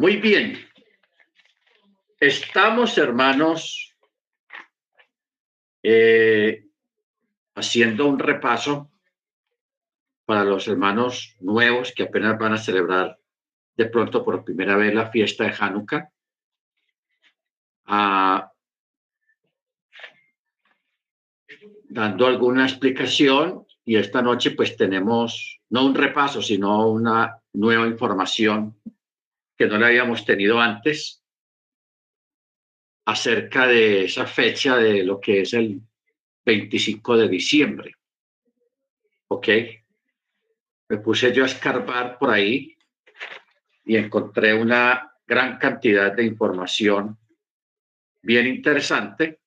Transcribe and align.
Muy 0.00 0.16
bien. 0.16 0.58
Estamos, 2.18 2.96
hermanos, 2.96 3.94
eh, 5.82 6.64
haciendo 7.54 8.06
un 8.06 8.18
repaso 8.18 8.90
para 10.24 10.42
los 10.44 10.66
hermanos 10.68 11.36
nuevos 11.40 11.92
que 11.94 12.04
apenas 12.04 12.38
van 12.38 12.54
a 12.54 12.56
celebrar 12.56 13.18
de 13.76 13.86
pronto 13.90 14.24
por 14.24 14.42
primera 14.42 14.74
vez 14.74 14.94
la 14.94 15.10
fiesta 15.10 15.44
de 15.44 15.54
Hanukkah. 15.60 16.10
Ah, 17.84 18.50
dando 21.90 22.26
alguna 22.26 22.64
explicación 22.64 23.66
y 23.84 23.96
esta 23.96 24.22
noche 24.22 24.52
pues 24.52 24.78
tenemos 24.78 25.60
no 25.68 25.84
un 25.84 25.94
repaso, 25.94 26.40
sino 26.40 26.88
una 26.88 27.38
nueva 27.52 27.86
información 27.86 28.80
que 29.60 29.66
no 29.66 29.76
la 29.76 29.88
habíamos 29.88 30.24
tenido 30.24 30.58
antes 30.58 31.22
acerca 33.04 33.66
de 33.66 34.06
esa 34.06 34.24
fecha 34.24 34.78
de 34.78 35.04
lo 35.04 35.20
que 35.20 35.42
es 35.42 35.52
el 35.52 35.82
25 36.46 37.18
de 37.18 37.28
diciembre. 37.28 37.94
¿Ok? 39.28 39.48
Me 40.88 40.96
puse 40.96 41.30
yo 41.34 41.42
a 41.42 41.46
escarbar 41.46 42.16
por 42.16 42.30
ahí 42.30 42.74
y 43.84 43.96
encontré 43.98 44.54
una 44.54 45.14
gran 45.26 45.58
cantidad 45.58 46.10
de 46.10 46.24
información 46.24 47.18
bien 48.22 48.46
interesante 48.46 49.40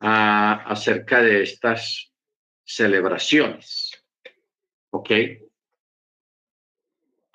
ah, 0.00 0.64
acerca 0.68 1.20
de 1.20 1.42
estas 1.42 2.14
celebraciones. 2.64 4.02
¿Ok? 4.88 5.10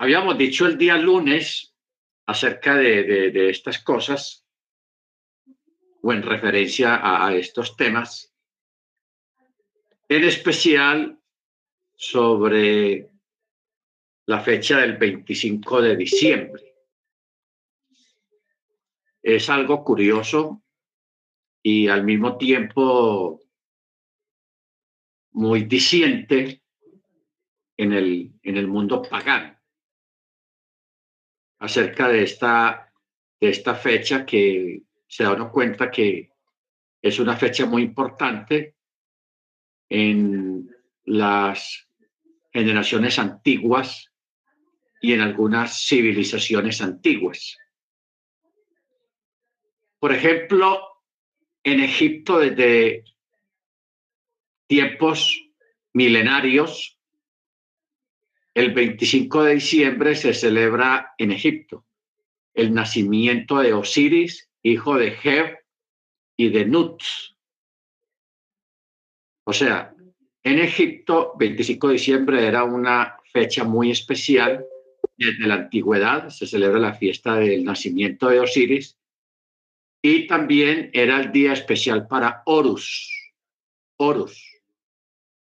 Habíamos 0.01 0.37
dicho 0.37 0.65
el 0.65 0.77
día 0.77 0.95
lunes 0.97 1.75
acerca 2.25 2.73
de, 2.75 3.49
estas 3.49 3.83
cosas 3.83 4.45
o 6.01 6.13
en 6.13 6.23
referencia 6.23 7.01
a, 7.03 7.35
estos 7.35 7.75
temas, 7.75 8.33
en 10.07 10.23
especial 10.23 11.19
sobre 11.97 13.09
la 14.25 14.39
fecha 14.39 14.77
del 14.77 14.95
25 14.95 15.81
de 15.81 15.97
diciembre. 15.97 16.63
Es 19.21 19.49
algo 19.49 19.83
curioso 19.83 20.63
y 21.61 21.89
al 21.89 22.05
mismo 22.05 22.37
tiempo 22.37 23.41
muy 25.31 25.63
disiente 25.63 26.63
en 27.75 27.91
el, 27.91 28.31
en 28.43 28.55
el 28.55 28.67
mundo 28.69 29.01
pagano 29.01 29.58
acerca 31.59 32.07
de 32.07 32.23
esta, 32.23 32.91
de 33.39 33.49
esta 33.49 33.75
fecha 33.75 34.25
que 34.25 34.81
se 35.07 35.23
da 35.23 35.33
uno 35.33 35.51
cuenta 35.51 35.91
que 35.91 36.31
es 37.01 37.19
una 37.19 37.35
fecha 37.35 37.65
muy 37.65 37.83
importante 37.83 38.75
en 39.89 40.69
las 41.05 41.87
generaciones 42.51 43.19
antiguas 43.19 44.11
y 45.01 45.13
en 45.13 45.21
algunas 45.21 45.87
civilizaciones 45.87 46.81
antiguas. 46.81 47.57
Por 49.99 50.13
ejemplo, 50.13 50.81
en 51.63 51.79
Egipto 51.81 52.39
desde 52.39 53.03
tiempos 54.67 55.41
milenarios, 55.93 56.98
el 58.59 58.73
25 58.73 59.43
de 59.43 59.53
diciembre 59.53 60.15
se 60.15 60.33
celebra 60.33 61.13
en 61.17 61.31
Egipto 61.31 61.85
el 62.53 62.73
nacimiento 62.73 63.59
de 63.59 63.71
Osiris, 63.71 64.49
hijo 64.63 64.97
de 64.97 65.11
Geb 65.11 65.59
y 66.37 66.49
de 66.49 66.65
Nut. 66.65 67.01
O 69.45 69.53
sea, 69.53 69.95
en 70.43 70.59
Egipto, 70.59 71.35
25 71.39 71.87
de 71.87 71.93
diciembre 71.93 72.45
era 72.45 72.65
una 72.65 73.15
fecha 73.31 73.63
muy 73.63 73.91
especial. 73.91 74.65
Desde 75.15 75.47
la 75.47 75.55
antigüedad 75.55 76.27
se 76.27 76.45
celebra 76.45 76.79
la 76.79 76.95
fiesta 76.95 77.35
del 77.35 77.63
nacimiento 77.63 78.27
de 78.27 78.41
Osiris 78.41 78.97
y 80.01 80.27
también 80.27 80.89
era 80.91 81.21
el 81.21 81.31
día 81.31 81.53
especial 81.53 82.07
para 82.07 82.43
Horus. 82.45 83.09
Horus, 83.95 84.61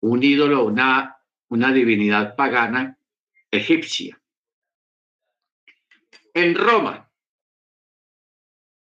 un 0.01 0.23
ídolo, 0.23 0.65
una, 0.65 1.14
una 1.49 1.71
divinidad 1.71 2.35
pagana 2.35 2.97
egipcia. 3.51 4.21
En 6.33 6.55
Roma, 6.55 7.09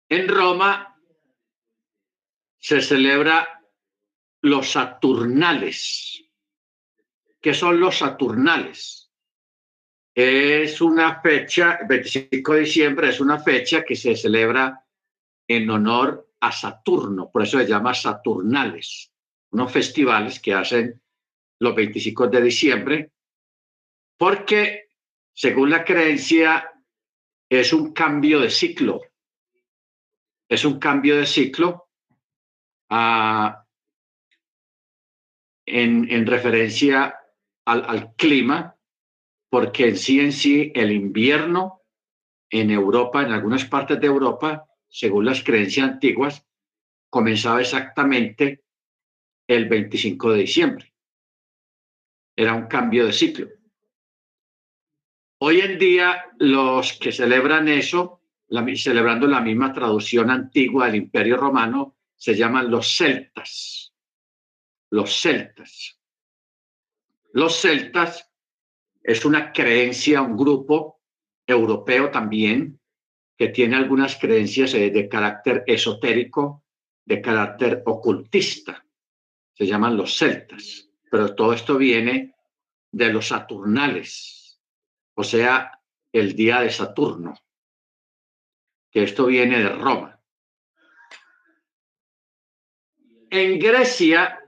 en 0.10 0.28
Roma 0.28 0.98
se 2.58 2.82
celebra 2.82 3.62
los 4.42 4.72
Saturnales. 4.72 6.24
¿Qué 7.42 7.54
son 7.54 7.80
los 7.80 7.98
Saturnales? 7.98 9.12
Es 10.16 10.80
una 10.80 11.20
fecha, 11.22 11.80
25 11.88 12.54
de 12.54 12.60
diciembre, 12.60 13.10
es 13.10 13.20
una 13.20 13.40
fecha 13.40 13.84
que 13.84 13.96
se 13.96 14.16
celebra 14.16 14.86
en 15.48 15.70
honor 15.70 16.30
a 16.40 16.52
Saturno, 16.52 17.32
por 17.32 17.44
eso 17.44 17.58
se 17.58 17.68
llama 17.68 17.94
Saturnales, 17.94 19.12
unos 19.52 19.72
festivales 19.72 20.40
que 20.40 20.54
hacen 20.54 21.02
los 21.64 21.76
25 21.76 22.28
de 22.28 22.42
diciembre, 22.42 23.12
porque 24.18 24.90
según 25.34 25.70
la 25.70 25.84
creencia 25.84 26.70
es 27.50 27.72
un 27.72 27.94
cambio 27.94 28.42
de 28.42 28.50
ciclo, 28.50 29.02
es 30.50 30.66
un 30.66 30.78
cambio 30.78 31.18
de 31.18 31.26
ciclo 31.26 31.88
a 32.90 33.66
en, 35.66 36.28
referencia 36.28 37.18
al, 37.66 37.86
al, 37.86 38.14
clima, 38.16 38.78
porque 39.50 39.88
en 39.88 39.98
sí 39.98 40.20
en 40.20 40.34
sí 40.34 40.72
el 40.76 40.92
invierno 40.92 41.82
en 42.50 42.70
Europa, 42.72 43.24
en 43.24 43.32
algunas 43.32 43.64
partes 43.66 44.00
de 44.02 44.08
Europa, 44.08 44.68
según 44.90 45.26
las 45.26 45.44
creencias 45.44 45.90
antiguas, 45.90 46.46
comenzaba 47.10 47.62
exactamente 47.62 48.64
el 49.48 49.70
25 49.70 50.34
de 50.34 50.40
diciembre. 50.40 50.93
Era 52.36 52.54
un 52.54 52.68
cambio 52.68 53.06
de 53.06 53.14
ciclo. 53.14 53.48
Hoy 55.40 55.60
en 55.60 55.78
día, 55.78 56.26
los 56.40 56.94
que 56.94 57.12
celebran 57.12 57.68
eso, 57.68 58.22
celebrando 58.76 59.28
la 59.28 59.42
misma 59.42 59.74
traducción 59.74 60.30
antigua 60.30 60.86
del 60.86 60.96
Imperio 60.96 61.38
Romano, 61.38 61.98
se 62.16 62.36
llaman 62.36 62.72
los 62.72 62.96
celtas 62.96 63.84
los 64.94 65.22
celtas. 65.22 66.00
Los 67.32 67.60
celtas 67.60 68.32
es 69.02 69.26
una 69.26 69.52
creencia, 69.52 70.22
un 70.22 70.38
grupo 70.38 71.02
europeo 71.48 72.12
también, 72.12 72.80
que 73.36 73.50
tiene 73.50 73.76
algunas 73.76 74.16
creencias 74.18 74.76
eh, 74.76 74.92
de 74.92 75.10
carácter 75.10 75.64
esotérico, 75.66 76.64
de 77.06 77.22
carácter 77.22 77.82
ocultista. 77.88 78.86
Se 79.52 79.66
llaman 79.66 79.98
los 79.98 80.16
celtas. 80.16 80.92
Pero 81.14 81.36
todo 81.36 81.54
esto 81.54 81.78
viene 81.78 82.34
de 82.92 83.14
los 83.14 83.28
saturnales, 83.28 84.60
o 85.14 85.24
sea, 85.24 85.80
el 86.12 86.36
día 86.36 86.62
de 86.62 86.72
Saturno, 86.72 87.36
que 88.90 89.04
esto 89.04 89.28
viene 89.28 89.60
de 89.60 89.70
Roma. 89.70 90.20
En 93.30 93.60
Grecia 93.60 94.40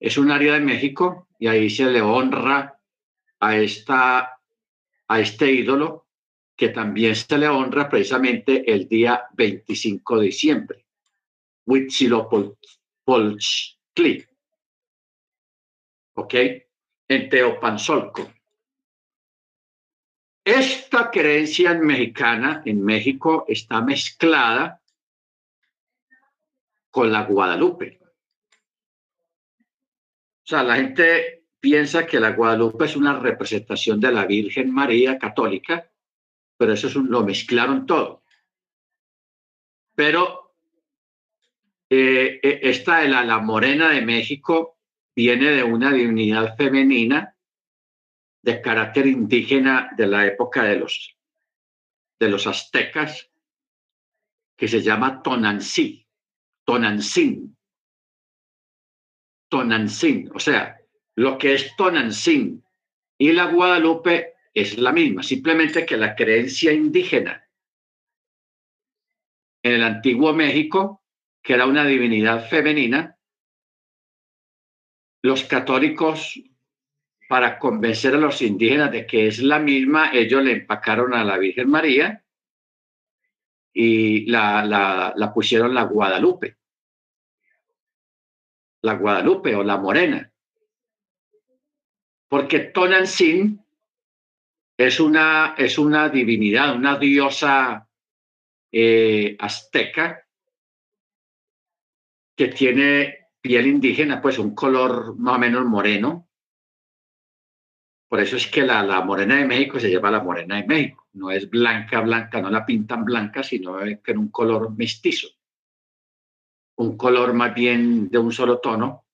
Es 0.00 0.18
un 0.18 0.32
área 0.32 0.54
de 0.54 0.60
México 0.60 1.28
y 1.38 1.46
ahí 1.46 1.70
se 1.70 1.86
le 1.86 2.02
honra 2.02 2.80
a, 3.38 3.56
esta, 3.56 4.40
a 5.06 5.20
este 5.20 5.52
ídolo 5.52 6.08
que 6.56 6.70
también 6.70 7.14
se 7.14 7.38
le 7.38 7.46
honra 7.46 7.88
precisamente 7.88 8.68
el 8.68 8.88
día 8.88 9.28
25 9.34 10.18
de 10.18 10.24
diciembre. 10.24 10.84
Huitzilopochtli. 11.64 14.27
¿Ok? 16.18 16.34
En 17.06 17.28
Teopanzolco. 17.28 18.28
Esta 20.44 21.10
creencia 21.12 21.74
mexicana 21.74 22.60
en 22.64 22.84
México 22.84 23.44
está 23.46 23.80
mezclada 23.82 24.82
con 26.90 27.12
la 27.12 27.22
Guadalupe. 27.22 28.00
O 30.42 30.46
sea, 30.48 30.64
la 30.64 30.74
gente 30.74 31.44
piensa 31.60 32.04
que 32.04 32.18
la 32.18 32.32
Guadalupe 32.32 32.86
es 32.86 32.96
una 32.96 33.16
representación 33.20 34.00
de 34.00 34.10
la 34.10 34.26
Virgen 34.26 34.72
María 34.72 35.18
católica, 35.18 35.88
pero 36.56 36.72
eso 36.72 36.88
es 36.88 36.96
lo 36.96 37.22
mezclaron 37.22 37.86
todo. 37.86 38.24
Pero 39.94 40.52
eh, 41.88 42.40
eh, 42.42 42.84
la, 42.86 43.24
la 43.24 43.38
morena 43.38 43.90
de 43.90 44.02
México 44.02 44.77
viene 45.18 45.50
de 45.50 45.64
una 45.64 45.92
divinidad 45.92 46.56
femenina 46.56 47.34
de 48.40 48.62
carácter 48.62 49.04
indígena 49.08 49.90
de 49.96 50.06
la 50.06 50.24
época 50.24 50.62
de 50.62 50.76
los, 50.76 51.18
de 52.20 52.28
los 52.28 52.46
aztecas, 52.46 53.28
que 54.56 54.68
se 54.68 54.80
llama 54.80 55.20
Tonancí, 55.20 56.06
Tonantzin. 56.64 57.56
Tonantzin, 59.50 60.30
o 60.32 60.38
sea, 60.38 60.78
lo 61.16 61.36
que 61.36 61.54
es 61.54 61.74
Tonantzin 61.74 62.62
y 63.18 63.32
la 63.32 63.46
Guadalupe 63.46 64.34
es 64.54 64.78
la 64.78 64.92
misma, 64.92 65.24
simplemente 65.24 65.84
que 65.84 65.96
la 65.96 66.14
creencia 66.14 66.72
indígena 66.72 67.44
en 69.64 69.72
el 69.72 69.82
antiguo 69.82 70.32
México 70.32 71.02
que 71.42 71.54
era 71.54 71.66
una 71.66 71.84
divinidad 71.84 72.48
femenina, 72.48 73.17
los 75.22 75.44
católicos, 75.44 76.40
para 77.28 77.58
convencer 77.58 78.14
a 78.14 78.18
los 78.18 78.40
indígenas 78.40 78.90
de 78.90 79.06
que 79.06 79.26
es 79.26 79.40
la 79.40 79.58
misma, 79.58 80.10
ellos 80.12 80.42
le 80.42 80.52
empacaron 80.52 81.12
a 81.12 81.24
la 81.24 81.36
Virgen 81.36 81.68
María 81.68 82.24
y 83.72 84.24
la, 84.26 84.64
la, 84.64 85.32
pusieron 85.34 85.74
la 85.74 85.82
Guadalupe. 85.82 86.56
La 88.82 88.94
Guadalupe 88.94 89.54
o 89.54 89.62
la 89.62 89.76
Morena. 89.76 90.32
Porque 92.28 92.60
Tonantzin 92.60 93.62
es 94.78 94.98
una, 94.98 95.54
es 95.58 95.78
una 95.78 96.08
divinidad, 96.08 96.74
una 96.74 96.98
diosa 96.98 97.88
eh, 98.72 99.36
azteca 99.38 100.24
que 102.34 102.48
tiene 102.48 103.27
piel 103.48 103.66
indígena, 103.66 104.20
pues 104.20 104.38
un 104.38 104.54
color 104.54 105.16
más 105.16 105.36
o 105.36 105.38
menos 105.38 105.64
moreno. 105.64 106.28
Por 108.06 108.20
eso 108.20 108.36
es 108.36 108.46
que 108.46 108.62
la, 108.62 108.82
la 108.82 109.00
morena 109.00 109.36
de 109.36 109.46
México 109.46 109.80
se 109.80 109.90
llama 109.90 110.10
la 110.10 110.22
morena 110.22 110.56
de 110.56 110.66
México. 110.66 111.08
No 111.14 111.30
es 111.30 111.48
blanca, 111.48 112.02
blanca, 112.02 112.42
no 112.42 112.50
la 112.50 112.66
pintan 112.66 113.06
blanca, 113.06 113.42
sino 113.42 113.78
que 113.78 114.12
en 114.12 114.18
un 114.18 114.28
color 114.28 114.76
mestizo. 114.76 115.28
Un 116.76 116.98
color 116.98 117.32
más 117.32 117.54
bien 117.54 118.10
de 118.10 118.18
un 118.18 118.32
solo 118.32 118.58
tono, 118.58 119.06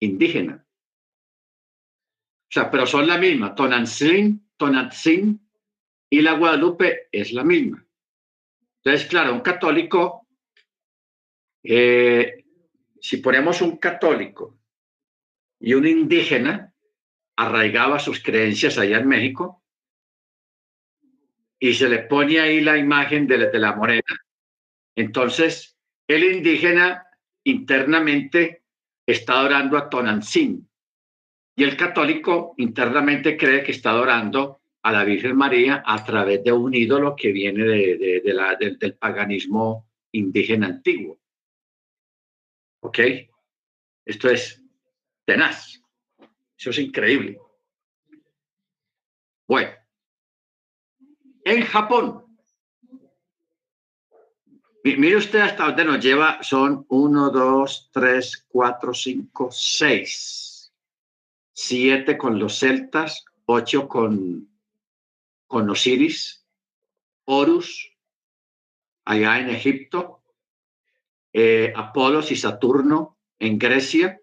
indígena. 0.00 0.66
O 0.66 2.52
sea, 2.52 2.68
pero 2.68 2.84
son 2.84 3.06
la 3.06 3.16
misma. 3.16 3.54
Tonantzin, 3.54 4.50
Tonantzin 4.56 5.40
y 6.10 6.20
la 6.20 6.32
Guadalupe 6.32 7.06
es 7.12 7.32
la 7.32 7.44
misma. 7.44 7.86
Entonces, 8.82 9.08
claro, 9.08 9.34
un 9.34 9.40
católico 9.40 10.26
eh, 11.62 12.39
si 13.00 13.18
ponemos 13.18 13.62
un 13.62 13.78
católico 13.78 14.58
y 15.58 15.74
un 15.74 15.86
indígena 15.86 16.74
arraigaba 17.36 17.98
sus 17.98 18.22
creencias 18.22 18.78
allá 18.78 18.98
en 18.98 19.08
México 19.08 19.62
y 21.58 21.74
se 21.74 21.88
le 21.88 22.00
pone 22.00 22.40
ahí 22.40 22.60
la 22.60 22.76
imagen 22.78 23.26
de 23.26 23.38
la, 23.38 23.46
de 23.46 23.58
la 23.58 23.74
morena, 23.74 24.20
entonces 24.96 25.76
el 26.06 26.24
indígena 26.24 27.06
internamente 27.44 28.64
está 29.06 29.40
adorando 29.40 29.76
a 29.76 29.88
Tonantzin 29.88 30.68
y 31.56 31.64
el 31.64 31.76
católico 31.76 32.54
internamente 32.56 33.36
cree 33.36 33.62
que 33.62 33.72
está 33.72 33.90
adorando 33.90 34.60
a 34.82 34.92
la 34.92 35.04
Virgen 35.04 35.36
María 35.36 35.82
a 35.84 36.02
través 36.04 36.42
de 36.42 36.52
un 36.52 36.74
ídolo 36.74 37.14
que 37.14 37.32
viene 37.32 37.64
de, 37.64 38.22
la, 38.24 38.56
del 38.56 38.96
paganismo 38.96 39.86
indígena 40.12 40.68
antiguo. 40.68 41.19
¿Ok? 42.80 42.98
Esto 44.04 44.28
es 44.30 44.62
tenaz. 45.24 45.80
Eso 46.58 46.70
es 46.70 46.78
increíble. 46.78 47.38
Bueno, 49.46 49.72
en 51.44 51.64
Japón, 51.64 52.24
mire 54.84 55.16
usted 55.16 55.40
hasta 55.40 55.64
dónde 55.64 55.84
nos 55.84 56.04
lleva, 56.04 56.42
son 56.42 56.86
uno, 56.88 57.30
dos, 57.30 57.90
tres, 57.92 58.46
cuatro, 58.48 58.94
cinco, 58.94 59.50
seis, 59.50 60.72
siete 61.52 62.16
con 62.16 62.38
los 62.38 62.58
celtas, 62.58 63.24
ocho 63.46 63.88
con, 63.88 64.48
con 65.46 65.68
Osiris, 65.68 66.46
Horus, 67.24 67.92
allá 69.04 69.38
en 69.38 69.50
Egipto, 69.50 70.19
eh, 71.32 71.72
Apolos 71.74 72.30
y 72.30 72.36
Saturno 72.36 73.18
en 73.38 73.58
Grecia. 73.58 74.20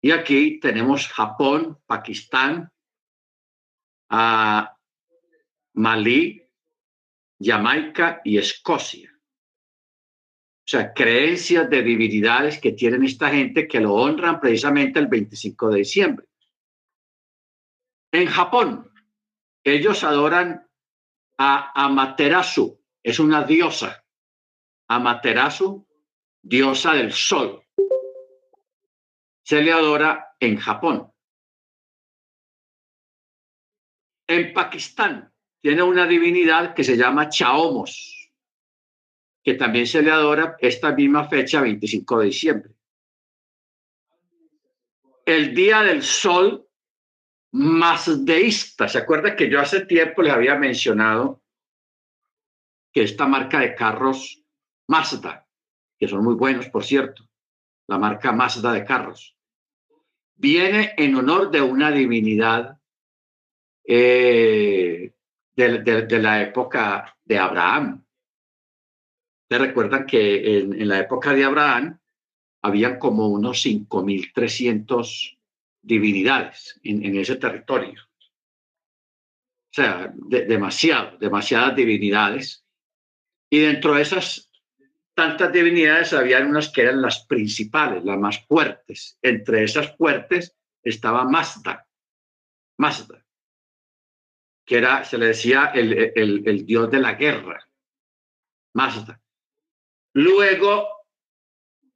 Y 0.00 0.10
aquí 0.10 0.60
tenemos 0.60 1.08
Japón, 1.08 1.78
Pakistán, 1.86 2.70
Malí, 5.74 6.42
Jamaica 7.40 8.20
y 8.24 8.38
Escocia. 8.38 9.12
O 9.12 10.68
sea, 10.68 10.92
creencias 10.92 11.70
de 11.70 11.82
divinidades 11.82 12.60
que 12.60 12.72
tienen 12.72 13.04
esta 13.04 13.30
gente 13.30 13.68
que 13.68 13.80
lo 13.80 13.94
honran 13.94 14.40
precisamente 14.40 14.98
el 14.98 15.06
25 15.06 15.70
de 15.70 15.78
diciembre. 15.78 16.26
En 18.12 18.26
Japón, 18.26 18.90
ellos 19.62 20.02
adoran 20.02 20.66
a 21.38 21.84
Amaterasu, 21.84 22.80
es 23.02 23.18
una 23.20 23.44
diosa. 23.44 24.04
Amaterasu 24.88 25.85
diosa 26.46 26.94
del 26.94 27.12
sol. 27.12 27.60
Se 29.42 29.60
le 29.60 29.72
adora 29.72 30.34
en 30.38 30.56
Japón. 30.56 31.12
En 34.28 34.52
Pakistán 34.52 35.32
tiene 35.60 35.82
una 35.82 36.06
divinidad 36.06 36.74
que 36.74 36.84
se 36.84 36.96
llama 36.96 37.28
Chaomos, 37.28 38.30
que 39.42 39.54
también 39.54 39.86
se 39.86 40.02
le 40.02 40.10
adora 40.10 40.56
esta 40.60 40.92
misma 40.92 41.28
fecha, 41.28 41.60
25 41.60 42.20
de 42.20 42.26
diciembre. 42.26 42.74
El 45.24 45.52
día 45.54 45.82
del 45.82 46.02
sol 46.02 46.68
masdeísta. 47.52 48.86
¿Se 48.86 48.98
acuerda 48.98 49.34
que 49.34 49.50
yo 49.50 49.60
hace 49.60 49.86
tiempo 49.86 50.22
les 50.22 50.32
había 50.32 50.56
mencionado 50.56 51.42
que 52.92 53.02
esta 53.02 53.26
marca 53.26 53.58
de 53.60 53.74
carros 53.74 54.44
Mazda 54.88 55.45
que 55.98 56.08
son 56.08 56.24
muy 56.24 56.34
buenos, 56.34 56.68
por 56.68 56.84
cierto, 56.84 57.28
la 57.88 57.98
marca 57.98 58.32
Mazda 58.32 58.72
de 58.72 58.84
carros, 58.84 59.36
viene 60.34 60.94
en 60.96 61.14
honor 61.14 61.50
de 61.50 61.62
una 61.62 61.90
divinidad 61.90 62.78
eh, 63.84 65.12
de, 65.54 66.20
la 66.20 66.42
época 66.42 67.16
de 67.24 67.38
Abraham. 67.38 68.04
¿Te 69.48 69.58
recuerdan 69.58 70.06
que 70.06 70.58
en, 70.58 70.88
la 70.88 70.98
época 70.98 71.32
de 71.32 71.44
Abraham 71.44 71.98
habían 72.62 72.98
como 72.98 73.28
unos 73.28 73.64
5.300 73.64 75.38
divinidades 75.82 76.78
en, 76.82 77.16
ese 77.16 77.36
territorio? 77.36 78.02
O 78.02 79.76
sea, 79.76 80.12
demasiado, 80.16 81.16
demasiadas 81.18 81.76
divinidades. 81.76 82.64
Y 83.48 83.60
dentro 83.60 83.94
de 83.94 84.02
esas 84.02 84.45
tantas 85.16 85.52
divinidades 85.52 86.12
había 86.12 86.40
unas 86.40 86.70
que 86.70 86.82
eran 86.82 87.02
las 87.02 87.26
principales, 87.26 88.04
las 88.04 88.18
más 88.18 88.44
fuertes. 88.46 89.18
Entre 89.22 89.64
esas 89.64 89.96
fuertes 89.96 90.54
estaba 90.82 91.24
Mazda. 91.24 91.88
Mazda 92.78 93.26
que 94.66 94.78
era, 94.78 95.04
se 95.04 95.16
le 95.16 95.26
decía 95.26 95.66
el, 95.66 96.12
el, 96.16 96.66
dios 96.66 96.90
de 96.90 96.98
la 96.98 97.14
guerra, 97.14 97.64
Mazda. 98.74 99.20
Luego, 100.12 100.88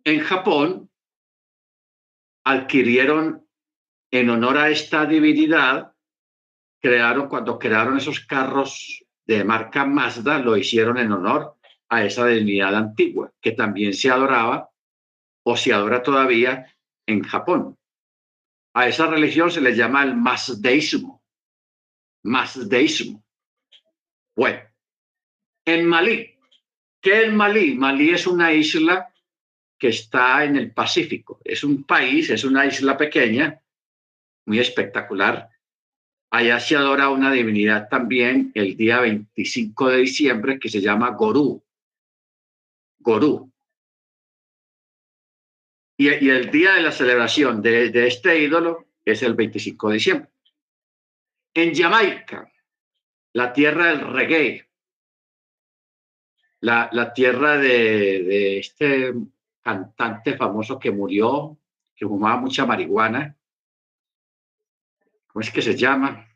en 0.04 0.20
Japón, 0.20 0.88
adquirieron 2.44 3.46
en 4.12 4.30
honor 4.30 4.56
a 4.56 4.70
esta 4.70 5.04
divinidad, 5.04 5.92
crearon, 6.80 7.28
cuando 7.28 7.58
crearon 7.58 7.98
esos 7.98 8.20
carros 8.20 9.04
de 9.26 9.44
marca 9.44 9.84
Mazda, 9.84 10.38
lo 10.38 10.56
hicieron 10.56 10.96
en 10.96 11.10
honor 11.10 11.56
a 11.90 12.04
esa 12.04 12.26
divinidad 12.26 12.74
antigua, 12.74 13.32
que 13.40 13.52
también 13.52 13.92
se 13.92 14.10
adoraba 14.10 14.70
o 15.44 15.56
se 15.56 15.72
adora 15.72 16.02
todavía 16.02 16.74
en 17.06 17.22
Japón. 17.22 17.76
A 18.74 18.88
esa 18.88 19.06
religión 19.06 19.50
se 19.50 19.60
le 19.60 19.74
llama 19.74 20.04
el 20.04 20.14
Mazdeísmo 20.14 21.20
masdeísmo. 22.22 23.24
Bueno, 24.36 24.60
en 25.64 25.86
Malí, 25.86 26.34
¿qué 27.00 27.24
es 27.24 27.32
Malí? 27.32 27.74
Malí 27.74 28.10
es 28.10 28.26
una 28.26 28.52
isla 28.52 29.12
que 29.78 29.88
está 29.88 30.44
en 30.44 30.56
el 30.56 30.72
Pacífico. 30.72 31.40
Es 31.44 31.64
un 31.64 31.84
país, 31.84 32.30
es 32.30 32.44
una 32.44 32.66
isla 32.66 32.96
pequeña, 32.96 33.60
muy 34.46 34.58
espectacular. 34.58 35.48
Allá 36.30 36.60
se 36.60 36.76
adora 36.76 37.08
una 37.08 37.32
divinidad 37.32 37.88
también 37.88 38.52
el 38.54 38.76
día 38.76 39.00
25 39.00 39.88
de 39.88 39.96
diciembre 39.98 40.58
que 40.58 40.68
se 40.68 40.80
llama 40.80 41.10
Gorú. 41.10 41.62
Gorú. 43.00 43.52
Y, 45.96 46.08
el 46.08 46.50
día 46.50 46.74
de 46.74 46.82
la 46.82 46.92
celebración 46.92 47.60
de, 47.60 47.90
de 47.90 48.06
este 48.06 48.38
ídolo 48.38 48.86
es 49.04 49.22
el 49.22 49.34
25 49.34 49.88
de 49.88 49.94
diciembre. 49.94 50.30
En 51.52 51.74
Jamaica, 51.74 52.50
la 53.32 53.52
tierra 53.52 53.88
del 53.88 54.12
reggae, 54.12 54.70
la, 56.60 57.12
tierra 57.12 57.56
de, 57.56 58.58
este 58.58 59.14
cantante 59.62 60.36
famoso 60.36 60.78
que 60.78 60.90
murió, 60.90 61.58
que 61.94 62.06
fumaba 62.06 62.36
mucha 62.36 62.66
marihuana. 62.66 63.36
¿Cómo 65.26 65.40
es 65.40 65.50
que 65.50 65.62
se 65.62 65.76
llama? 65.76 66.26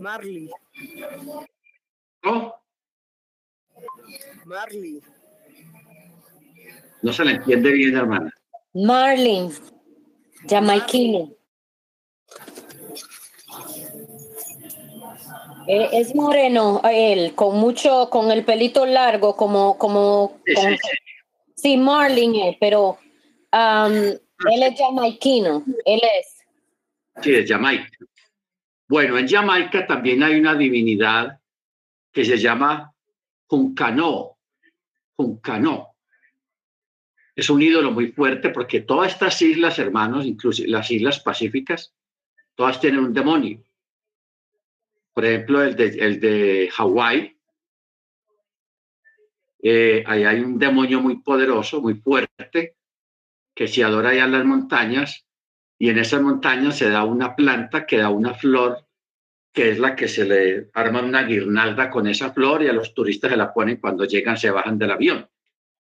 Marley. 0.00 0.50
Marley. 4.44 5.00
No 7.02 7.12
se 7.12 7.24
le 7.24 7.32
entiende 7.32 7.72
bien, 7.72 7.96
hermana. 7.96 8.32
Marley, 8.74 9.50
jamaiquino. 10.48 11.32
Eh, 15.68 15.88
es 15.92 16.14
moreno 16.14 16.80
él, 16.84 17.34
con 17.34 17.58
mucho, 17.58 18.08
con 18.10 18.30
el 18.30 18.44
pelito 18.44 18.84
largo, 18.84 19.36
como, 19.36 19.78
como, 19.78 20.40
sí, 21.54 21.76
Marlin, 21.76 22.56
pero 22.58 22.98
um, 23.52 23.92
él 23.92 24.62
es 24.62 24.78
jamaiquino, 24.78 25.64
él 25.84 26.00
es. 26.18 26.44
Sí, 27.22 27.34
es 27.34 27.48
Jamaica. 27.48 27.88
Bueno, 28.88 29.18
en 29.18 29.28
Jamaica 29.28 29.86
también 29.86 30.22
hay 30.22 30.40
una 30.40 30.54
divinidad 30.54 31.38
que 32.10 32.24
se 32.24 32.38
llama 32.38 32.92
Juncano. 35.22 35.70
Juncano. 35.70 35.92
Es 37.34 37.48
un 37.48 37.62
ídolo 37.62 37.90
muy 37.92 38.12
fuerte 38.12 38.50
porque 38.50 38.80
todas 38.80 39.12
estas 39.12 39.40
islas, 39.40 39.78
hermanos, 39.78 40.26
incluso 40.26 40.62
las 40.66 40.90
islas 40.90 41.20
pacíficas, 41.20 41.94
todas 42.54 42.78
tienen 42.78 43.00
un 43.00 43.14
demonio. 43.14 43.62
Por 45.14 45.24
ejemplo, 45.24 45.62
el 45.62 45.74
de, 45.76 45.86
el 45.86 46.20
de 46.20 46.70
Hawái, 46.72 47.36
eh, 49.62 50.04
ahí 50.06 50.24
hay 50.24 50.40
un 50.40 50.58
demonio 50.58 51.00
muy 51.00 51.22
poderoso, 51.22 51.80
muy 51.80 51.94
fuerte, 51.94 52.76
que 53.54 53.68
se 53.68 53.84
adora 53.84 54.10
allá 54.10 54.24
en 54.24 54.32
las 54.32 54.44
montañas, 54.44 55.26
y 55.78 55.88
en 55.88 55.98
esas 55.98 56.20
montañas 56.20 56.76
se 56.76 56.90
da 56.90 57.04
una 57.04 57.34
planta 57.34 57.86
que 57.86 57.98
da 57.98 58.10
una 58.10 58.34
flor, 58.34 58.86
que 59.52 59.70
es 59.70 59.78
la 59.78 59.94
que 59.94 60.08
se 60.08 60.24
le 60.24 60.70
arma 60.72 61.02
una 61.02 61.24
guirnalda 61.24 61.90
con 61.90 62.06
esa 62.06 62.32
flor 62.32 62.62
y 62.62 62.68
a 62.68 62.72
los 62.72 62.94
turistas 62.94 63.30
se 63.30 63.36
la 63.36 63.52
ponen 63.52 63.76
cuando 63.76 64.04
llegan, 64.04 64.36
se 64.36 64.50
bajan 64.50 64.78
del 64.78 64.92
avión. 64.92 65.28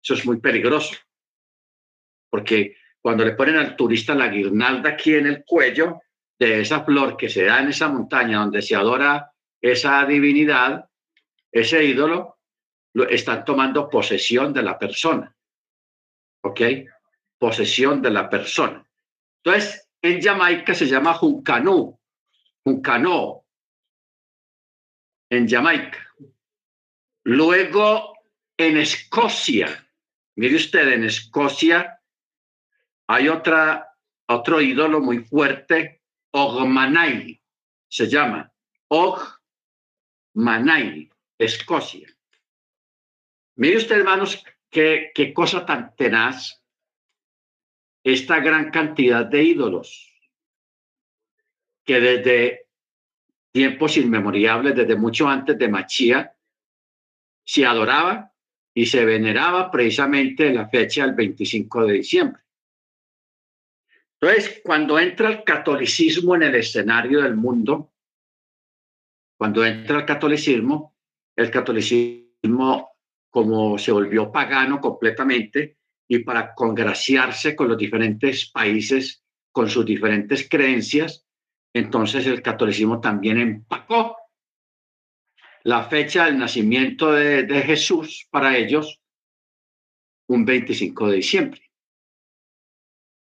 Eso 0.04 0.14
es 0.14 0.26
muy 0.26 0.40
peligroso, 0.40 0.96
porque 2.30 2.76
cuando 3.00 3.24
le 3.24 3.32
ponen 3.32 3.56
al 3.56 3.76
turista 3.76 4.14
la 4.14 4.28
guirnalda 4.28 4.90
aquí 4.90 5.16
en 5.16 5.28
el 5.28 5.44
cuello, 5.46 6.02
de 6.38 6.62
esa 6.62 6.84
flor 6.84 7.16
que 7.18 7.30
se 7.30 7.46
da 7.46 7.62
en 7.62 7.70
esa 7.70 7.88
montaña 7.88 8.40
donde 8.40 8.62
se 8.62 8.76
adora 8.76 9.32
esa 9.62 10.06
divinidad, 10.06 10.90
ese 11.52 11.84
ídolo, 11.84 12.40
lo, 12.94 13.08
están 13.10 13.46
tomando 13.46 13.90
posesión 13.90 14.54
de 14.54 14.64
la 14.64 14.78
persona. 14.78 15.34
¿Ok? 16.42 16.62
Posesión 17.38 18.02
de 18.02 18.12
la 18.12 18.30
persona. 18.30 18.86
Entonces, 19.44 19.88
en 20.02 20.22
Jamaica 20.22 20.74
se 20.74 20.88
llama 20.88 21.14
Juncanú, 21.14 21.98
Juncanó, 22.64 23.45
en 25.30 25.48
Jamaica. 25.48 26.00
Luego, 27.24 28.20
en 28.58 28.78
Escocia, 28.78 29.90
mire 30.36 30.56
usted, 30.56 30.94
en 30.94 31.04
Escocia 31.06 32.00
hay 33.08 33.28
otra, 33.30 33.96
otro 34.28 34.62
ídolo 34.62 35.00
muy 35.00 35.20
fuerte 35.20 36.02
Ogmanay, 36.32 37.42
se 37.88 38.08
llama 38.08 38.52
Ogmanay, 40.36 41.10
Escocia. 41.38 42.08
Mire 43.56 43.78
usted, 43.78 44.00
hermanos, 44.00 44.44
qué, 44.70 45.12
qué 45.16 45.34
cosa 45.34 45.66
tan 45.66 45.96
tenaz 45.96 46.62
esta 48.04 48.40
gran 48.40 48.70
cantidad 48.70 49.26
de 49.26 49.44
ídolos 49.44 50.12
que 51.86 52.00
desde 52.00 52.65
tiempos 53.56 53.96
inmemoriales, 53.96 54.76
desde 54.76 54.98
mucho 54.98 55.30
antes 55.30 55.58
de 55.58 55.70
Machía, 55.70 56.36
se 57.42 57.66
adoraba 57.66 58.34
y 58.74 58.86
se 58.86 59.06
veneraba 59.06 59.72
precisamente 59.72 60.54
la 60.54 60.68
fecha 60.68 61.06
del 61.06 61.16
25 61.16 61.86
de 61.86 61.94
diciembre. 61.94 62.42
Entonces, 64.20 64.60
cuando 64.62 65.00
entra 65.00 65.30
el 65.30 65.46
catolicismo 65.46 66.36
en 66.36 66.44
el 66.44 66.56
escenario 66.56 67.22
del 67.22 67.38
mundo, 67.38 67.94
cuando 69.38 69.66
entra 69.66 70.00
el 70.00 70.06
catolicismo, 70.06 70.94
el 71.34 71.50
catolicismo 71.50 72.90
como 73.30 73.78
se 73.78 73.94
volvió 73.94 74.34
pagano 74.34 74.82
completamente 74.82 75.78
y 76.10 76.20
para 76.20 76.54
congraciarse 76.54 77.56
con 77.56 77.70
los 77.70 77.78
diferentes 77.78 78.52
países, 78.52 79.24
con 79.54 79.70
sus 79.70 79.86
diferentes 79.86 80.50
creencias, 80.50 81.25
entonces 81.76 82.26
el 82.26 82.42
catolicismo 82.42 83.02
también 83.02 83.38
empacó 83.38 84.16
la 85.64 85.84
fecha 85.84 86.24
del 86.24 86.38
nacimiento 86.38 87.12
de, 87.12 87.46
Jesús 87.64 88.30
para 88.32 88.56
ellos 88.56 89.02
un 90.30 90.46
25 90.46 91.10
de 91.10 91.16
diciembre. 91.18 91.62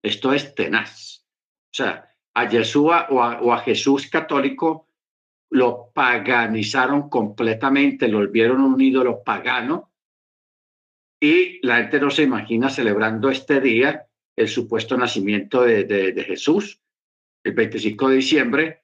Esto 0.02 0.32
es 0.32 0.56
tenaz. 0.56 1.26
O 1.66 1.74
sea, 1.74 2.16
a 2.34 2.48
Yeshua 2.48 3.08
o 3.10 3.52
a, 3.52 3.60
Jesús 3.60 4.10
católico 4.10 4.88
lo 5.50 5.92
paganizaron 5.94 7.10
completamente, 7.10 8.08
lo 8.08 8.20
volvieron 8.20 8.62
un 8.62 8.80
ídolo 8.80 9.22
pagano 9.22 9.92
y 11.20 11.60
la 11.66 11.78
gente 11.80 12.00
no 12.00 12.10
se 12.10 12.24
imagina 12.24 12.70
celebrando 12.70 13.30
este 13.30 13.60
día, 13.60 14.08
el 14.38 14.48
supuesto 14.48 14.96
nacimiento 14.96 15.64
de, 15.64 16.24
Jesús, 16.26 16.80
el 17.46 17.54
25 17.54 18.10
de 18.10 18.16
diciembre, 18.16 18.84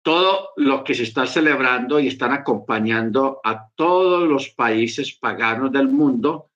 todo 0.00 0.50
lo 0.56 0.84
que 0.84 0.94
se 0.94 1.02
está 1.02 1.26
celebrando 1.26 1.98
y 1.98 2.06
están 2.06 2.32
acompañando 2.32 3.40
a 3.42 3.68
todos 3.74 4.28
los 4.28 4.50
países 4.50 5.12
paganos 5.12 5.72
del 5.72 5.88
mundo 5.88 6.52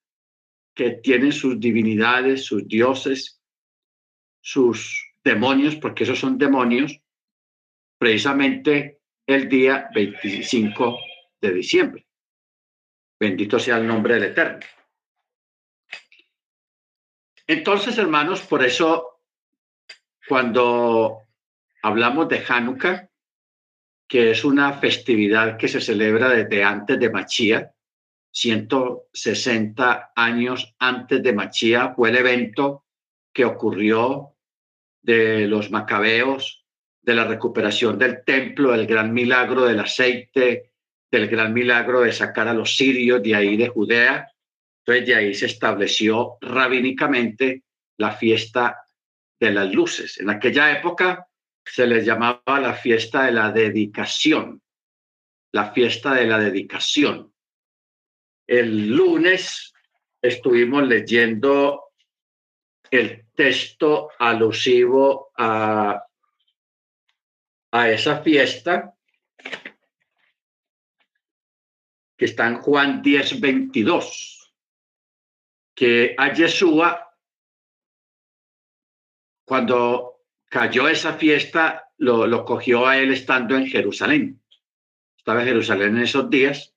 que 0.73 0.93
tienen 0.93 1.33
sus 1.33 1.59
divinidades, 1.59 2.45
sus 2.45 2.69
dioses, 2.69 3.43
sus 4.41 5.13
demonios, 5.25 5.75
porque 5.75 6.05
esos 6.05 6.21
son 6.21 6.39
demonios, 6.39 7.01
precisamente 7.99 9.01
el 9.27 9.49
día 9.49 9.91
25 9.93 10.99
de 11.41 11.53
diciembre. 11.53 12.07
Bendito 13.19 13.59
sea 13.59 13.79
el 13.79 13.89
nombre 13.89 14.15
del 14.15 14.25
Eterno. 14.25 14.65
Entonces, 17.45 17.99
hermanos, 17.99 18.43
por 18.43 18.65
eso 18.65 19.21
cuando 20.29 21.25
hablamos 21.83 22.29
de 22.29 22.45
Hanukkah, 22.47 23.09
que 24.09 24.31
es 24.33 24.45
una 24.45 24.73
festividad 24.75 25.57
que 25.57 25.69
se 25.69 25.81
celebra 25.81 26.29
desde 26.31 26.65
antes 26.65 26.99
de 26.99 27.11
Machía, 27.11 27.73
160 28.33 30.13
años 30.15 30.75
antes 30.79 31.23
de 31.23 31.33
Machía, 31.33 31.95
fue 31.95 32.11
el 32.11 32.17
evento 32.17 32.85
que 33.33 33.45
ocurrió 33.45 34.35
de 35.03 35.47
los 35.47 35.71
macabeos, 35.71 36.65
de 37.03 37.15
la 37.15 37.25
recuperación 37.25 37.99
del 37.99 38.25
templo, 38.25 38.75
el 38.75 38.87
gran 38.87 39.13
milagro 39.13 39.65
del 39.65 39.81
aceite, 39.81 40.73
del 41.11 41.29
gran 41.29 41.53
milagro 41.53 42.01
de 42.01 42.13
sacar 42.13 42.49
a 42.49 42.55
los 42.55 42.77
sirios 42.77 43.23
de 43.23 43.35
ahí 43.35 43.57
de 43.57 43.69
Judea. 43.69 44.29
Entonces 44.81 45.07
de 45.07 45.15
ahí 45.15 45.35
se 45.35 45.47
estableció 45.47 46.37
rabínicamente 46.41 47.65
la 47.97 48.13
fiesta 48.13 48.79
de 49.39 49.51
las 49.51 49.73
luces. 49.73 50.21
En 50.21 50.31
aquella 50.31 50.71
época 50.79 51.27
se 51.73 51.87
les 51.87 52.05
llamaba 52.05 52.59
la 52.61 52.75
fiesta 52.75 53.25
de 53.25 53.33
la 53.33 53.53
dedicación, 53.53 54.61
la 55.53 55.73
fiesta 55.73 56.15
de 56.15 56.27
la 56.27 56.39
dedicación. 56.39 57.33
El 58.45 58.89
lunes 58.89 59.73
estuvimos 60.21 60.83
leyendo 60.89 61.93
el 62.91 63.27
texto 63.37 64.11
alusivo 64.19 65.31
a, 65.37 66.03
a 67.71 67.89
esa 67.89 68.21
fiesta 68.21 68.93
que 72.17 72.25
está 72.25 72.49
en 72.49 72.57
Juan 72.57 73.01
10, 73.01 73.41
22, 73.41 74.55
que 75.75 76.17
a 76.19 76.35
Yeshua, 76.35 77.17
cuando 79.45 80.10
cayó 80.51 80.89
esa 80.89 81.15
fiesta, 81.15 81.89
lo, 81.97 82.27
lo 82.27 82.45
cogió 82.45 82.87
a 82.87 82.99
él 82.99 83.13
estando 83.13 83.57
en 83.57 83.67
Jerusalén. 83.67 84.43
Estaba 85.17 85.41
en 85.41 85.47
Jerusalén 85.47 85.97
en 85.97 86.03
esos 86.03 86.29
días. 86.29 86.75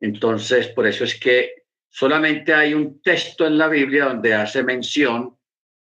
Entonces, 0.00 0.68
por 0.68 0.86
eso 0.86 1.04
es 1.04 1.18
que 1.18 1.64
solamente 1.88 2.52
hay 2.52 2.74
un 2.74 3.00
texto 3.00 3.46
en 3.46 3.56
la 3.56 3.68
Biblia 3.68 4.06
donde 4.06 4.34
hace 4.34 4.62
mención 4.62 5.38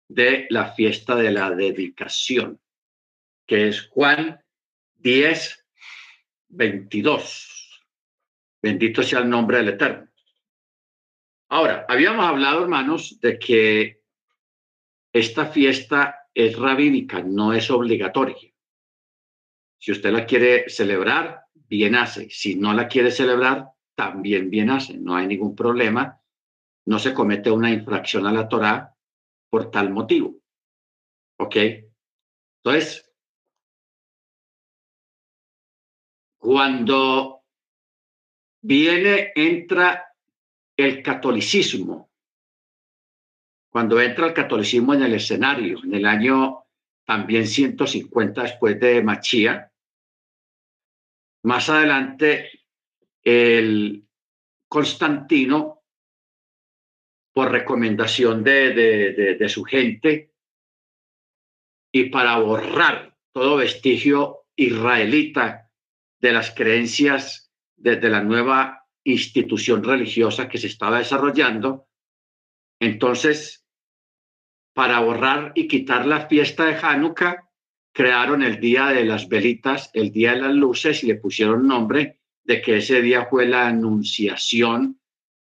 de 0.06 0.46
la 0.50 0.72
fiesta 0.72 1.16
de 1.16 1.32
la 1.32 1.50
dedicación, 1.50 2.60
que 3.46 3.68
es 3.68 3.88
Juan 3.88 4.40
10, 4.96 5.66
22. 6.48 7.82
Bendito 8.62 9.02
sea 9.02 9.20
el 9.20 9.30
nombre 9.30 9.56
del 9.58 9.70
Eterno. 9.70 10.08
Ahora, 11.48 11.86
habíamos 11.88 12.26
hablado, 12.26 12.62
hermanos, 12.62 13.18
de 13.20 13.38
que 13.38 14.02
esta 15.12 15.46
fiesta 15.46 16.25
es 16.36 16.58
rabínica, 16.58 17.22
no 17.22 17.54
es 17.54 17.70
obligatoria. 17.70 18.52
Si 19.78 19.90
usted 19.90 20.12
la 20.12 20.26
quiere 20.26 20.68
celebrar, 20.68 21.46
bien 21.54 21.94
hace. 21.94 22.28
Si 22.28 22.56
no 22.56 22.74
la 22.74 22.88
quiere 22.88 23.10
celebrar, 23.10 23.70
también 23.94 24.50
bien 24.50 24.68
hace. 24.68 24.98
No 24.98 25.16
hay 25.16 25.26
ningún 25.26 25.56
problema. 25.56 26.20
No 26.84 26.98
se 26.98 27.14
comete 27.14 27.50
una 27.50 27.70
infracción 27.70 28.26
a 28.26 28.32
la 28.32 28.46
Torá 28.46 28.94
por 29.48 29.70
tal 29.70 29.88
motivo. 29.88 30.36
¿Ok? 31.38 31.56
Entonces, 32.62 33.10
cuando 36.36 37.44
viene, 38.60 39.32
entra 39.34 40.04
el 40.76 41.02
catolicismo. 41.02 42.10
Cuando 43.76 44.00
entra 44.00 44.28
el 44.28 44.32
catolicismo 44.32 44.94
en 44.94 45.02
el 45.02 45.12
escenario, 45.12 45.84
en 45.84 45.92
el 45.92 46.06
año 46.06 46.64
también 47.04 47.46
150 47.46 48.44
después 48.44 48.80
de 48.80 49.02
Machía, 49.02 49.70
más 51.42 51.68
adelante 51.68 52.48
el 53.22 54.08
Constantino, 54.66 55.82
por 57.34 57.52
recomendación 57.52 58.42
de, 58.42 59.46
su 59.46 59.62
gente 59.62 60.32
y 61.92 62.04
para 62.04 62.38
borrar 62.38 63.14
todo 63.30 63.56
vestigio 63.56 64.46
israelita 64.56 65.70
de 66.18 66.32
las 66.32 66.50
creencias 66.50 67.52
desde 67.76 68.08
la 68.08 68.22
nueva 68.22 68.86
institución 69.04 69.84
religiosa 69.84 70.48
que 70.48 70.56
se 70.56 70.68
estaba 70.68 70.96
desarrollando. 70.96 71.88
Entonces, 72.80 73.64
para 74.76 75.00
borrar 75.00 75.52
y 75.54 75.66
quitar 75.68 76.04
la 76.04 76.26
fiesta 76.26 76.66
de 76.66 76.76
Hanukkah, 76.76 77.48
crearon 77.94 78.42
el 78.42 78.60
día 78.60 78.88
de 78.88 79.06
las 79.06 79.26
velitas, 79.26 79.88
el 79.94 80.12
día 80.12 80.32
de 80.32 80.42
las 80.42 80.52
luces 80.52 81.02
y 81.02 81.06
le 81.06 81.14
pusieron 81.14 81.66
nombre 81.66 82.18
de 82.44 82.60
que 82.60 82.76
ese 82.76 83.00
día 83.00 83.24
fue 83.24 83.46
la 83.46 83.68
anunciación 83.68 85.00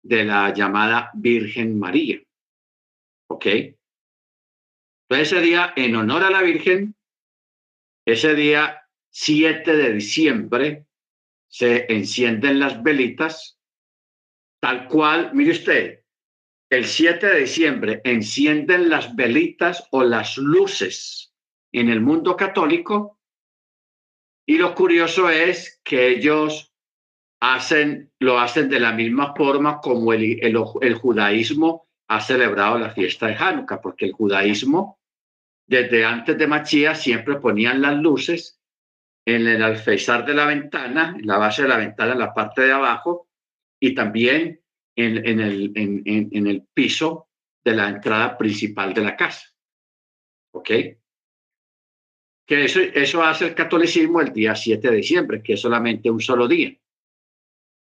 de 0.01 0.25
la 0.27 0.55
llamada 0.55 1.11
Virgen 1.15 1.77
María. 1.77 2.23
¿Ok? 3.29 3.47
Entonces 3.47 5.33
ese 5.33 5.41
día, 5.41 5.73
en 5.75 5.97
honor 5.97 6.23
a 6.23 6.31
la 6.31 6.43
Virgen, 6.43 6.95
ese 8.07 8.33
día 8.37 8.81
7 9.11 9.77
de 9.77 9.93
diciembre, 9.95 10.87
se 11.49 11.93
encienden 11.93 12.61
las 12.61 12.81
velitas, 12.81 13.59
tal 14.61 14.87
cual, 14.87 15.33
mire 15.35 15.51
usted, 15.51 16.05
el 16.71 16.85
7 16.85 17.27
de 17.27 17.41
diciembre 17.41 18.01
encienden 18.05 18.89
las 18.89 19.15
velitas 19.15 19.87
o 19.93 20.03
las 20.03 20.37
luces 20.37 21.33
en 21.73 21.91
el 21.91 22.01
mundo 22.01 22.37
católico 22.37 23.21
y 24.47 24.59
lo 24.59 24.75
curioso 24.75 25.29
es 25.29 25.81
que 25.85 26.09
ellos 26.09 26.73
hacen, 27.41 28.13
lo 28.21 28.39
hacen 28.39 28.69
de 28.69 28.81
la 28.81 28.93
misma 28.93 29.35
forma 29.35 29.81
como 29.81 30.13
el, 30.13 30.57
judaísmo 30.95 31.89
ha 32.09 32.21
celebrado 32.21 32.79
la 32.79 32.91
fiesta 32.91 33.27
de 33.27 33.35
Hanukkah, 33.35 33.81
porque 33.81 34.07
el 34.07 34.13
judaísmo 34.13 35.01
desde 35.69 36.05
antes 36.05 36.39
de 36.39 36.47
Machías 36.47 37.03
siempre 37.03 37.41
ponían 37.41 37.83
las 37.83 37.97
luces 37.97 38.61
en 39.27 39.49
el 39.49 39.61
alféizar 39.63 40.25
de 40.25 40.35
la 40.35 40.47
ventana, 40.47 41.17
en 41.19 41.27
la 41.27 41.39
base 41.39 41.63
de 41.63 41.69
la 41.69 41.79
ventana, 41.79 42.13
en 42.13 42.21
la 42.21 42.33
parte 42.33 42.63
de 42.63 42.73
abajo, 42.73 43.29
y 43.81 43.93
también 43.93 44.63
en, 44.97 45.27
en, 45.27 45.41
el, 45.41 45.73
en, 45.77 46.03
en, 46.07 46.47
el 46.47 46.67
piso 46.73 47.29
de 47.65 47.75
la 47.75 47.89
entrada 47.89 48.37
principal 48.39 48.95
de 48.95 49.03
la 49.03 49.17
casa. 49.17 49.47
¿Ok? 50.53 50.71
Que 52.47 52.65
eso, 52.65 52.81
eso 52.81 53.23
hace 53.23 53.47
el 53.47 53.55
catolicismo 53.55 54.21
el 54.21 54.33
día 54.33 54.55
7 54.55 54.91
de 54.91 54.97
diciembre, 54.97 55.43
que 55.43 55.55
es 55.55 55.61
solamente 55.61 56.11
un 56.11 56.21
solo 56.21 56.49
día. 56.49 56.75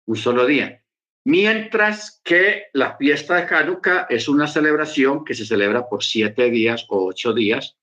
Un 0.07 0.17
solo 0.17 0.47
día. 0.47 0.83
Mientras 1.25 2.21
que 2.25 2.65
la 2.73 2.97
fiesta 2.97 3.37
de 3.37 3.55
Hanukkah 3.55 4.07
es 4.09 4.29
una 4.29 4.49
celebración 4.49 5.25
que 5.25 5.35
se 5.35 5.47
celebra 5.47 5.89
por 5.89 6.03
siete 6.03 6.51
días 6.51 6.87
o 6.89 7.07
ocho 7.07 7.33
días 7.33 7.77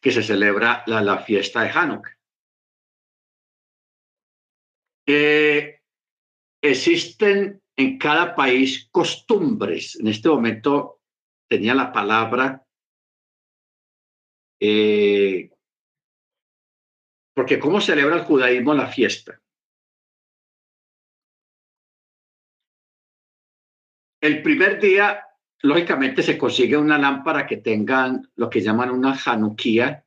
que 0.00 0.10
se 0.10 0.22
celebra 0.22 0.82
la, 0.86 1.02
la 1.02 1.18
fiesta 1.18 1.62
de 1.62 1.70
Hanukkah. 1.70 2.16
Eh, 5.06 5.80
existen 6.70 7.62
en 7.76 7.98
cada 7.98 8.34
país 8.34 8.88
costumbres. 8.90 9.96
En 9.96 10.08
este 10.08 10.28
momento 10.28 11.00
tenía 11.48 11.74
la 11.74 11.92
palabra 11.92 12.66
eh, 14.60 15.50
porque 17.34 17.58
¿cómo 17.58 17.80
celebra 17.80 18.16
el 18.16 18.24
judaísmo 18.24 18.72
la 18.72 18.86
fiesta? 18.86 19.40
El 24.22 24.42
primer 24.42 24.80
día 24.80 25.22
lógicamente 25.60 26.22
se 26.22 26.38
consigue 26.38 26.76
una 26.76 26.98
lámpara 26.98 27.46
que 27.46 27.58
tengan 27.58 28.30
lo 28.36 28.48
que 28.48 28.62
llaman 28.62 28.90
una 28.90 29.14
januquía. 29.14 30.04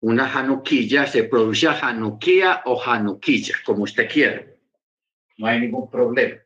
Una 0.00 0.28
januquilla, 0.28 1.06
se 1.06 1.24
produce 1.24 1.68
januquía 1.68 2.62
o 2.64 2.76
januquilla, 2.76 3.54
como 3.64 3.84
usted 3.84 4.10
quiera. 4.10 4.51
No 5.38 5.46
hay 5.46 5.60
ningún 5.60 5.90
problema. 5.90 6.40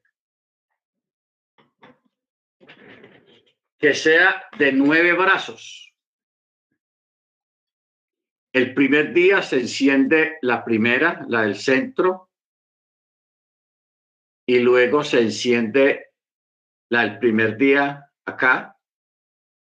Que 3.79 3.95
sea 3.95 4.45
de 4.59 4.73
nueve 4.73 5.13
brazos. 5.13 5.93
El 8.53 8.73
primer 8.73 9.13
día 9.13 9.43
se 9.43 9.61
enciende 9.61 10.39
la 10.41 10.65
primera, 10.65 11.27
la 11.29 11.43
del 11.43 11.57
centro, 11.57 12.31
y 14.47 14.61
luego 14.61 15.05
se 15.05 15.21
enciende 15.21 16.13
la 16.89 17.03
del 17.03 17.19
primer 17.19 17.59
día 17.59 18.13
acá, 18.25 18.79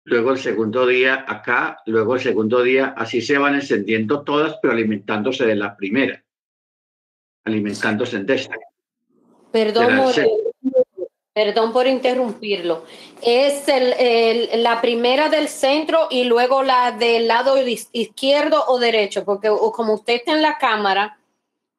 luego 0.05 0.31
el 0.31 0.39
segundo 0.39 0.85
día 0.85 1.23
acá, 1.27 1.77
luego 1.85 2.15
el 2.15 2.21
segundo 2.21 2.61
día, 2.61 2.93
así 2.97 3.21
se 3.21 3.37
van 3.37 3.55
encendiendo 3.55 4.23
todas, 4.23 4.57
pero 4.61 4.73
alimentándose 4.73 5.45
de 5.45 5.55
la 5.55 5.77
primera, 5.77 6.25
alimentándose 7.45 8.17
en 8.17 8.29
esta. 8.29 8.55
Perdón, 9.53 10.11
perdón 11.31 11.71
por 11.71 11.85
interrumpirlo. 11.85 12.85
Es 13.21 13.67
el, 13.67 14.63
la 14.63 14.81
primera 14.81 15.29
del 15.29 15.47
centro 15.47 16.07
y 16.09 16.23
luego 16.23 16.63
la 16.63 16.91
del 16.91 17.27
lado 17.27 17.55
izquierdo 17.91 18.65
o 18.67 18.79
derecho, 18.79 19.23
porque 19.23 19.49
como 19.49 19.93
usted 19.93 20.15
está 20.15 20.31
en 20.31 20.41
la 20.41 20.57
cámara, 20.57 21.19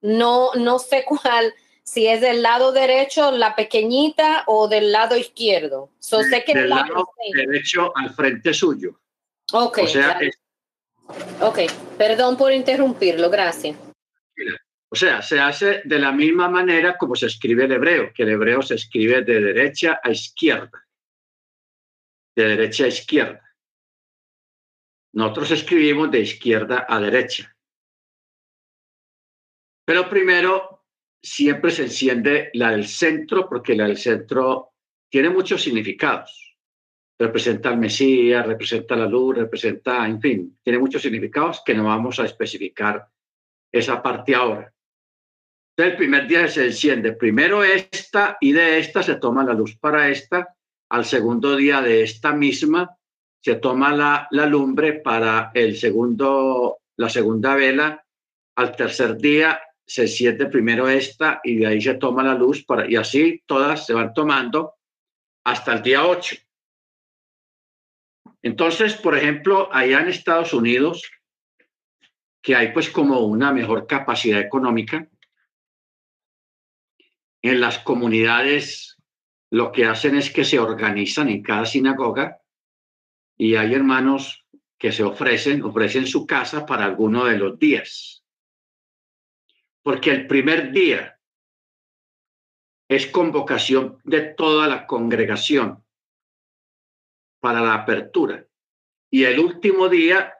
no, 0.00 0.50
no 0.54 0.78
sé 0.78 1.04
cuál 1.04 1.52
si 1.82 2.06
es 2.06 2.20
del 2.20 2.42
lado 2.42 2.70
derecho, 2.70 3.32
la 3.32 3.56
pequeñita, 3.56 4.44
o 4.46 4.68
del 4.68 4.92
lado 4.92 5.16
izquierdo. 5.16 5.90
So, 5.98 6.22
sé 6.22 6.44
que 6.44 6.54
del 6.54 6.70
lado, 6.70 7.08
derecho 7.34 7.92
al 7.96 8.14
frente 8.14 8.54
suyo. 8.54 9.00
Ok. 9.52 9.80
O 9.82 9.86
sea, 9.88 10.20
ok, 11.40 11.58
perdón 11.98 12.36
por 12.36 12.52
interrumpirlo, 12.52 13.28
gracias. 13.30 13.76
O 14.94 14.96
sea, 14.96 15.22
se 15.22 15.40
hace 15.40 15.82
de 15.84 15.98
la 15.98 16.12
misma 16.12 16.48
manera 16.48 16.96
como 16.96 17.16
se 17.16 17.26
escribe 17.26 17.64
el 17.64 17.72
hebreo, 17.72 18.12
que 18.14 18.22
el 18.22 18.28
hebreo 18.28 18.62
se 18.62 18.76
escribe 18.76 19.22
de 19.22 19.40
derecha 19.40 19.98
a 20.00 20.12
izquierda. 20.12 20.86
De 22.36 22.44
derecha 22.44 22.84
a 22.84 22.86
izquierda. 22.86 23.56
Nosotros 25.14 25.50
escribimos 25.50 26.12
de 26.12 26.20
izquierda 26.20 26.86
a 26.88 27.00
derecha. 27.00 27.52
Pero 29.84 30.08
primero 30.08 30.84
siempre 31.20 31.72
se 31.72 31.82
enciende 31.82 32.50
la 32.52 32.70
del 32.70 32.86
centro, 32.86 33.48
porque 33.48 33.74
la 33.74 33.88
del 33.88 33.96
centro 33.96 34.74
tiene 35.10 35.28
muchos 35.28 35.60
significados. 35.60 36.56
Representa 37.18 37.70
al 37.70 37.78
Mesías, 37.78 38.46
representa 38.46 38.94
la 38.94 39.06
luz, 39.06 39.38
representa, 39.38 40.06
en 40.06 40.20
fin, 40.20 40.56
tiene 40.62 40.78
muchos 40.78 41.02
significados 41.02 41.62
que 41.66 41.74
no 41.74 41.86
vamos 41.86 42.20
a 42.20 42.26
especificar 42.26 43.08
esa 43.72 44.00
parte 44.00 44.36
ahora. 44.36 44.70
Entonces, 45.76 45.92
el 45.92 45.98
primer 45.98 46.28
día 46.28 46.46
se 46.46 46.66
enciende 46.66 47.12
primero 47.14 47.64
esta 47.64 48.38
y 48.40 48.52
de 48.52 48.78
esta 48.78 49.02
se 49.02 49.16
toma 49.16 49.42
la 49.42 49.54
luz 49.54 49.76
para 49.76 50.08
esta. 50.08 50.54
Al 50.88 51.04
segundo 51.04 51.56
día 51.56 51.80
de 51.80 52.04
esta 52.04 52.32
misma 52.32 52.96
se 53.40 53.56
toma 53.56 53.90
la, 53.92 54.28
la 54.30 54.46
lumbre 54.46 55.00
para 55.00 55.50
el 55.52 55.76
segundo, 55.76 56.78
la 56.96 57.08
segunda 57.08 57.56
vela. 57.56 58.04
Al 58.56 58.76
tercer 58.76 59.16
día 59.16 59.60
se 59.84 60.06
siente 60.06 60.46
primero 60.46 60.88
esta 60.88 61.40
y 61.42 61.56
de 61.56 61.66
ahí 61.66 61.80
se 61.80 61.94
toma 61.94 62.22
la 62.22 62.34
luz 62.34 62.64
para, 62.64 62.88
y 62.88 62.94
así 62.94 63.42
todas 63.44 63.84
se 63.84 63.94
van 63.94 64.14
tomando 64.14 64.74
hasta 65.44 65.72
el 65.72 65.82
día 65.82 66.06
8. 66.06 66.36
Entonces, 68.42 68.94
por 68.94 69.16
ejemplo, 69.16 69.68
allá 69.72 70.00
en 70.00 70.08
Estados 70.08 70.54
Unidos, 70.54 71.02
que 72.40 72.54
hay 72.54 72.72
pues 72.72 72.90
como 72.90 73.20
una 73.20 73.52
mejor 73.52 73.88
capacidad 73.88 74.38
económica, 74.38 75.08
en 77.44 77.60
las 77.60 77.78
comunidades 77.78 78.96
lo 79.50 79.70
que 79.70 79.84
hacen 79.84 80.16
es 80.16 80.30
que 80.30 80.44
se 80.44 80.58
organizan 80.58 81.28
en 81.28 81.42
cada 81.42 81.66
sinagoga 81.66 82.40
y 83.36 83.54
hay 83.54 83.74
hermanos 83.74 84.46
que 84.78 84.90
se 84.90 85.04
ofrecen, 85.04 85.62
ofrecen 85.62 86.06
su 86.06 86.26
casa 86.26 86.66
para 86.66 86.84
alguno 86.84 87.24
de 87.26 87.38
los 87.38 87.58
días 87.58 88.24
porque 89.84 90.10
el 90.10 90.26
primer 90.26 90.72
día 90.72 91.20
es 92.88 93.06
convocación 93.06 93.98
de 94.02 94.22
toda 94.22 94.66
la 94.66 94.86
congregación 94.86 95.84
para 97.40 97.60
la 97.60 97.74
apertura. 97.74 98.46
Y 99.10 99.24
el 99.24 99.38
último 99.38 99.88
día 99.90 100.34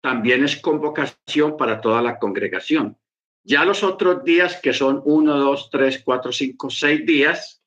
también 0.00 0.44
es 0.44 0.56
convocación 0.56 1.56
para 1.56 1.80
toda 1.80 2.00
la 2.00 2.18
congregación. 2.18 2.96
Ya 3.48 3.64
los 3.64 3.82
otros 3.82 4.24
días, 4.24 4.60
que 4.60 4.74
son 4.74 5.00
uno, 5.06 5.34
dos, 5.38 5.70
tres, 5.70 6.02
cuatro, 6.04 6.32
cinco, 6.32 6.68
seis 6.68 7.06
días, 7.06 7.62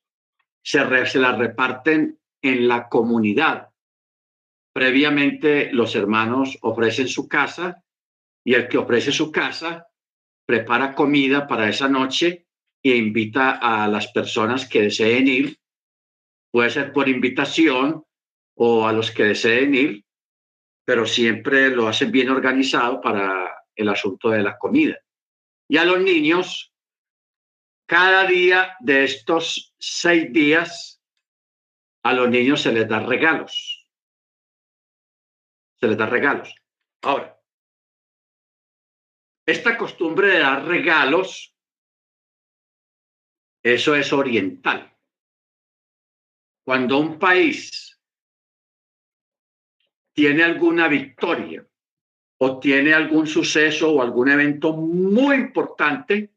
se, 0.62 0.78
se 1.06 1.18
las 1.18 1.36
reparten 1.36 2.20
en 2.40 2.68
la 2.68 2.88
comunidad. 2.88 3.70
Previamente 4.72 5.72
los 5.72 5.96
hermanos 5.96 6.56
ofrecen 6.62 7.08
su 7.08 7.26
casa 7.26 7.82
y 8.44 8.54
el 8.54 8.68
que 8.68 8.78
ofrece 8.78 9.10
su 9.10 9.32
casa 9.32 9.88
prepara 10.46 10.94
comida 10.94 11.48
para 11.48 11.68
esa 11.68 11.88
noche 11.88 12.46
e 12.80 12.96
invita 12.96 13.50
a 13.50 13.88
las 13.88 14.06
personas 14.12 14.68
que 14.68 14.82
deseen 14.82 15.26
ir, 15.26 15.58
puede 16.52 16.70
ser 16.70 16.92
por 16.92 17.08
invitación 17.08 18.04
o 18.54 18.86
a 18.86 18.92
los 18.92 19.10
que 19.10 19.24
deseen 19.24 19.74
ir, 19.74 20.04
pero 20.84 21.06
siempre 21.06 21.74
lo 21.74 21.88
hacen 21.88 22.12
bien 22.12 22.28
organizado 22.28 23.00
para 23.00 23.64
el 23.74 23.88
asunto 23.88 24.30
de 24.30 24.44
la 24.44 24.56
comida. 24.56 24.96
Y 25.72 25.78
a 25.78 25.86
los 25.86 26.00
niños, 26.00 26.76
cada 27.86 28.26
día 28.26 28.76
de 28.80 29.04
estos 29.04 29.74
seis 29.78 30.30
días, 30.30 31.02
a 32.02 32.12
los 32.12 32.28
niños 32.28 32.60
se 32.60 32.74
les 32.74 32.86
da 32.86 33.00
regalos. 33.00 33.88
Se 35.80 35.86
les 35.86 35.96
da 35.96 36.04
regalos. 36.04 36.54
Ahora, 37.00 37.40
esta 39.46 39.78
costumbre 39.78 40.26
de 40.28 40.40
dar 40.40 40.62
regalos, 40.66 41.56
eso 43.62 43.94
es 43.94 44.12
oriental. 44.12 44.94
Cuando 46.66 46.98
un 46.98 47.18
país 47.18 47.98
tiene 50.12 50.42
alguna 50.42 50.86
victoria 50.88 51.66
o 52.44 52.58
tiene 52.58 52.92
algún 52.92 53.28
suceso 53.28 53.92
o 53.92 54.02
algún 54.02 54.28
evento 54.28 54.72
muy 54.72 55.36
importante, 55.36 56.32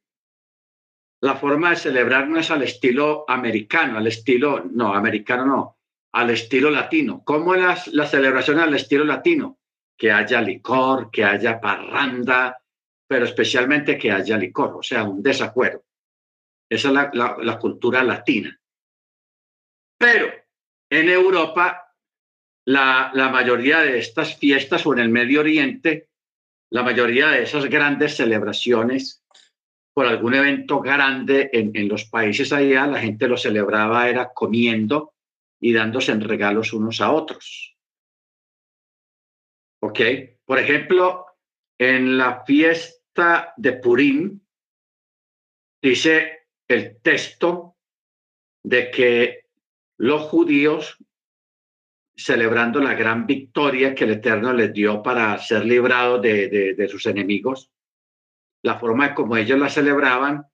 la 1.22 1.36
forma 1.36 1.72
de 1.72 1.78
celebrar 1.78 2.28
no 2.28 2.40
es 2.40 2.52
al 2.52 2.62
estilo 2.62 3.26
americano, 3.28 3.98
al 3.98 4.06
estilo, 4.06 4.64
no, 4.72 4.94
americano 4.94 5.46
no, 5.48 5.78
al 6.14 6.30
estilo 6.30 6.70
latino. 6.70 7.24
¿Cómo 7.26 7.56
es 7.56 7.62
la, 7.62 8.04
la 8.04 8.06
celebración 8.06 8.60
al 8.60 8.76
estilo 8.76 9.04
latino? 9.04 9.58
Que 9.98 10.12
haya 10.12 10.42
licor, 10.42 11.10
que 11.10 11.24
haya 11.24 11.60
parranda, 11.60 12.62
pero 13.08 13.26
especialmente 13.26 13.98
que 13.98 14.12
haya 14.12 14.38
licor, 14.38 14.76
o 14.76 14.84
sea, 14.84 15.06
un 15.06 15.24
desacuerdo. 15.24 15.86
Esa 16.70 16.90
es 16.90 17.10
la, 17.14 17.58
cultura 17.58 18.04
latina. 18.04 18.56
Pero 19.98 20.32
en 20.88 21.10
Europa, 21.10 21.85
la, 22.66 23.12
la, 23.14 23.30
mayoría 23.30 23.80
de 23.80 24.00
estas 24.00 24.38
fiestas 24.38 24.86
o 24.86 24.94
en 24.94 25.00
el 25.00 25.10
Medio 25.10 25.42
Oriente, 25.42 26.10
la 26.72 26.84
mayoría 26.84 27.30
de 27.30 27.44
esas 27.44 27.66
grandes 27.66 28.16
celebraciones 28.16 29.24
por 29.94 30.08
algún 30.08 30.34
evento 30.34 30.82
grande 30.82 31.50
en, 31.54 31.72
en 31.76 31.88
los 31.88 32.06
países 32.06 32.52
allá, 32.52 32.86
la 32.88 33.00
gente 33.00 33.28
lo 33.28 33.38
celebraba 33.38 34.10
era 34.10 34.34
comiendo 34.34 35.14
y 35.62 35.72
dándose 35.74 36.12
en 36.12 36.22
regalos 36.22 36.74
unos 36.74 37.00
a 37.02 37.12
otros. 37.12 37.78
¿Ok? 39.82 40.00
Por 40.44 40.60
ejemplo, 40.60 41.26
en 41.78 42.18
la 42.18 42.44
fiesta 42.44 43.54
de 43.58 43.74
Purim, 43.74 44.40
dice 45.82 46.48
el 46.68 47.00
texto 47.02 47.78
de 48.64 48.92
que 48.92 49.46
los 49.98 50.24
judíos, 50.24 50.98
celebrando 52.16 52.80
la 52.80 52.94
gran 52.94 53.26
victoria 53.26 53.94
que 53.94 54.06
el 54.06 54.12
Eterno 54.12 54.54
les 54.54 54.72
dio 54.72 55.04
para 55.04 55.38
ser 55.38 55.66
librados 55.66 56.22
de, 56.22 56.88
sus 56.90 57.06
enemigos, 57.08 57.72
la 58.64 58.80
forma 58.80 59.14
como 59.14 59.36
ellos 59.36 59.60
la 59.60 59.70
celebraban 59.70 60.46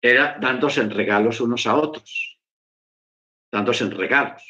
era 0.00 0.38
dándose 0.40 0.80
en 0.80 0.90
regalos 0.90 1.40
unos 1.40 1.66
a 1.66 1.74
otros, 1.76 2.38
dándose 3.50 3.84
en 3.84 3.90
regalos. 3.90 4.42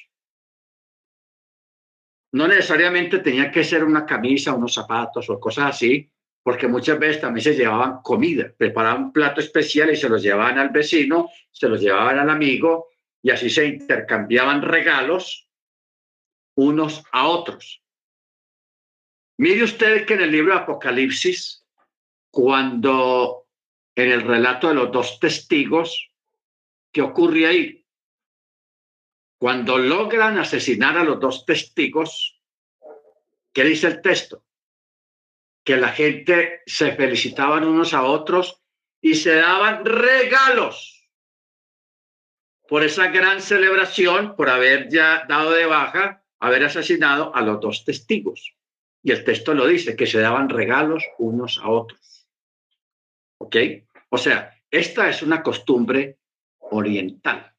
No 2.33 2.49
necesariamente 2.49 3.21
tenía 3.21 3.51
que 3.51 3.64
ser 3.64 3.85
una 3.85 4.05
camisa, 4.05 4.55
unos 4.55 4.75
zapatos 4.75 5.31
o 5.31 5.38
cosas 5.38 5.77
así, 5.77 6.11
porque 6.43 6.69
muchas 6.69 6.99
veces 6.99 7.21
también 7.21 7.45
se 7.45 7.55
llevaban 7.55 8.03
comida, 8.03 8.53
preparaban 8.57 9.05
un 9.05 9.12
plato 9.12 9.40
especial 9.40 9.90
y 9.90 9.97
se 9.97 10.09
los 10.09 10.23
llevaban 10.23 10.59
al 10.59 10.71
vecino, 10.71 11.31
se 11.51 11.69
los 11.69 11.81
llevaban 11.81 12.19
al 12.19 12.29
amigo 12.29 12.88
y 13.23 13.31
así 13.31 13.49
se 13.49 13.67
intercambiaban 13.67 14.61
regalos 14.61 15.49
unos 16.57 17.03
a 17.12 17.27
otros. 17.27 17.83
Mire 19.37 19.64
usted 19.64 20.07
que 20.07 20.14
en 20.14 20.23
el 20.23 20.33
libro 20.33 20.55
de 20.55 20.61
Apocalipsis, 20.61 21.64
cuando 22.31 23.49
en 23.95 24.11
el 24.11 24.23
relato 24.23 24.69
de 24.69 24.75
los 24.75 24.93
dos 24.93 25.19
testigos, 25.19 26.11
¿qué 26.93 27.03
ocurre 27.03 27.47
ahí? 27.47 27.87
Cuando 29.38 29.79
logran 29.79 30.38
asesinar 30.38 30.97
a 30.97 31.05
los 31.05 31.21
dos 31.21 31.45
testigos, 31.45 32.40
¿qué 33.53 33.64
dice 33.64 33.88
el 33.88 34.03
texto? 34.03 34.45
Que 35.64 35.77
la 35.77 35.88
gente 35.88 36.62
se 36.67 36.93
felicitaban 36.93 37.64
unos 37.64 37.93
a 37.95 38.05
otros 38.05 38.62
y 39.01 39.14
se 39.14 39.35
daban 39.35 39.85
regalos 39.85 41.11
por 42.69 42.83
esa 42.83 43.09
gran 43.09 43.40
celebración, 43.40 44.37
por 44.37 44.49
haber 44.49 44.88
ya 44.88 45.25
dado 45.29 45.51
de 45.51 45.67
baja 45.67 46.24
haber 46.46 46.64
asesinado 46.64 47.35
a 47.35 47.40
los 47.42 47.61
dos 47.61 47.85
testigos. 47.85 48.54
Y 49.02 49.12
el 49.12 49.24
texto 49.24 49.54
lo 49.54 49.66
dice, 49.66 49.96
que 49.96 50.07
se 50.07 50.20
daban 50.20 50.48
regalos 50.48 51.04
unos 51.18 51.59
a 51.59 51.68
otros. 51.68 52.28
¿Ok? 53.38 53.57
O 54.11 54.18
sea, 54.18 54.54
esta 54.70 55.09
es 55.09 55.22
una 55.22 55.42
costumbre 55.42 56.18
oriental 56.59 57.52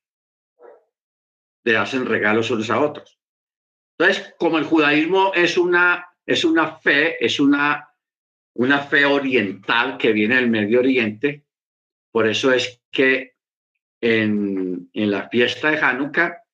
de 1.64 1.78
hacen 1.78 2.06
regalos 2.06 2.52
unos 2.52 2.70
a 2.70 2.80
otros. 2.80 3.20
Entonces, 3.98 4.36
como 4.38 4.58
el 4.58 4.66
judaísmo 4.66 5.32
es 5.34 5.58
una, 5.58 6.08
es 6.26 6.46
una 6.46 6.78
fe, 6.78 7.24
es 7.24 7.40
una, 7.40 7.90
una 8.54 8.80
fe 8.80 9.06
oriental 9.06 9.98
que 9.98 10.14
viene 10.14 10.36
del 10.36 10.50
Medio 10.50 10.80
Oriente, 10.80 11.46
por 12.12 12.28
eso 12.28 12.52
es 12.52 12.82
que 12.92 13.36
en, 14.00 14.90
en 14.94 15.12
la 15.12 15.28
fiesta 15.30 15.72
de 15.72 15.80
Hanukkah, 15.80 16.45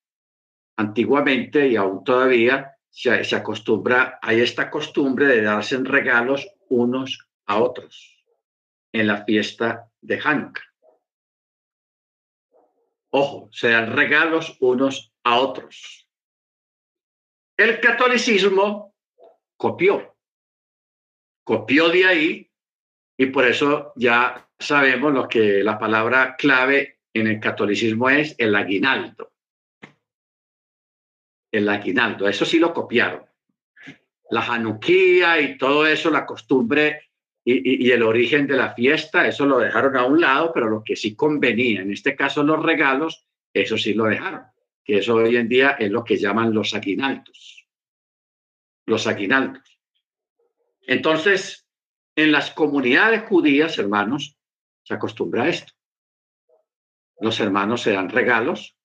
antiguamente 0.82 1.68
y 1.68 1.76
aún 1.76 2.04
todavía, 2.04 2.76
se, 2.90 3.34
acostumbra, 3.34 4.18
hay 4.20 4.40
esta 4.40 4.70
costumbre 4.70 5.26
de 5.26 5.42
darse 5.42 5.78
regalos 5.78 6.46
unos 6.68 7.26
a 7.46 7.60
otros 7.60 8.24
en 8.92 9.06
la 9.06 9.24
fiesta 9.24 9.90
de 10.00 10.20
Hanukkah. 10.22 10.62
Ojo, 13.10 13.48
se 13.52 13.70
dan 13.70 13.94
regalos 13.94 14.56
unos 14.60 15.12
a 15.24 15.38
otros. 15.38 16.08
El 17.56 17.80
catolicismo 17.80 18.94
copió, 19.56 20.16
copió 21.44 21.88
de 21.88 22.04
ahí 22.06 22.50
y 23.16 23.26
por 23.26 23.46
eso 23.46 23.92
ya 23.96 24.48
sabemos 24.58 25.12
lo 25.12 25.28
que 25.28 25.62
la 25.62 25.78
palabra 25.78 26.36
clave 26.36 27.00
en 27.14 27.26
el 27.26 27.40
catolicismo 27.40 28.10
es 28.10 28.34
el 28.38 28.54
aguinaldo. 28.54 29.31
El 31.52 31.68
aguinaldo, 31.68 32.26
eso 32.26 32.44
sí 32.44 32.58
lo 32.58 32.74
copiaron. 32.74 33.24
La 34.30 34.42
januquía 34.42 35.40
y 35.40 35.58
todo 35.58 35.86
eso, 35.86 36.10
la 36.10 36.26
costumbre 36.26 37.10
y, 37.44 37.90
el 37.90 38.02
origen 38.02 38.46
de 38.46 38.56
la 38.56 38.72
fiesta, 38.72 39.26
eso 39.26 39.44
lo 39.46 39.58
dejaron 39.58 39.96
a 39.96 40.04
un 40.04 40.20
lado, 40.20 40.52
pero 40.54 40.68
lo 40.68 40.82
que 40.82 40.96
sí 40.96 41.14
convenía, 41.14 41.82
en 41.82 41.92
este 41.92 42.16
caso 42.16 42.42
los 42.42 42.62
regalos, 42.62 43.26
eso 43.52 43.76
sí 43.76 43.94
lo 43.94 44.04
dejaron, 44.04 44.44
que 44.82 44.98
eso 44.98 45.16
hoy 45.16 45.36
en 45.36 45.48
día 45.48 45.72
es 45.72 45.90
lo 45.90 46.02
que 46.02 46.16
llaman 46.16 46.54
los 46.54 46.72
aguinaldos. 46.72 47.68
Los 48.86 49.06
aguinaldos. 49.06 49.78
Entonces, 50.86 51.68
en 52.16 52.32
las 52.32 52.50
comunidades 52.50 53.22
judías, 53.22 53.78
hermanos, 53.78 54.36
se 54.82 54.94
acostumbra 54.94 55.44
a 55.44 55.48
esto. 55.48 55.72
Los 57.20 57.38
hermanos 57.40 57.82
se 57.82 57.92
dan 57.92 58.08
regalos 58.08 58.76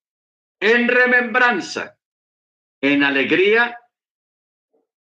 en 0.60 0.88
remembranza, 0.88 1.97
en 2.80 3.02
alegría 3.02 3.78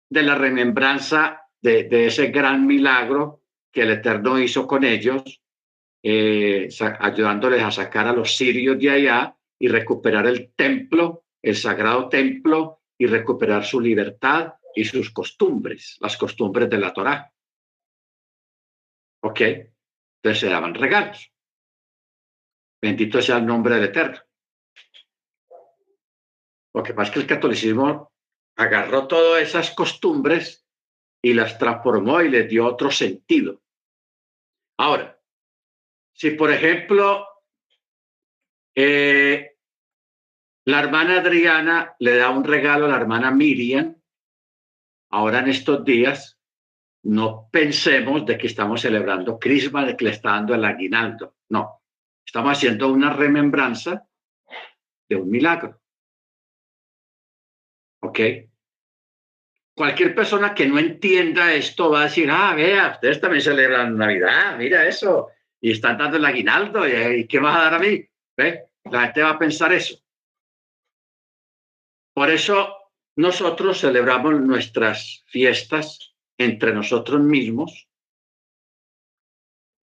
de 0.08 0.22
la 0.22 0.34
remembranza 0.34 1.42
de, 1.60 2.06
ese 2.06 2.28
gran 2.28 2.66
milagro 2.66 3.42
que 3.72 3.82
el 3.82 3.90
Eterno 3.92 4.38
hizo 4.38 4.66
con 4.66 4.84
ellos, 4.84 5.40
eh, 6.02 6.68
ayudándoles 7.00 7.62
a 7.62 7.70
sacar 7.70 8.06
a 8.06 8.12
los 8.12 8.36
sirios 8.36 8.78
de 8.78 8.90
allá 8.90 9.36
y 9.58 9.68
recuperar 9.68 10.26
el 10.26 10.52
templo, 10.54 11.24
el 11.42 11.56
sagrado 11.56 12.08
templo, 12.08 12.82
y 12.96 13.06
recuperar 13.06 13.64
su 13.64 13.80
libertad 13.80 14.54
y 14.74 14.84
sus 14.84 15.10
costumbres, 15.10 15.96
las 16.00 16.16
costumbres 16.16 16.70
de 16.70 16.78
la 16.78 16.92
Torá. 16.92 17.32
¿Ok? 19.22 19.40
Entonces 19.40 20.40
se 20.40 20.48
daban 20.48 20.74
regalos. 20.74 21.32
Bendito 22.80 23.20
sea 23.20 23.38
el 23.38 23.46
nombre 23.46 23.74
del 23.76 23.84
Eterno. 23.84 24.18
Lo 26.74 26.82
que 26.82 26.92
pasa 26.92 27.08
es 27.08 27.14
que 27.14 27.20
el 27.20 27.26
catolicismo 27.26 28.12
agarró 28.56 29.06
todas 29.06 29.42
esas 29.42 29.70
costumbres 29.70 30.66
y 31.22 31.32
las 31.32 31.58
transformó 31.58 32.20
y 32.20 32.28
les 32.28 32.48
dio 32.48 32.66
otro 32.66 32.90
sentido. 32.90 33.62
Ahora, 34.78 35.18
si 36.12 36.30
por 36.32 36.50
ejemplo 36.50 37.26
eh, 38.74 39.56
la 40.66 40.80
hermana 40.80 41.20
Adriana 41.20 41.94
le 41.98 42.16
da 42.16 42.30
un 42.30 42.44
regalo 42.44 42.86
a 42.86 42.88
la 42.88 42.96
hermana 42.96 43.30
Miriam, 43.30 43.96
ahora 45.10 45.40
en 45.40 45.48
estos 45.48 45.84
días, 45.84 46.38
no 47.04 47.48
pensemos 47.52 48.24
de 48.26 48.38
que 48.38 48.46
estamos 48.46 48.80
celebrando 48.80 49.38
Crisma, 49.38 49.84
de 49.84 49.96
que 49.96 50.06
le 50.06 50.10
está 50.10 50.30
dando 50.30 50.54
el 50.54 50.64
aguinaldo. 50.64 51.36
No, 51.50 51.82
estamos 52.26 52.52
haciendo 52.52 52.88
una 52.88 53.12
remembranza 53.12 54.08
de 55.08 55.16
un 55.16 55.30
milagro. 55.30 55.83
¿Ok? 58.04 58.20
cualquier 59.74 60.14
persona 60.14 60.54
que 60.54 60.66
no 60.66 60.78
entienda 60.78 61.52
esto 61.52 61.90
va 61.90 62.02
a 62.02 62.04
decir, 62.04 62.30
ah, 62.30 62.54
vea, 62.54 62.92
ustedes 62.92 63.20
también 63.20 63.42
celebran 63.42 63.96
Navidad, 63.96 64.56
mira 64.56 64.86
eso, 64.86 65.30
y 65.60 65.72
están 65.72 65.98
dando 65.98 66.16
el 66.16 66.24
aguinaldo, 66.24 66.86
¿y 66.88 67.26
qué 67.26 67.38
vas 67.40 67.56
a 67.56 67.62
dar 67.62 67.74
a 67.74 67.78
mí? 67.78 68.06
¿Ve? 68.36 68.68
La 68.84 69.02
gente 69.02 69.22
va 69.22 69.30
a 69.30 69.38
pensar 69.38 69.72
eso. 69.72 69.98
Por 72.14 72.30
eso 72.30 72.76
nosotros 73.16 73.80
celebramos 73.80 74.40
nuestras 74.40 75.24
fiestas 75.26 76.14
entre 76.38 76.72
nosotros 76.72 77.20
mismos, 77.20 77.88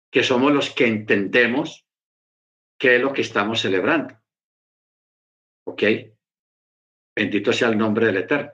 que 0.10 0.24
somos 0.24 0.52
los 0.52 0.70
que 0.70 0.88
entendemos 0.88 1.86
qué 2.78 2.98
es 2.98 3.02
lo 3.02 3.14
que 3.14 3.22
estamos 3.22 3.62
celebrando. 3.62 4.16
¿Ok? 5.66 5.84
Bendito 7.16 7.52
sea 7.52 7.70
el 7.70 7.78
nombre 7.78 8.08
del 8.08 8.18
Eterno. 8.18 8.52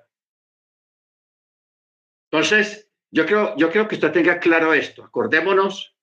Entonces, 2.29 2.89
yo 3.09 3.25
creo, 3.25 3.55
yo 3.55 3.71
creo 3.71 3.87
que 3.87 3.95
usted 3.95 4.11
tenga 4.11 4.37
claro 4.39 4.73
esto. 4.73 5.01
Acordémonos 5.03 5.95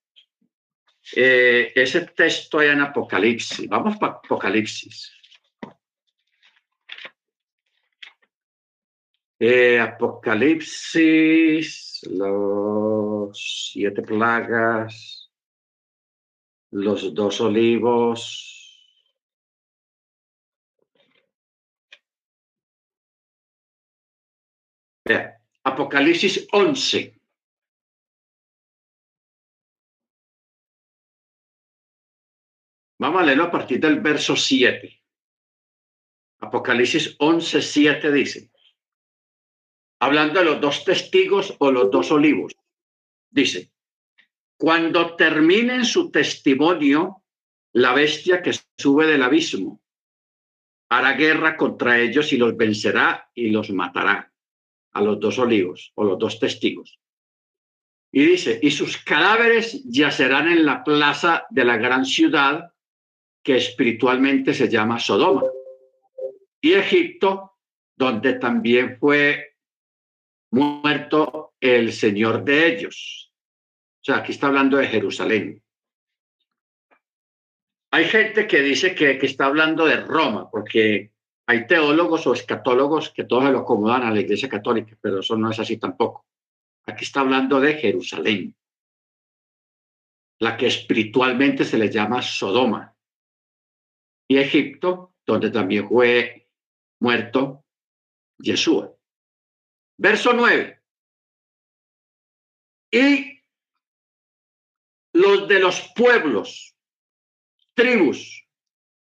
eh, 1.15 1.71
ese 1.75 2.01
texto 2.01 2.61
en 2.61 2.81
Apocalipsis. 2.81 3.69
Vamos 3.69 3.95
para 3.97 4.13
Apocalipsis. 4.13 5.11
Eh, 9.37 9.79
Apocalipsis, 9.79 12.01
los 12.09 13.69
siete 13.71 14.01
plagas, 14.01 15.29
los 16.71 17.13
dos 17.13 17.41
olivos. 17.41 18.54
Apocalipsis 25.63 26.47
11. 26.51 27.13
Vamos 32.97 33.21
a 33.21 33.25
leerlo 33.25 33.43
a 33.43 33.51
partir 33.51 33.79
del 33.79 33.99
verso 33.99 34.35
7. 34.35 34.99
Apocalipsis 36.39 37.15
11, 37.19 37.61
7 37.61 38.11
dice, 38.11 38.51
hablando 39.99 40.39
de 40.39 40.45
los 40.45 40.61
dos 40.61 40.83
testigos 40.83 41.55
o 41.59 41.71
los 41.71 41.91
dos 41.91 42.11
olivos, 42.11 42.55
dice, 43.29 43.71
cuando 44.57 45.15
terminen 45.15 45.85
su 45.85 46.09
testimonio, 46.09 47.23
la 47.73 47.93
bestia 47.93 48.41
que 48.41 48.53
sube 48.77 49.05
del 49.05 49.21
abismo 49.21 49.81
hará 50.89 51.13
guerra 51.13 51.57
contra 51.57 51.99
ellos 51.99 52.31
y 52.33 52.37
los 52.37 52.55
vencerá 52.57 53.29
y 53.33 53.49
los 53.49 53.69
matará 53.69 54.34
a 54.95 55.01
los 55.01 55.19
dos 55.19 55.37
olivos 55.37 55.91
o 55.95 56.05
los 56.05 56.17
dos 56.17 56.39
testigos. 56.39 56.99
Y 58.11 58.25
dice, 58.25 58.59
y 58.61 58.71
sus 58.71 58.97
cadáveres 58.97 59.83
yacerán 59.83 60.47
en 60.47 60.65
la 60.65 60.85
plaza 60.85 61.45
de 61.49 61.65
la 61.65 61.75
gran 61.75 62.05
ciudad 62.05 62.71
que 63.43 63.57
espiritualmente 63.57 64.53
se 64.53 64.69
llama 64.69 64.97
Sodoma. 64.97 65.43
Y 66.61 66.73
Egipto, 66.73 67.57
donde 67.95 68.35
también 68.35 68.97
fue 68.97 69.57
muerto 70.51 71.55
el 71.59 71.91
Señor 71.91 72.45
de 72.45 72.67
ellos. 72.67 73.33
O 74.01 74.03
sea, 74.05 74.17
aquí 74.17 74.31
está 74.31 74.47
hablando 74.47 74.77
de 74.77 74.87
Jerusalén. 74.87 75.61
Hay 77.91 78.05
gente 78.05 78.47
que 78.47 78.61
dice 78.61 78.95
que, 78.95 79.17
que 79.17 79.25
está 79.25 79.45
hablando 79.45 79.85
de 79.85 79.97
Roma, 79.97 80.49
porque 80.49 81.11
hay 81.47 81.67
teólogos 81.67 82.25
o 82.27 82.33
escatólogos 82.33 83.11
que 83.11 83.23
todos 83.23 83.43
lo 83.51 83.59
acomodan 83.59 84.03
a 84.03 84.11
la 84.11 84.19
Iglesia 84.19 84.49
Católica, 84.49 84.97
pero 84.99 85.19
eso 85.19 85.37
no 85.37 85.51
es 85.51 85.59
así 85.59 85.77
tampoco. 85.77 86.25
Aquí 86.85 87.03
está 87.03 87.21
hablando 87.21 87.59
de 87.59 87.75
Jerusalén, 87.75 88.55
la 90.39 90.57
que 90.57 90.67
espiritualmente 90.67 91.63
se 91.63 91.77
le 91.77 91.89
llama 91.89 92.21
Sodoma, 92.21 92.95
y 94.27 94.37
Egipto, 94.37 95.13
donde 95.25 95.51
también 95.51 95.87
fue 95.87 96.49
muerto 96.99 97.63
Yeshua. 98.39 98.91
Verso 99.97 100.33
9. 100.33 100.81
Y 102.91 103.39
los 105.13 105.47
de 105.47 105.59
los 105.59 105.91
pueblos, 105.95 106.75
tribus, 107.73 108.47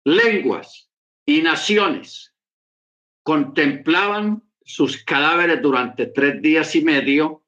lenguas, 0.03 0.89
y 1.25 1.41
naciones 1.41 2.33
contemplaban 3.23 4.43
sus 4.65 5.03
cadáveres 5.03 5.61
durante 5.61 6.07
tres 6.07 6.41
días 6.41 6.75
y 6.75 6.83
medio 6.83 7.43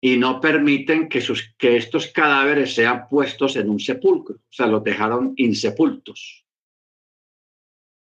y 0.00 0.18
no 0.18 0.40
permiten 0.40 1.08
que, 1.08 1.20
sus, 1.20 1.54
que 1.56 1.76
estos 1.76 2.08
cadáveres 2.08 2.74
sean 2.74 3.08
puestos 3.08 3.56
en 3.56 3.70
un 3.70 3.80
sepulcro. 3.80 4.36
O 4.36 4.52
sea, 4.52 4.66
los 4.66 4.84
dejaron 4.84 5.32
insepultos. 5.36 6.44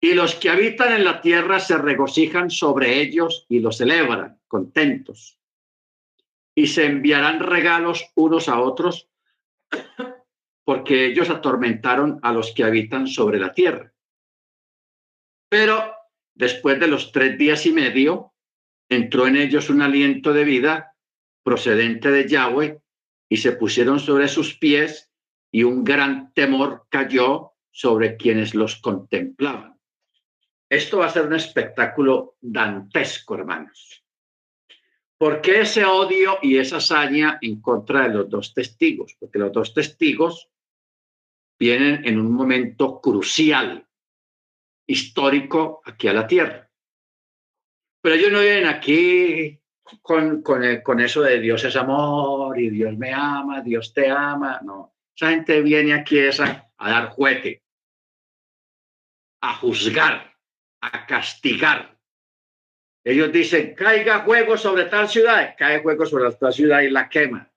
Y 0.01 0.13
los 0.13 0.35
que 0.35 0.51
habitan 0.51 0.93
en 0.93 1.05
la 1.05 1.21
tierra 1.21 1.59
se 1.59 1.79
regocijan 1.79 2.51
sobre 2.51 3.01
ellos 3.01 3.47
y 3.49 3.61
los 3.61 3.79
celebran, 3.79 4.39
contentos. 4.47 5.39
Y 6.55 6.67
se 6.67 6.85
enviarán 6.85 7.41
regalos 7.41 8.11
unos 8.15 8.49
a 8.49 8.61
otros 8.61 9.09
porque 10.65 11.07
ellos 11.07 11.31
atormentaron 11.31 12.19
a 12.23 12.33
los 12.33 12.53
que 12.53 12.65
habitan 12.65 13.07
sobre 13.07 13.39
la 13.39 13.55
tierra. 13.55 13.93
Pero 15.49 15.95
después 16.35 16.79
de 16.81 16.87
los 16.87 17.13
tres 17.13 17.39
días 17.39 17.67
y 17.67 17.73
medio, 17.73 18.33
entró 18.89 19.27
en 19.27 19.37
ellos 19.37 19.71
un 19.71 19.83
aliento 19.83 20.33
de 20.33 20.45
vida 20.45 20.95
procedente 21.43 22.11
de 22.11 22.29
Yahweh 22.29 22.81
y 23.29 23.37
se 23.39 23.53
pusieron 23.53 24.01
sobre 24.01 24.29
sus 24.29 24.57
pies 24.57 25.11
y 25.51 25.63
un 25.63 25.85
gran 25.85 26.33
temor 26.33 26.87
cayó 26.89 27.53
sobre 27.71 28.17
quienes 28.17 28.55
los 28.55 28.77
contemplaban. 28.77 29.79
Esto 30.69 30.99
va 30.99 31.07
a 31.07 31.11
ser 31.11 31.27
un 31.27 31.35
espectáculo 31.35 32.37
dantesco, 32.41 33.37
hermanos. 33.37 34.03
¿Por 35.19 35.41
qué 35.41 35.61
ese 35.61 35.85
odio 35.85 36.39
y 36.43 36.59
esa 36.59 36.77
hazaña 36.77 37.39
en 37.41 37.61
contra 37.61 38.09
de 38.09 38.15
los 38.15 38.29
dos 38.29 38.53
testigos? 38.53 39.17
Porque 39.19 39.39
los 39.39 39.53
dos 39.53 39.73
testigos 39.73 40.51
vienen 41.59 42.07
en 42.07 42.21
un 42.21 42.33
momento 42.33 43.01
crucial, 43.01 43.86
histórico, 44.87 45.83
aquí 45.85 46.09
a 46.09 46.13
la 46.13 46.27
tierra. 46.27 46.71
Pero 48.01 48.15
ellos 48.15 48.33
no 48.33 48.41
vienen 48.41 48.67
aquí 48.67 49.61
con, 50.03 50.43
con, 50.43 51.01
eso 51.01 51.23
de 51.23 51.41
Dios 51.41 51.65
es 51.65 51.77
amor 51.77 52.59
y 52.59 52.71
Dios 52.71 52.97
me 52.97 53.13
ama, 53.13 53.61
Dios 53.63 53.93
te 53.93 54.09
ama. 54.11 54.61
No, 54.63 54.95
esa 55.15 55.31
gente 55.31 55.61
viene 55.63 55.95
aquí 55.95 56.21
a, 56.21 56.71
a 56.77 56.91
dar 56.91 57.09
juguete, 57.11 57.63
a 59.43 59.55
juzgar, 59.55 60.37
a 60.81 61.07
castigar. 61.07 61.99
Ellos 63.05 63.31
dicen, 63.31 63.75
caiga 63.75 64.25
fuego 64.25 64.57
sobre 64.57 64.87
tal 64.87 65.09
ciudad, 65.09 65.55
cae 65.57 65.81
fuego 65.81 66.07
sobre 66.07 66.33
tal 66.33 66.53
ciudad 66.53 66.81
y 66.81 66.91
la 66.91 67.09
quema. 67.09 67.53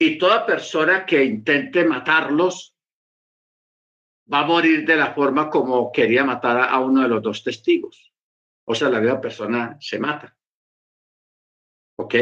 Y 0.00 0.18
toda 0.18 0.44
persona 0.44 1.06
que 1.06 1.24
intente 1.24 1.84
matarlos 1.84 2.71
va 4.30 4.40
a 4.40 4.46
morir 4.46 4.84
de 4.84 4.96
la 4.96 5.14
forma 5.14 5.48
como 5.48 5.90
quería 5.92 6.24
matar 6.24 6.68
a 6.68 6.78
uno 6.80 7.02
de 7.02 7.08
los 7.08 7.22
dos 7.22 7.42
testigos. 7.42 8.12
O 8.64 8.74
sea, 8.74 8.88
la 8.88 9.00
misma 9.00 9.20
persona 9.20 9.76
se 9.80 9.98
mata. 9.98 10.36
¿Ok? 11.98 12.14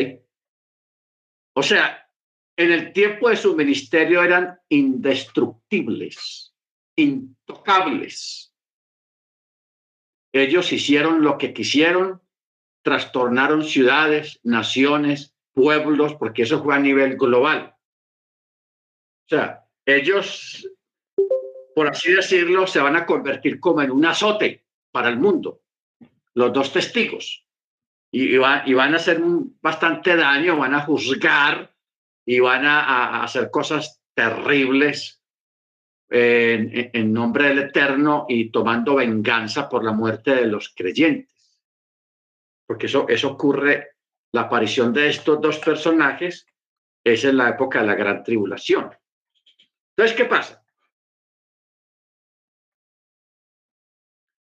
O 1.55 1.63
sea, 1.63 2.09
en 2.57 2.73
el 2.73 2.93
tiempo 2.93 3.29
de 3.29 3.37
su 3.37 3.57
ministerio 3.57 4.23
eran 4.23 4.59
indestructibles, 4.69 6.55
intocables. 6.97 8.55
Ellos 10.33 10.73
hicieron 10.73 11.23
lo 11.23 11.39
que 11.39 11.53
quisieron, 11.53 12.23
trastornaron 12.83 13.65
ciudades, 13.65 14.41
naciones, 14.43 15.35
pueblos, 15.53 16.15
porque 16.15 16.43
eso 16.43 16.63
fue 16.63 16.75
a 16.75 16.79
nivel 16.79 17.17
global. 17.17 17.75
O 19.25 19.29
sea, 19.29 19.65
ellos, 19.85 20.69
por 21.81 21.89
así 21.89 22.13
decirlo, 22.13 22.67
se 22.67 22.79
van 22.79 22.95
a 22.95 23.07
convertir 23.07 23.59
como 23.59 23.81
en 23.81 23.91
un 23.91 24.05
azote 24.05 24.67
para 24.93 25.09
el 25.09 25.17
mundo 25.17 25.63
los 26.35 26.53
dos 26.53 26.75
testigos 26.75 27.47
y, 28.13 28.37
van 28.37 28.93
a 28.93 28.97
hacer 28.97 29.19
bastante 29.63 30.15
daño, 30.15 30.59
van 30.59 30.75
a 30.75 30.83
juzgar 30.83 31.75
y 32.27 32.39
van 32.39 32.67
a, 32.67 33.25
hacer 33.25 33.51
cosas 33.51 34.03
terribles 34.13 35.23
en, 36.11 37.15
nombre 37.15 37.49
del 37.49 37.61
Eterno 37.61 38.27
y 38.29 38.51
tomando 38.51 38.97
venganza 38.97 39.67
por 39.67 39.83
la 39.83 39.93
muerte 39.93 40.35
de 40.35 40.49
los 40.49 40.75
creyentes. 40.77 41.65
Porque 42.67 42.89
eso, 42.89 43.09
eso 43.09 43.31
ocurre, 43.31 43.93
la 44.33 44.43
aparición 44.43 44.93
de 44.93 45.09
estos 45.09 45.41
dos 45.41 45.59
personajes 45.61 46.47
es 47.03 47.25
en 47.25 47.39
la 47.39 47.49
época 47.49 47.81
de 47.81 47.87
la 47.87 47.95
gran 47.95 48.23
tribulación. 48.23 48.91
Entonces, 49.97 50.15
¿qué 50.15 50.27
pasa? 50.27 50.60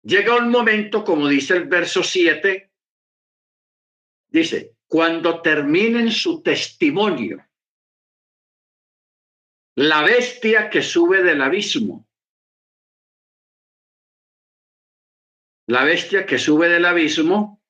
Llega 0.09 0.37
un 0.37 0.49
momento, 0.49 1.05
como 1.05 1.29
dice 1.29 1.55
el 1.55 1.69
verso 1.69 2.03
7, 2.03 2.73
dice, 4.29 4.79
cuando 4.87 5.43
terminen 5.43 6.11
su 6.11 6.43
testimonio, 6.43 7.47
la 9.75 10.01
bestia 10.01 10.71
que 10.71 10.81
sube 10.81 11.23
del 11.23 11.43
abismo, 11.43 12.09
la 15.67 15.85
bestia 15.85 16.25
que 16.25 16.39
sube 16.39 16.71
del 16.71 16.87
abismo 16.87 17.63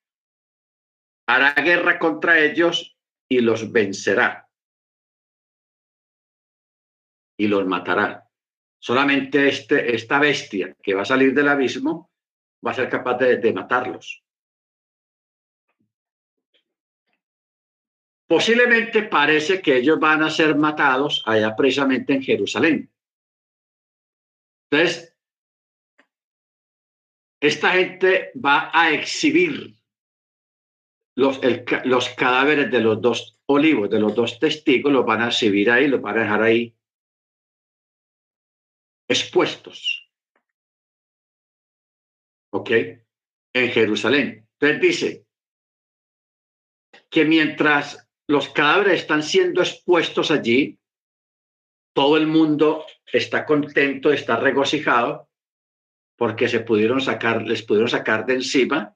hará 1.27 1.55
guerra 1.55 1.98
contra 1.98 2.38
ellos 2.38 2.96
y 3.29 3.40
los 3.40 3.72
vencerá 3.72 4.48
y 7.37 7.48
los 7.48 7.66
matará. 7.66 8.31
Solamente 8.79 9.48
este, 9.48 9.96
esta 9.96 10.20
bestia 10.20 10.77
que 10.81 10.94
va 10.94 11.03
a 11.03 11.05
salir 11.05 11.35
del 11.35 11.48
abismo 11.48 12.12
va 12.64 12.71
a 12.73 12.75
ser 12.75 12.88
capaz 12.88 13.18
de, 13.18 13.53
matarlos. 13.53 14.23
Posiblemente 18.27 19.05
parece 19.05 19.62
que 19.62 19.77
ellos 19.77 19.99
van 19.99 20.23
a 20.23 20.31
ser 20.31 20.55
matados 20.55 21.23
allá 21.25 21.57
precisamente 21.57 22.12
en 22.12 22.23
Jerusalén. 22.23 22.90
Entonces, 24.71 25.16
esta 27.40 27.71
gente 27.71 28.33
va 28.35 28.71
a 28.73 28.92
exhibir 28.92 29.77
los, 31.14 31.40
los 31.85 32.09
cadáveres 32.11 32.71
de 32.71 32.81
los 32.81 33.01
dos 33.01 33.40
olivos, 33.47 33.88
de 33.88 33.99
los 33.99 34.14
dos 34.14 34.38
testigos, 34.38 34.92
los 34.92 35.07
van 35.07 35.23
a 35.23 35.29
exhibir 35.29 35.71
ahí, 35.71 35.88
los 35.88 36.03
van 36.03 36.18
a 36.18 36.23
dejar 36.23 36.42
ahí 36.42 36.77
expuestos. 39.09 40.08
¿Ok? 42.50 42.70
En 43.54 43.70
Jerusalén. 43.70 44.48
Entonces 44.58 44.80
dice 44.80 45.26
que 47.11 47.24
mientras 47.24 48.08
los 48.26 48.48
cadáveres 48.50 49.00
están 49.00 49.22
siendo 49.22 49.62
expuestos 49.62 50.30
allí, 50.30 50.78
todo 51.94 52.16
el 52.16 52.26
mundo 52.26 52.84
está 53.12 53.44
contento, 53.46 54.12
está 54.12 54.37
regocijado, 54.37 55.28
porque 56.16 56.48
se 56.48 56.61
pudieron 56.61 57.00
sacar, 57.00 57.42
les 57.42 57.62
pudieron 57.62 57.88
sacar 57.88 58.26
de 58.26 58.34
encima, 58.34 58.94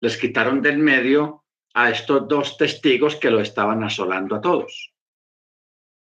les 0.00 0.16
quitaron 0.16 0.62
del 0.62 0.78
medio 0.78 1.44
a 1.74 1.90
estos 1.90 2.28
dos 2.28 2.56
testigos 2.56 3.16
que 3.16 3.30
lo 3.30 3.40
estaban 3.40 3.82
asolando 3.82 4.36
a 4.36 4.40
todos. 4.40 4.92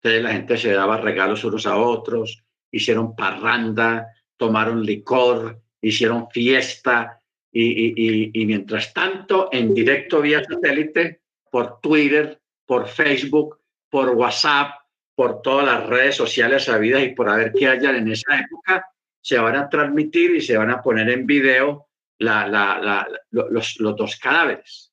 Entonces 0.02 0.22
la 0.22 0.32
gente 0.32 0.56
se 0.56 0.72
daba 0.72 0.96
regalos 0.96 1.44
unos 1.44 1.66
a 1.66 1.76
otros, 1.76 2.42
hicieron 2.70 3.14
parranda, 3.14 4.06
tomaron 4.36 4.82
licor, 4.82 5.62
hicieron 5.80 6.28
fiesta 6.30 7.20
y, 7.52 8.44
mientras 8.46 8.92
tanto 8.92 9.48
en 9.52 9.74
directo 9.74 10.20
vía 10.20 10.42
satélite 10.44 11.22
por 11.50 11.80
Twitter, 11.80 12.40
por 12.64 12.88
Facebook, 12.88 13.60
por 13.88 14.10
WhatsApp, 14.10 14.80
por 15.14 15.42
todas 15.42 15.66
las 15.66 15.86
redes 15.86 16.14
sociales 16.16 16.68
habidas 16.68 17.02
y 17.02 17.08
por 17.08 17.28
a 17.28 17.36
ver 17.36 17.52
qué 17.52 17.68
hayan 17.68 17.96
en 17.96 18.12
esa 18.12 18.38
época, 18.38 18.86
se 19.20 19.38
van 19.38 19.56
a 19.56 19.68
transmitir 19.68 20.36
y 20.36 20.40
se 20.40 20.56
van 20.56 20.70
a 20.70 20.80
poner 20.80 21.10
en 21.10 21.26
video 21.26 21.88
los 22.18 23.76
dos 23.78 24.16
cadáveres. 24.16 24.92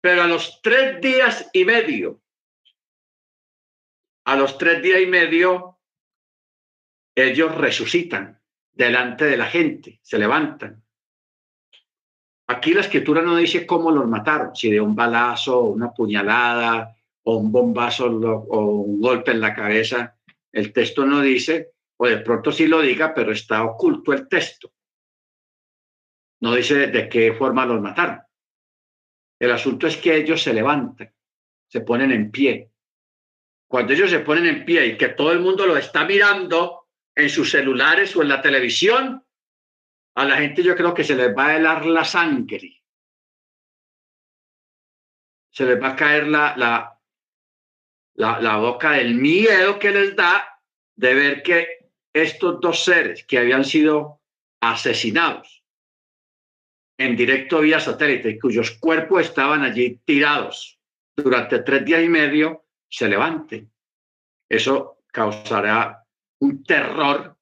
Pero 0.00 0.22
a 0.22 0.26
los 0.28 0.62
tres 0.62 1.00
días 1.00 1.50
y 1.52 1.64
medio, 1.64 2.22
a 4.24 4.36
los 4.36 4.56
tres 4.56 4.80
días 4.82 5.00
y 5.00 5.06
medio, 5.06 5.78
ellos 7.16 7.54
resucitan 7.56 8.40
delante 8.78 9.24
de 9.24 9.36
la 9.36 9.46
gente, 9.46 9.98
se 10.00 10.18
levantan. 10.18 10.80
Aquí 12.46 12.72
la 12.72 12.82
escritura 12.82 13.20
no 13.20 13.36
dice 13.36 13.66
cómo 13.66 13.90
los 13.90 14.06
mataron, 14.06 14.54
si 14.54 14.70
de 14.70 14.80
un 14.80 14.94
balazo, 14.94 15.64
una 15.64 15.92
puñalada, 15.92 16.96
o 17.24 17.36
un 17.38 17.50
bombazo, 17.50 18.06
o 18.06 18.66
un 18.66 19.00
golpe 19.00 19.32
en 19.32 19.40
la 19.40 19.52
cabeza. 19.52 20.16
El 20.52 20.72
texto 20.72 21.04
no 21.04 21.20
dice, 21.20 21.72
o 21.96 22.06
de 22.06 22.18
pronto 22.18 22.52
sí 22.52 22.68
lo 22.68 22.80
diga, 22.80 23.12
pero 23.12 23.32
está 23.32 23.64
oculto 23.64 24.12
el 24.12 24.28
texto. 24.28 24.72
No 26.40 26.54
dice 26.54 26.86
de 26.86 27.08
qué 27.08 27.32
forma 27.32 27.66
los 27.66 27.80
mataron. 27.80 28.20
El 29.40 29.50
asunto 29.50 29.88
es 29.88 29.96
que 29.96 30.14
ellos 30.14 30.40
se 30.40 30.54
levantan, 30.54 31.12
se 31.66 31.80
ponen 31.80 32.12
en 32.12 32.30
pie. 32.30 32.70
Cuando 33.66 33.92
ellos 33.92 34.08
se 34.08 34.20
ponen 34.20 34.46
en 34.46 34.64
pie 34.64 34.86
y 34.86 34.96
que 34.96 35.08
todo 35.08 35.32
el 35.32 35.40
mundo 35.40 35.66
lo 35.66 35.76
está 35.76 36.04
mirando, 36.04 36.77
en 37.18 37.28
sus 37.28 37.50
celulares 37.50 38.14
o 38.16 38.22
en 38.22 38.28
la 38.28 38.40
televisión, 38.40 39.24
a 40.14 40.24
la 40.24 40.36
gente 40.36 40.62
yo 40.62 40.74
creo 40.76 40.94
que 40.94 41.04
se 41.04 41.14
les 41.14 41.36
va 41.36 41.48
a 41.48 41.56
helar 41.56 41.86
la 41.86 42.04
sangre 42.04 42.78
se 45.58 45.66
les 45.66 45.82
va 45.82 45.88
a 45.88 45.96
caer 45.96 46.28
la, 46.28 46.56
la, 46.56 47.00
la, 48.14 48.40
la 48.40 48.56
boca 48.58 48.92
del 48.92 49.16
miedo 49.16 49.76
que 49.80 49.90
les 49.90 50.14
da 50.14 50.62
de 50.94 51.14
ver 51.14 51.42
que 51.42 51.90
estos 52.12 52.60
dos 52.60 52.84
seres 52.84 53.24
que 53.24 53.38
habían 53.38 53.64
sido 53.64 54.20
asesinados 54.60 55.64
en 56.96 57.16
directo 57.16 57.60
vía 57.60 57.80
satélite, 57.80 58.38
cuyos 58.38 58.70
cuerpos 58.78 59.22
estaban 59.22 59.62
allí 59.62 60.00
tirados 60.04 60.78
durante 61.16 61.58
tres 61.58 61.84
días 61.84 62.04
y 62.04 62.08
medio, 62.08 62.64
se 62.88 63.08
levanten. 63.08 63.68
Eso 64.48 65.02
causará 65.08 66.06
un 66.40 66.62
terror 66.62 67.36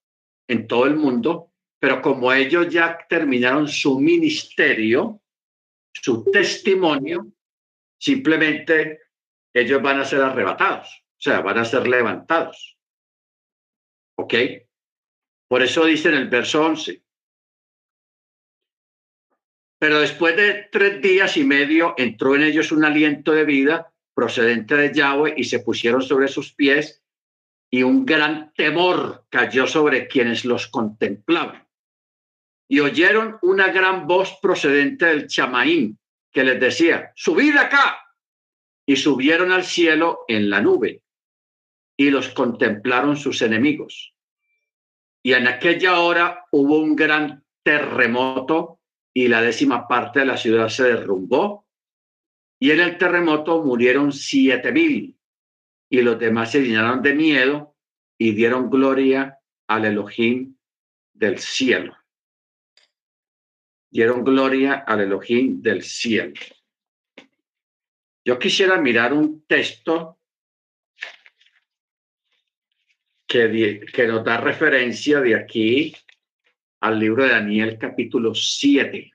en 0.49 0.67
todo 0.67 0.87
el 0.87 0.97
mundo, 0.97 1.53
pero 1.79 2.01
como 2.01 2.33
ellos 2.33 2.69
ya 2.69 2.99
terminaron 3.09 3.69
su 3.69 3.99
ministerio, 3.99 5.21
su 5.93 6.25
testimonio, 6.31 7.27
simplemente 7.99 9.01
ellos 9.53 9.83
van 9.83 10.01
a 10.01 10.05
ser 10.05 10.23
arrebatados, 10.23 10.89
o 10.89 11.21
sea, 11.21 11.41
van 11.41 11.59
a 11.59 11.65
ser 11.65 11.87
levantados. 11.87 12.79
¿Ok? 14.19 14.35
Por 15.49 15.63
eso 15.63 15.85
dice 15.85 16.09
en 16.09 16.15
el 16.15 16.29
verso 16.29 16.65
11. 16.65 17.03
Pero 19.79 20.01
después 20.01 20.37
de 20.37 20.69
tres 20.73 21.03
días 21.03 21.37
y 21.37 21.45
medio 21.45 21.95
entró 21.99 22.35
en 22.35 22.43
ellos 22.43 22.73
un 22.73 22.85
aliento 22.85 23.33
de 23.33 23.45
vida 23.45 23.93
procedente 24.15 24.75
de 24.75 24.95
Yahweh 24.95 25.35
y 25.37 25.45
se 25.45 25.61
pusieron 25.61 26.01
sobre 26.01 26.29
sus 26.29 26.55
pies 26.55 27.06
y 27.71 27.83
un 27.83 28.07
gran 28.07 28.53
temor 28.55 29.27
cayó 29.29 29.67
sobre 29.67 30.07
quienes 30.09 30.45
los 30.45 30.69
contemplaban. 30.69 31.67
Y 32.69 32.81
oyeron 32.81 33.39
una 33.43 33.69
gran 33.69 34.07
voz 34.07 34.39
procedente 34.41 35.07
del 35.07 35.27
chamaín 35.27 35.99
que 36.33 36.45
les 36.45 36.61
decía, 36.61 37.13
subid 37.15 37.57
acá. 37.57 38.03
Y 38.89 38.97
subieron 38.97 39.51
al 39.51 39.65
cielo 39.65 40.21
en 40.29 40.49
la 40.49 40.61
nube 40.61 41.03
y 41.97 42.11
los 42.11 42.29
contemplaron 42.29 43.17
sus 43.17 43.43
enemigos. 43.43 44.15
Y 45.25 45.33
en 45.33 45.49
aquella 45.49 45.99
hora 45.99 46.45
hubo 46.53 46.79
un 46.79 46.95
gran 46.95 47.45
terremoto 47.65 48.81
y 49.13 49.27
la 49.27 49.43
décima 49.43 49.89
parte 49.89 50.21
de 50.21 50.27
la 50.27 50.37
ciudad 50.37 50.69
se 50.69 50.85
derrumbó. 50.85 51.67
Y 52.61 52.71
en 52.71 52.81
el 52.81 52.97
terremoto 52.97 53.65
murieron 53.65 54.13
siete 54.13 54.71
mil 54.71 55.16
y 55.89 56.03
los 56.03 56.19
demás 56.19 56.53
se 56.53 56.61
llenaron 56.61 57.03
de 57.03 57.15
miedo 57.15 57.77
y 58.19 58.33
dieron 58.33 58.71
gloria 58.71 59.39
al 59.69 59.85
Elohim 59.85 60.57
del 61.13 61.39
cielo. 61.39 61.97
Dieron 63.91 64.25
gloria 64.25 64.85
al 64.87 65.01
Elohim 65.01 65.63
del 65.63 65.83
cielo. 65.83 66.35
Yo 68.25 68.39
quisiera 68.39 68.81
mirar 68.81 69.13
un 69.13 69.47
texto 69.47 70.19
que, 73.27 73.87
que 73.93 74.07
nos 74.07 74.25
da 74.25 74.39
referencia 74.39 75.21
de 75.21 75.37
aquí 75.37 75.95
al 76.81 76.99
libro 76.99 77.25
de 77.25 77.31
Daniel 77.31 77.79
capítulo 77.79 78.35
7. 78.35 79.13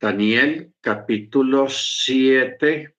Daniel 0.00 0.74
capítulo 0.80 1.68
7. 1.68 2.97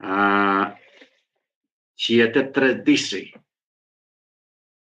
Ah, 0.00 0.76
7.3 1.96 2.84
dice, 2.84 3.32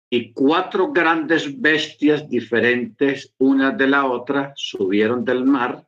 y 0.10 0.32
cuatro 0.34 0.92
grandes 0.92 1.60
bestias 1.60 2.30
diferentes, 2.30 3.34
una 3.38 3.72
de 3.72 3.88
la 3.88 4.06
otra, 4.06 4.54
subieron 4.56 5.26
del 5.26 5.44
mar. 5.44 5.86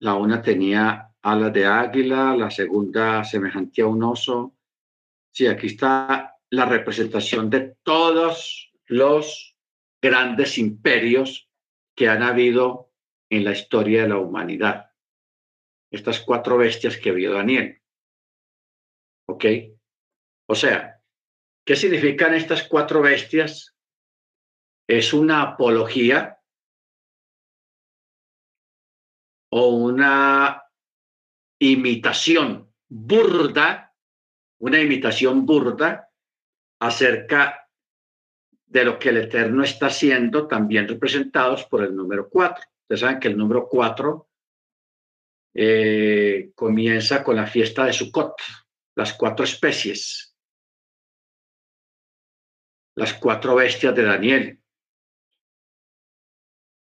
La 0.00 0.14
una 0.14 0.40
tenía 0.40 1.12
alas 1.22 1.52
de 1.52 1.66
águila, 1.66 2.34
la 2.36 2.50
segunda 2.50 3.24
semejante 3.24 3.82
a 3.82 3.86
un 3.86 4.02
oso. 4.02 4.54
Sí, 5.32 5.46
aquí 5.46 5.66
está 5.66 6.36
la 6.50 6.64
representación 6.64 7.50
de 7.50 7.76
todos 7.82 8.72
los 8.86 9.56
grandes 10.00 10.56
imperios 10.56 11.50
que 11.94 12.08
han 12.08 12.22
habido 12.22 12.90
en 13.28 13.44
la 13.44 13.52
historia 13.52 14.02
de 14.02 14.08
la 14.08 14.18
humanidad. 14.18 14.87
Estas 15.90 16.20
cuatro 16.20 16.58
bestias 16.58 16.96
que 16.96 17.12
vio 17.12 17.32
Daniel. 17.32 17.80
¿Ok? 19.26 19.44
O 20.48 20.54
sea, 20.54 21.02
¿qué 21.64 21.76
significan 21.76 22.34
estas 22.34 22.66
cuatro 22.66 23.02
bestias? 23.02 23.74
Es 24.86 25.12
una 25.12 25.42
apología 25.42 26.40
o 29.50 29.68
una 29.68 30.62
imitación 31.60 32.72
burda, 32.88 33.94
una 34.60 34.80
imitación 34.80 35.44
burda 35.44 36.10
acerca 36.80 37.68
de 38.66 38.84
lo 38.84 38.98
que 38.98 39.08
el 39.08 39.18
Eterno 39.18 39.62
está 39.62 39.86
haciendo, 39.86 40.46
también 40.46 40.88
representados 40.88 41.64
por 41.64 41.82
el 41.82 41.94
número 41.94 42.28
cuatro. 42.28 42.64
Ustedes 42.82 43.00
saben 43.00 43.20
que 43.20 43.28
el 43.28 43.36
número 43.36 43.66
cuatro 43.68 44.27
eh, 45.54 46.50
comienza 46.54 47.22
con 47.22 47.36
la 47.36 47.46
fiesta 47.46 47.84
de 47.84 47.92
Sukkot, 47.92 48.34
las 48.96 49.14
cuatro 49.14 49.44
especies, 49.44 50.36
las 52.96 53.14
cuatro 53.14 53.54
bestias 53.56 53.94
de 53.94 54.02
Daniel, 54.02 54.60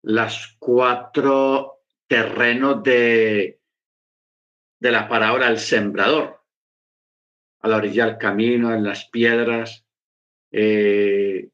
las 0.03 0.55
cuatro 0.59 1.83
terrenos 2.07 2.83
de 2.83 3.61
de 4.81 4.91
la 4.91 5.07
parábola 5.07 5.47
del 5.47 5.59
sembrador, 5.59 6.43
a 7.61 7.67
la 7.67 7.77
orilla 7.77 8.07
del 8.07 8.17
camino, 8.17 8.73
en 8.73 8.83
las 8.83 9.07
piedras, 9.09 9.85
eh, 10.51 11.49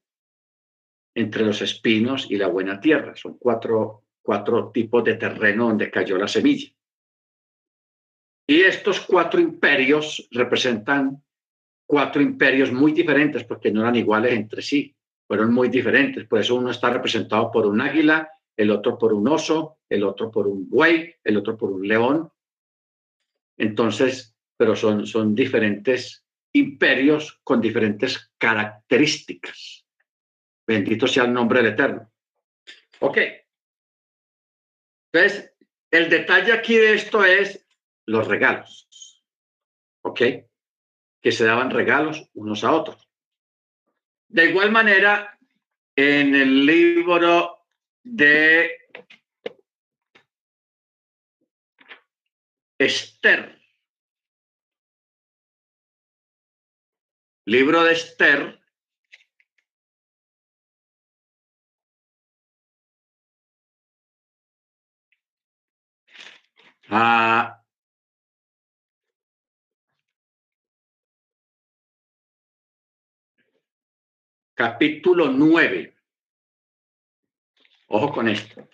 entre 1.13 1.45
los 1.45 1.61
espinos 1.61 2.31
y 2.31 2.37
la 2.37 2.47
buena 2.47 2.79
tierra. 2.79 3.17
Son 3.17 3.37
cuatro, 3.37 4.05
cuatro 4.21 4.71
tipos 4.71 5.03
de 5.03 5.15
terreno 5.15 5.67
donde 5.67 5.91
cayó 5.91 6.17
la 6.17 6.29
semilla. 6.29 6.69
Y 8.47 8.61
estos 8.61 9.01
cuatro 9.01 9.39
imperios 9.41 10.27
representan 10.31 11.21
cuatro 11.85 12.21
imperios 12.21 12.71
muy 12.71 12.93
diferentes 12.93 13.43
porque 13.43 13.71
no 13.71 13.81
eran 13.81 13.95
iguales 13.95 14.33
entre 14.33 14.61
sí, 14.61 14.95
fueron 15.27 15.53
muy 15.53 15.67
diferentes. 15.67 16.25
Por 16.25 16.39
eso 16.39 16.55
uno 16.55 16.71
está 16.71 16.89
representado 16.89 17.51
por 17.51 17.65
un 17.65 17.81
águila, 17.81 18.29
el 18.55 18.71
otro 18.71 18.97
por 18.97 19.13
un 19.13 19.27
oso, 19.27 19.79
el 19.89 20.03
otro 20.03 20.31
por 20.31 20.47
un 20.47 20.69
buey, 20.69 21.13
el 21.23 21.37
otro 21.37 21.57
por 21.57 21.71
un 21.71 21.87
león, 21.87 22.31
entonces, 23.57 24.35
pero 24.55 24.75
son, 24.75 25.07
son 25.07 25.33
diferentes 25.33 26.23
imperios 26.53 27.39
con 27.43 27.59
diferentes 27.59 28.31
características. 28.37 29.85
Bendito 30.65 31.07
sea 31.07 31.23
el 31.23 31.33
nombre 31.33 31.61
del 31.61 31.73
Eterno. 31.73 32.11
Ok. 32.99 33.17
Entonces, 35.11 35.53
el 35.91 36.09
detalle 36.09 36.51
aquí 36.51 36.75
de 36.75 36.93
esto 36.93 37.23
es 37.23 37.66
los 38.07 38.27
regalos. 38.27 39.21
¿Ok? 40.01 40.21
Que 41.21 41.31
se 41.31 41.45
daban 41.45 41.69
regalos 41.69 42.29
unos 42.33 42.63
a 42.63 42.71
otros. 42.71 43.07
De 44.29 44.49
igual 44.49 44.71
manera, 44.71 45.37
en 45.95 46.35
el 46.35 46.65
libro 46.65 47.65
de 48.03 48.71
Esther. 52.77 53.61
Libro 57.45 57.83
de 57.83 57.93
Esther. 57.93 58.59
Ah, 66.89 67.66
capítulo 74.57 75.27
nueve. 75.27 75.95
Ojo 77.89 78.11
con 78.11 78.27
esto. 78.27 78.67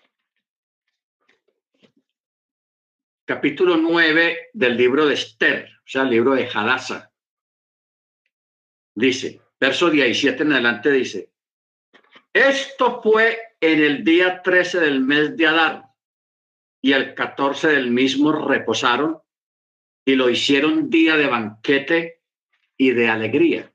capítulo 3.25 3.77
9 3.77 4.49
del 4.53 4.77
libro 4.77 5.05
de 5.05 5.13
Esther, 5.13 5.69
o 5.77 5.87
sea, 5.87 6.03
el 6.03 6.09
libro 6.09 6.35
de 6.35 6.47
Hadassah. 6.47 7.09
Dice, 8.95 9.41
verso 9.59 9.89
17 9.89 10.43
en 10.43 10.51
adelante 10.51 10.91
dice, 10.91 11.31
esto 12.33 13.01
fue 13.01 13.39
en 13.59 13.81
el 13.81 14.03
día 14.03 14.41
13 14.41 14.81
del 14.81 15.01
mes 15.01 15.35
de 15.37 15.47
Adar 15.47 15.85
y 16.81 16.91
el 16.91 17.15
14 17.15 17.69
del 17.69 17.91
mismo 17.91 18.31
reposaron 18.33 19.19
y 20.05 20.15
lo 20.15 20.29
hicieron 20.29 20.89
día 20.89 21.15
de 21.15 21.27
banquete 21.27 22.21
y 22.77 22.91
de 22.91 23.07
alegría. 23.09 23.72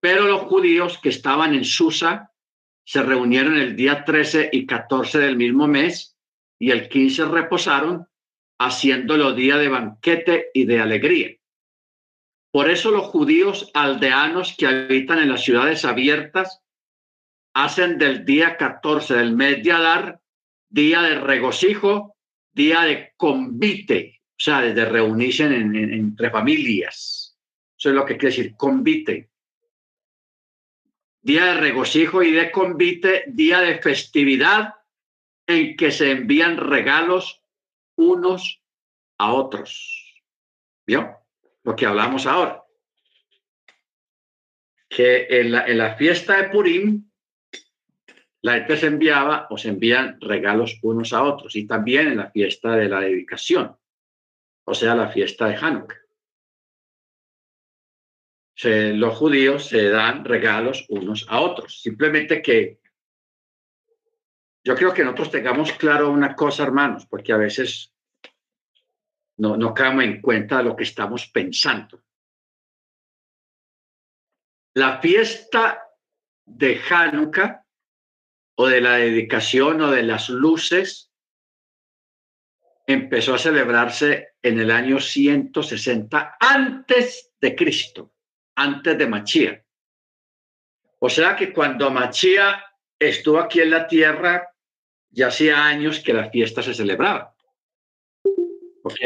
Pero 0.00 0.26
los 0.26 0.42
judíos 0.42 0.98
que 0.98 1.10
estaban 1.10 1.54
en 1.54 1.64
Susa 1.64 2.32
se 2.84 3.02
reunieron 3.02 3.56
el 3.56 3.76
día 3.76 4.04
13 4.04 4.50
y 4.52 4.66
14 4.66 5.18
del 5.18 5.36
mismo 5.36 5.66
mes 5.68 6.16
y 6.58 6.70
el 6.70 6.88
15 6.88 7.26
reposaron, 7.26 8.06
haciéndolo 8.58 9.32
día 9.32 9.56
de 9.56 9.68
banquete 9.68 10.50
y 10.52 10.64
de 10.64 10.80
alegría. 10.80 11.30
Por 12.52 12.68
eso 12.68 12.90
los 12.90 13.04
judíos 13.04 13.70
aldeanos 13.74 14.54
que 14.58 14.66
habitan 14.66 15.20
en 15.20 15.28
las 15.28 15.44
ciudades 15.44 15.84
abiertas 15.84 16.62
hacen 17.54 17.98
del 17.98 18.24
día 18.24 18.56
14 18.56 19.14
del 19.14 19.36
mes 19.36 19.62
de 19.62 19.72
Adar 19.72 20.20
día 20.70 21.02
de 21.02 21.16
regocijo, 21.16 22.16
día 22.52 22.82
de 22.82 23.12
convite, 23.16 24.20
o 24.30 24.34
sea, 24.36 24.60
de 24.60 24.84
reunirse 24.84 25.44
entre 25.44 26.30
familias. 26.30 27.36
Eso 27.76 27.90
es 27.90 27.94
lo 27.94 28.06
que 28.06 28.16
quiere 28.16 28.36
decir 28.36 28.56
convite. 28.56 29.29
Día 31.22 31.46
de 31.46 31.54
regocijo 31.54 32.22
y 32.22 32.32
de 32.32 32.50
convite, 32.50 33.24
día 33.28 33.60
de 33.60 33.78
festividad 33.80 34.74
en 35.46 35.76
que 35.76 35.90
se 35.90 36.10
envían 36.12 36.56
regalos 36.56 37.42
unos 37.96 38.62
a 39.18 39.32
otros. 39.32 40.24
¿Vio? 40.86 41.16
Lo 41.62 41.76
que 41.76 41.86
hablamos 41.86 42.26
ahora. 42.26 42.62
Que 44.88 45.26
en 45.28 45.52
la, 45.52 45.66
en 45.66 45.78
la 45.78 45.94
fiesta 45.96 46.40
de 46.40 46.48
Purim, 46.48 47.10
la 48.42 48.54
gente 48.54 48.78
se 48.78 48.86
enviaba 48.86 49.46
o 49.50 49.58
se 49.58 49.68
envían 49.68 50.18
regalos 50.20 50.78
unos 50.82 51.12
a 51.12 51.22
otros 51.22 51.54
y 51.56 51.66
también 51.66 52.08
en 52.08 52.16
la 52.16 52.30
fiesta 52.30 52.74
de 52.74 52.88
la 52.88 53.00
dedicación, 53.00 53.76
o 54.64 54.74
sea, 54.74 54.94
la 54.94 55.08
fiesta 55.08 55.46
de 55.48 55.56
Hanukkah. 55.56 55.99
Los 58.64 59.16
judíos 59.16 59.66
se 59.66 59.88
dan 59.88 60.24
regalos 60.24 60.86
unos 60.88 61.26
a 61.28 61.40
otros. 61.40 61.80
Simplemente 61.80 62.42
que 62.42 62.80
yo 64.62 64.74
creo 64.74 64.92
que 64.92 65.02
nosotros 65.02 65.30
tengamos 65.30 65.72
claro 65.72 66.10
una 66.10 66.34
cosa, 66.34 66.64
hermanos, 66.64 67.06
porque 67.06 67.32
a 67.32 67.38
veces 67.38 67.94
no, 69.38 69.56
no 69.56 69.74
en 70.02 70.20
cuenta 70.20 70.62
lo 70.62 70.76
que 70.76 70.84
estamos 70.84 71.26
pensando. 71.28 72.02
La 74.74 75.00
fiesta 75.00 75.82
de 76.44 76.80
Hanukkah 76.88 77.64
o 78.56 78.66
de 78.66 78.80
la 78.80 78.96
dedicación 78.96 79.80
o 79.80 79.90
de 79.90 80.02
las 80.02 80.28
luces 80.28 81.10
empezó 82.86 83.34
a 83.34 83.38
celebrarse 83.38 84.34
en 84.42 84.60
el 84.60 84.70
año 84.70 85.00
160 85.00 86.36
antes 86.38 87.32
de 87.40 87.54
Cristo, 87.54 88.12
antes 88.60 88.98
de 88.98 89.06
Machía. 89.06 89.64
O 90.98 91.08
sea 91.08 91.34
que 91.34 91.52
cuando 91.52 91.90
Machía 91.90 92.62
estuvo 92.98 93.38
aquí 93.38 93.60
en 93.60 93.70
la 93.70 93.86
tierra, 93.86 94.54
ya 95.08 95.28
hacía 95.28 95.64
años 95.64 96.00
que 96.00 96.12
la 96.12 96.30
fiesta 96.30 96.62
se 96.62 96.74
celebraba. 96.74 97.34
¿Ok? 98.82 98.96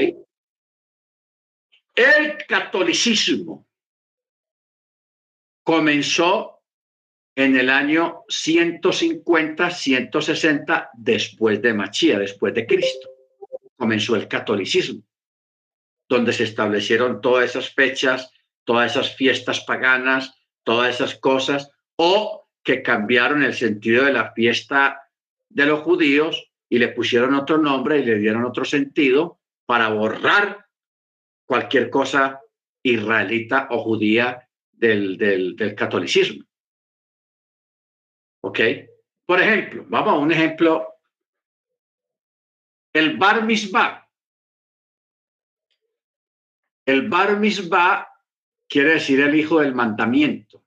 El 1.95 2.45
catolicismo 2.49 3.65
comenzó 5.63 6.63
en 7.37 7.57
el 7.57 7.71
año 7.71 8.25
150, 8.29 9.71
160 9.71 10.91
después 10.95 11.63
de 11.63 11.75
Machía, 11.75 12.19
después 12.19 12.53
de 12.55 12.67
Cristo. 12.67 13.09
Comenzó 13.77 14.17
el 14.17 14.27
catolicismo, 14.27 15.03
donde 16.09 16.33
se 16.33 16.45
establecieron 16.45 17.21
todas 17.21 17.51
esas 17.51 17.73
fechas, 17.73 18.34
todas 18.65 18.93
esas 18.93 19.15
fiestas 19.15 19.61
paganas, 19.61 20.35
todas 20.63 20.95
esas 20.95 21.17
cosas, 21.17 21.71
o 21.97 22.49
que 22.63 22.83
cambiaron 22.83 23.43
el 23.43 23.55
sentido 23.55 24.05
de 24.05 24.13
la 24.13 24.33
fiesta 24.33 25.03
de 25.49 25.67
los 25.67 25.81
judíos 25.81 26.51
y 26.69 26.79
le 26.79 26.89
pusieron 26.89 27.35
otro 27.35 27.59
nombre 27.59 27.99
y 27.99 28.05
le 28.05 28.19
dieron 28.19 28.45
otro 28.45 28.65
sentido 28.65 29.39
para 29.67 29.91
borrar 29.91 30.67
cualquier 31.47 31.91
cosa 31.91 32.41
israelita 32.83 33.69
o 33.71 33.83
judía 33.83 34.49
del, 34.73 35.17
del, 35.17 35.75
catolicismo. 35.75 36.45
¿Ok? 38.43 38.61
Por 39.27 39.41
ejemplo, 39.41 39.85
vamos 39.89 40.15
a 40.15 40.19
un 40.19 40.33
ejemplo. 40.33 40.89
El 42.93 43.17
bar 43.17 43.45
mitzvah. 43.45 44.07
El 46.87 47.09
bar 47.09 47.39
mitzvah 47.39 48.14
quiere 48.75 48.95
decir 48.95 49.21
el 49.21 49.37
hijo 49.37 49.61
del 49.61 49.73
mandamiento. 49.73 50.61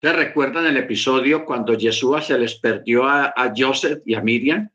¿Se 0.00 0.12
recuerdan 0.12 0.66
el 0.66 0.76
episodio 0.76 1.44
cuando 1.44 1.74
Yeshua 1.74 2.20
se 2.20 2.36
les 2.36 2.56
perdió 2.56 3.04
a, 3.04 3.26
a, 3.36 3.52
Joseph 3.56 4.02
y 4.04 4.16
a 4.16 4.20
Miriam? 4.20 4.68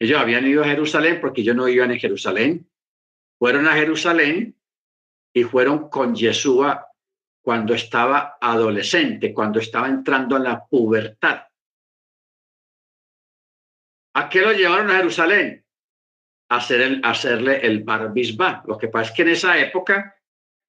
Ellos 0.00 0.20
habían 0.20 0.44
ido 0.44 0.64
a 0.64 0.66
Jerusalén 0.66 1.20
porque 1.20 1.42
ellos 1.42 1.54
no 1.54 1.68
iban 1.68 1.92
en 1.92 2.00
Jerusalén. 2.00 2.68
Fueron 3.38 3.68
a 3.68 3.74
Jerusalén 3.74 4.56
y 5.32 5.44
fueron 5.44 5.88
con 5.88 6.16
Yeshua 6.16 6.88
cuando 7.42 7.72
estaba 7.72 8.36
adolescente, 8.40 9.32
cuando 9.32 9.60
estaba 9.60 9.86
entrando 9.86 10.36
en 10.36 10.42
la 10.42 10.66
pubertad. 10.66 11.44
¿A 14.14 14.28
qué 14.28 14.40
lo 14.40 14.52
llevaron 14.52 14.90
a 14.90 14.96
Jerusalén? 14.96 15.64
A, 16.48 16.56
hacerle 16.56 17.64
el 17.64 17.84
bar 17.84 18.12
Lo 18.66 18.76
que 18.76 18.88
pasa 18.88 19.10
es 19.10 19.16
que 19.16 19.22
en 19.22 19.28
esa 19.28 19.56
época 19.60 20.14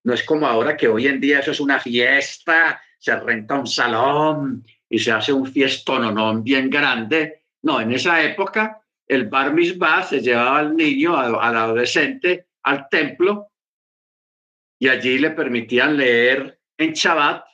no 0.04 0.14
es 0.14 0.22
como 0.22 0.46
ahora 0.46 0.76
que 0.76 0.88
hoy 0.88 1.06
en 1.06 1.20
día 1.20 1.40
eso 1.40 1.50
es 1.50 1.60
una 1.60 1.80
fiesta, 1.80 2.80
se 2.98 3.14
renta 3.16 3.58
un 3.58 3.66
salón 3.66 4.64
y 4.88 4.98
se 4.98 5.12
hace 5.12 5.32
un 5.32 5.46
fiestononón 5.46 6.42
bien 6.42 6.70
grande. 6.70 7.44
No, 7.62 7.80
en 7.80 7.92
esa 7.92 8.22
época 8.22 8.80
el 9.06 9.28
bar 9.28 9.54
se 10.06 10.20
llevaba 10.20 10.58
al 10.58 10.76
niño, 10.76 11.16
al, 11.16 11.34
adolescente, 11.34 12.48
al 12.62 12.88
templo 12.88 13.48
y 14.78 14.88
allí 14.88 15.18
le 15.18 15.30
permitían 15.30 15.96
leer 15.96 16.60
en 16.76 16.92
Shabbat 16.92 17.44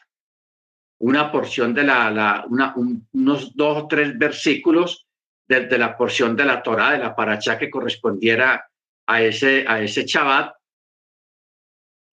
una 0.99 1.31
porción 1.31 1.73
de 1.73 1.85
la, 1.85 2.45
unos 2.47 3.57
dos 3.57 3.83
o 3.85 3.89
tres 3.89 4.17
versículos 4.19 5.07
de, 5.47 5.67
de, 5.67 5.79
la 5.79 5.97
porción 5.97 6.37
de 6.37 6.45
la 6.45 6.63
Torah, 6.63 6.93
de 6.93 6.99
la 6.99 7.15
paracha 7.15 7.59
que 7.59 7.71
correspondiera 7.71 8.69
a 9.07 9.23
ese, 9.23 9.65
a 9.67 9.81
ese 9.81 10.05
Shabbat, 10.05 10.55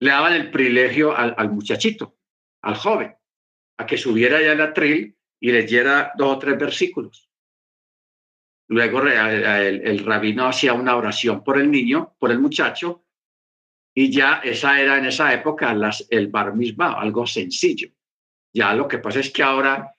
le 0.01 0.09
daban 0.09 0.33
el 0.33 0.49
privilegio 0.49 1.15
al, 1.15 1.51
muchachito, 1.51 2.17
al 2.63 2.75
joven, 2.75 3.15
a 3.77 3.85
que 3.85 3.97
subiera 3.97 4.41
ya 4.41 4.53
al 4.53 4.61
atril 4.61 5.15
y 5.39 5.51
leyera 5.51 6.11
dos 6.17 6.35
o 6.35 6.39
tres 6.39 6.57
versículos. 6.57 7.29
Luego 8.67 9.01
el, 9.03 9.99
rabino 9.99 10.47
hacía 10.47 10.73
una 10.73 10.95
oración 10.95 11.43
por 11.43 11.59
el 11.59 11.69
niño, 11.69 12.15
por 12.17 12.31
el 12.31 12.39
muchacho, 12.39 13.03
y 13.93 14.11
ya 14.11 14.41
esa 14.43 14.81
era 14.81 14.97
en 14.97 15.05
esa 15.05 15.33
época 15.33 15.73
las, 15.75 16.07
el 16.09 16.29
bar 16.29 16.55
mitzvah, 16.55 16.93
algo 16.93 17.27
sencillo. 17.27 17.89
Ya 18.53 18.73
lo 18.73 18.87
que 18.87 18.97
pasa 18.97 19.19
es 19.19 19.29
que 19.29 19.43
ahora, 19.43 19.93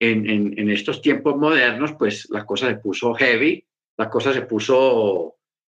en, 0.00 0.28
en, 0.28 0.58
en, 0.58 0.70
estos 0.70 1.00
tiempos 1.00 1.36
modernos, 1.36 1.92
pues 1.92 2.28
la 2.30 2.44
cosa 2.44 2.68
se 2.68 2.76
puso 2.76 3.14
heavy, 3.14 3.64
la 3.98 4.10
cosa 4.10 4.32
se 4.32 4.42
puso 4.42 5.36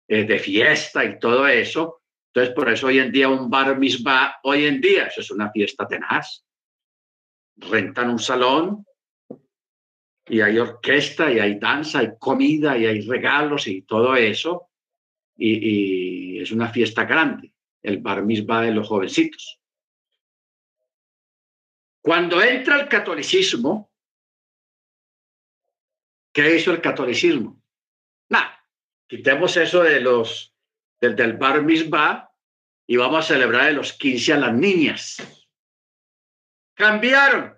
eh, 0.09 0.24
de 0.24 0.39
fiesta 0.39 1.05
y 1.05 1.18
todo 1.18 1.47
eso. 1.47 2.01
Entonces, 2.37 2.55
por 2.55 2.68
eso 2.68 2.89
hoy 2.89 2.99
en 2.99 3.11
día 3.11 3.30
un 3.30 3.49
bar 3.49 3.78
mitzvah, 3.78 4.41
hoy 4.43 4.66
en 4.66 4.78
día, 4.78 5.07
eso 5.07 5.22
es 5.22 5.30
una 5.30 5.51
fiesta 5.51 5.89
tenaz. 5.89 6.45
Rentan 7.57 8.11
un 8.11 8.18
salón 8.18 8.84
y 10.26 10.43
hay 10.43 10.59
orquesta 10.59 11.32
y 11.32 11.39
hay 11.39 11.59
danza, 11.59 12.01
hay 12.01 12.11
comida 12.18 12.76
y 12.76 12.84
hay 12.84 13.01
regalos 13.01 13.66
y 13.68 13.80
todo 13.82 14.14
eso. 14.16 14.68
y, 15.39 16.39
es 16.39 16.53
una 16.53 16.68
fiesta 16.68 17.07
grande 17.07 17.55
el 17.82 18.03
bar 18.03 18.22
mitzvah 18.22 18.61
de 18.61 18.72
los 18.72 18.87
jovencitos. 18.87 19.59
Cuando 22.03 22.43
entra 22.43 22.78
el 22.78 22.87
catolicismo, 22.87 23.91
¿qué 26.34 26.55
hizo 26.55 26.70
el 26.70 26.82
catolicismo? 26.82 27.62
Nada, 28.28 28.62
quitemos 29.09 29.57
eso 29.57 29.82
de 29.82 30.01
los, 30.01 30.56
del, 31.01 31.16
del 31.16 31.36
bar 31.36 31.62
mitzvah 31.62 32.30
y 32.86 32.97
vamos 32.97 33.24
a 33.24 33.34
celebrar 33.34 33.66
de 33.66 33.72
los 33.72 33.92
15 33.92 34.32
a 34.32 34.38
las 34.38 34.55
niñas. 34.55 35.16
Cambiaron. 36.74 37.57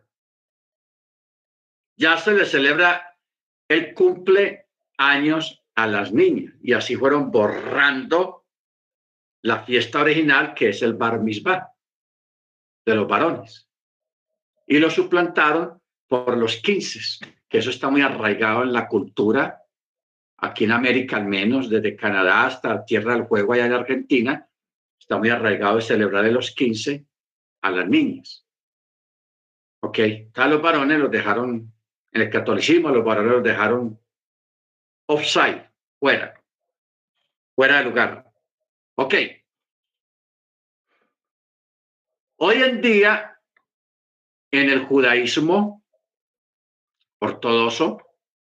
Ya 1.96 2.16
se 2.16 2.32
le 2.32 2.46
celebra 2.46 3.18
el 3.68 3.92
cumple 3.92 4.68
años 4.96 5.62
a 5.74 5.86
las 5.86 6.12
niñas 6.12 6.54
y 6.62 6.72
así 6.72 6.96
fueron 6.96 7.30
borrando 7.30 8.46
la 9.42 9.62
fiesta 9.64 10.00
original, 10.00 10.54
que 10.54 10.70
es 10.70 10.82
el 10.82 10.94
bar 10.94 11.20
mitzvah 11.20 11.72
de 12.84 12.94
los 12.94 13.06
varones. 13.06 13.68
Y 14.66 14.78
lo 14.78 14.90
suplantaron 14.90 15.80
por 16.06 16.36
los 16.36 16.56
quince, 16.56 17.00
que 17.48 17.58
eso 17.58 17.70
está 17.70 17.90
muy 17.90 18.00
arraigado 18.00 18.62
en 18.62 18.72
la 18.72 18.88
cultura, 18.88 19.62
aquí 20.38 20.64
en 20.64 20.72
América 20.72 21.16
al 21.16 21.26
menos, 21.26 21.68
desde 21.68 21.96
Canadá 21.96 22.46
hasta 22.46 22.84
Tierra 22.84 23.14
del 23.14 23.26
Fuego 23.26 23.52
allá 23.52 23.66
en 23.66 23.72
Argentina, 23.72 24.48
está 24.98 25.18
muy 25.18 25.30
arraigado 25.30 25.76
de 25.76 25.82
celebrar 25.82 26.24
de 26.24 26.32
los 26.32 26.52
quince 26.52 27.06
a 27.62 27.70
las 27.70 27.88
niñas. 27.88 28.46
Ok, 29.80 29.98
a 30.34 30.46
los 30.48 30.62
varones 30.62 30.98
los 30.98 31.10
dejaron, 31.10 31.72
en 32.12 32.22
el 32.22 32.30
catolicismo 32.30 32.90
los 32.90 33.04
varones 33.04 33.32
los 33.32 33.42
dejaron 33.42 33.98
offside, 35.06 35.70
fuera, 35.98 36.40
fuera 37.54 37.78
de 37.78 37.84
lugar. 37.84 38.30
Ok. 38.96 39.14
Hoy 42.40 42.62
en 42.62 42.80
día, 42.80 43.40
en 44.50 44.70
el 44.70 44.84
judaísmo 44.84 45.84
ortodoxo 47.20 47.98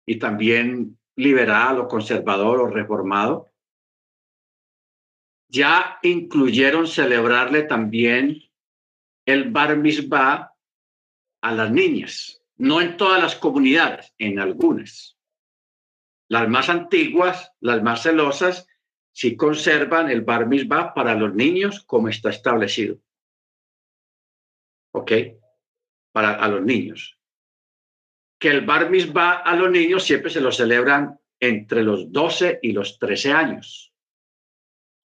y 0.04 0.18
también 0.18 0.98
liberal 1.16 1.78
o 1.78 1.88
conservador 1.88 2.60
o 2.60 2.66
reformado, 2.66 3.52
ya 5.48 5.98
incluyeron 6.02 6.86
celebrarle 6.86 7.62
también 7.62 8.42
el 9.24 9.50
bar 9.50 9.76
mitzvah 9.76 10.52
a 11.42 11.52
las 11.52 11.70
niñas, 11.70 12.42
no 12.56 12.80
en 12.80 12.96
todas 12.96 13.22
las 13.22 13.36
comunidades, 13.36 14.12
en 14.18 14.40
algunas. 14.40 15.16
Las 16.28 16.48
más 16.48 16.68
antiguas, 16.68 17.52
las 17.60 17.82
más 17.82 18.02
celosas, 18.02 18.66
sí 19.12 19.36
conservan 19.36 20.10
el 20.10 20.22
bar 20.22 20.46
mitzvah 20.46 20.92
para 20.94 21.14
los 21.14 21.34
niños 21.34 21.84
como 21.84 22.08
está 22.08 22.30
establecido. 22.30 22.98
¿Ok? 24.92 25.12
Para 26.12 26.34
a 26.34 26.48
los 26.48 26.62
niños. 26.62 27.18
Que 28.44 28.50
el 28.50 28.60
bar 28.60 28.90
mitzvah 28.90 29.40
a 29.40 29.56
los 29.56 29.70
niños 29.70 30.04
siempre 30.04 30.30
se 30.30 30.38
lo 30.38 30.52
celebran 30.52 31.18
entre 31.40 31.82
los 31.82 32.12
12 32.12 32.58
y 32.60 32.72
los 32.72 32.98
13 32.98 33.32
años. 33.32 33.90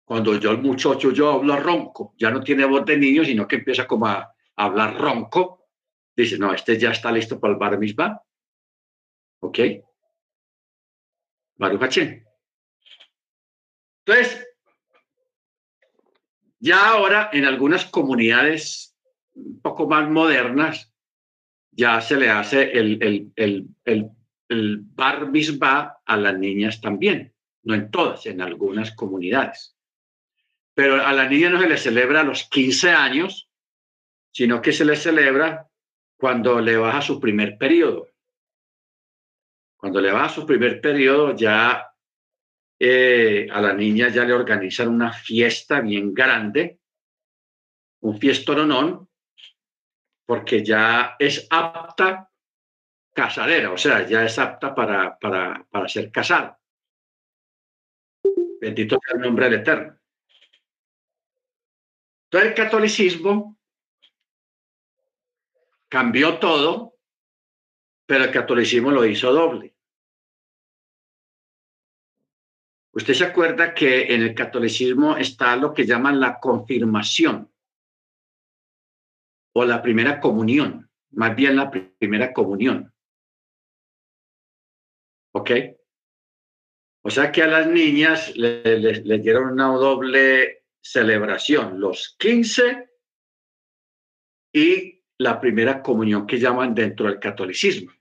Cuando 0.04 0.36
yo 0.40 0.50
el 0.50 0.58
muchacho, 0.58 1.12
yo 1.12 1.30
hablo 1.30 1.54
ronco, 1.54 2.16
ya 2.18 2.32
no 2.32 2.42
tiene 2.42 2.64
voz 2.64 2.84
de 2.84 2.96
niño, 2.96 3.24
sino 3.24 3.46
que 3.46 3.54
empieza 3.54 3.86
como 3.86 4.08
a, 4.08 4.34
hablar 4.56 4.98
ronco, 4.98 5.68
dice, 6.16 6.36
no, 6.36 6.52
este 6.52 6.76
ya 6.80 6.90
está 6.90 7.12
listo 7.12 7.38
para 7.38 7.52
el 7.52 7.60
bar 7.60 7.78
mitzvah. 7.78 8.20
¿Ok? 9.38 9.58
Baruch 11.58 11.96
Entonces, 14.04 14.48
ya 16.58 16.88
ahora 16.88 17.30
en 17.32 17.44
algunas 17.44 17.84
comunidades 17.84 18.98
un 19.34 19.60
poco 19.62 19.86
más 19.86 20.10
modernas, 20.10 20.92
ya 21.78 22.00
se 22.02 22.16
le 22.16 22.28
hace 22.28 22.72
el, 22.72 23.02
el, 23.02 23.32
el, 23.36 23.68
el, 23.86 24.10
el 24.50 24.78
bar 24.82 25.30
a 26.04 26.16
las 26.16 26.38
niñas 26.38 26.80
también, 26.82 27.32
no 27.62 27.74
en 27.74 27.90
todas, 27.90 28.26
en 28.26 28.42
algunas 28.42 28.92
comunidades 28.92 29.78
pero 30.78 31.04
a 31.04 31.12
la 31.12 31.28
niña 31.28 31.50
no 31.50 31.60
se 31.60 31.68
le 31.68 31.76
celebra 31.76 32.20
a 32.20 32.22
los 32.22 32.44
15 32.44 32.90
años, 32.90 33.50
sino 34.30 34.62
que 34.62 34.72
se 34.72 34.84
le 34.84 34.94
celebra 34.94 35.68
cuando 36.16 36.60
le 36.60 36.76
baja 36.76 37.02
su 37.02 37.18
primer 37.18 37.58
periodo. 37.58 38.06
Cuando 39.76 40.00
le 40.00 40.12
baja 40.12 40.28
su 40.28 40.46
primer 40.46 40.80
periodo, 40.80 41.34
ya 41.34 41.84
eh, 42.78 43.48
a 43.50 43.60
la 43.60 43.72
niña 43.72 44.08
ya 44.10 44.24
le 44.24 44.32
organizan 44.32 44.86
una 44.86 45.12
fiesta 45.12 45.80
bien 45.80 46.14
grande, 46.14 46.78
un 48.02 48.16
fiestoronón, 48.20 49.07
porque 50.28 50.62
ya 50.62 51.16
es 51.18 51.46
apta 51.48 52.30
casadera, 53.14 53.72
o 53.72 53.78
sea, 53.78 54.06
ya 54.06 54.26
es 54.26 54.38
apta 54.38 54.74
para, 54.74 55.18
para, 55.18 55.64
para 55.70 55.88
ser 55.88 56.12
casada. 56.12 56.60
Bendito 58.60 58.98
sea 59.02 59.16
el 59.16 59.22
nombre 59.22 59.46
del 59.46 59.60
Eterno. 59.60 59.98
Entonces 62.24 62.50
el 62.50 62.54
catolicismo 62.54 63.56
cambió 65.88 66.38
todo, 66.38 66.98
pero 68.04 68.24
el 68.24 68.30
catolicismo 68.30 68.90
lo 68.90 69.06
hizo 69.06 69.32
doble. 69.32 69.74
Usted 72.92 73.14
se 73.14 73.24
acuerda 73.24 73.72
que 73.72 74.14
en 74.14 74.20
el 74.20 74.34
catolicismo 74.34 75.16
está 75.16 75.56
lo 75.56 75.72
que 75.72 75.86
llaman 75.86 76.20
la 76.20 76.38
confirmación 76.38 77.50
o 79.52 79.64
la 79.64 79.82
primera 79.82 80.20
comunión, 80.20 80.90
más 81.10 81.34
bien 81.34 81.56
la 81.56 81.70
primera 81.70 82.32
comunión. 82.32 82.92
¿Ok? 85.32 85.50
O 87.02 87.10
sea 87.10 87.32
que 87.32 87.42
a 87.42 87.46
las 87.46 87.66
niñas 87.66 88.36
les 88.36 89.04
le, 89.04 89.18
dieron 89.18 89.52
una 89.52 89.68
doble 89.68 90.64
celebración, 90.80 91.80
los 91.80 92.16
15 92.18 92.88
y 94.52 95.02
la 95.18 95.40
primera 95.40 95.82
comunión 95.82 96.26
que 96.26 96.38
llaman 96.38 96.74
dentro 96.74 97.06
del 97.06 97.18
catolicismo. 97.18 97.92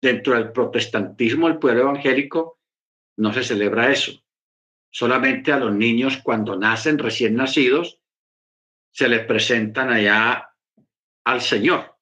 Dentro 0.00 0.34
del 0.34 0.52
protestantismo, 0.52 1.48
el 1.48 1.58
pueblo 1.58 1.82
evangélico, 1.82 2.60
no 3.16 3.32
se 3.32 3.42
celebra 3.42 3.90
eso. 3.90 4.12
Solamente 4.90 5.52
a 5.52 5.58
los 5.58 5.74
niños 5.74 6.18
cuando 6.18 6.56
nacen 6.56 6.98
recién 6.98 7.34
nacidos 7.36 8.00
se 8.90 9.08
les 9.08 9.26
presentan 9.26 9.90
allá 9.90 10.53
al 11.24 11.40
Señor. 11.40 11.96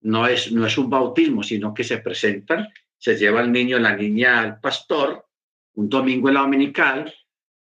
No 0.00 0.26
es, 0.26 0.52
no 0.52 0.66
es 0.66 0.78
un 0.78 0.90
bautismo, 0.90 1.42
sino 1.42 1.74
que 1.74 1.84
se 1.84 1.98
presentan, 1.98 2.68
se 2.96 3.16
lleva 3.16 3.40
el 3.40 3.50
niño, 3.50 3.78
la 3.78 3.96
niña 3.96 4.40
al 4.40 4.60
pastor, 4.60 5.26
un 5.74 5.88
domingo 5.88 6.28
en 6.28 6.34
la 6.34 6.40
dominical, 6.40 7.14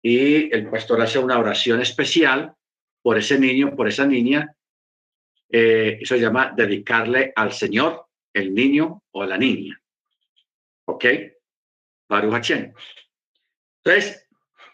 y 0.03 0.55
el 0.55 0.69
pastor 0.71 1.01
hace 1.01 1.19
una 1.19 1.39
oración 1.39 1.81
especial 1.81 2.55
por 3.03 3.19
ese 3.19 3.39
niño, 3.39 3.75
por 3.75 3.89
esa 3.89 4.07
niña. 4.07 4.55
Eh, 5.51 5.99
eso 6.01 6.15
se 6.15 6.21
llama 6.21 6.53
dedicarle 6.57 7.33
al 7.35 7.53
Señor 7.53 8.07
el 8.33 8.55
niño 8.55 9.03
o 9.11 9.25
la 9.25 9.37
niña. 9.37 9.81
¿Ok? 10.87 11.05
Baruch 12.09 12.51
Entonces, 13.85 14.29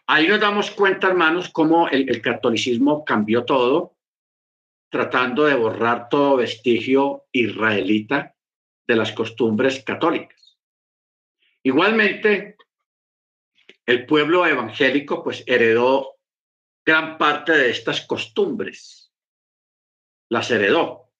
ahí 0.06 0.28
nos 0.28 0.40
damos 0.40 0.70
cuenta, 0.70 1.08
hermanos, 1.08 1.48
cómo 1.50 1.88
el 1.88 2.20
catolicismo 2.20 3.04
cambió 3.04 3.44
todo, 3.44 3.93
tratando 4.94 5.42
de 5.42 5.56
borrar 5.56 6.08
todo 6.08 6.36
vestigio 6.36 7.24
israelita 7.32 8.36
de 8.86 8.94
las 8.94 9.10
costumbres 9.10 9.82
católicas. 9.82 10.56
Igualmente, 11.64 12.56
el 13.84 14.06
pueblo 14.06 14.46
evangélico 14.46 15.24
pues 15.24 15.42
heredó 15.48 16.12
gran 16.86 17.18
parte 17.18 17.50
de 17.50 17.70
estas 17.70 18.02
costumbres, 18.02 19.12
las 20.28 20.48
heredó. 20.52 21.10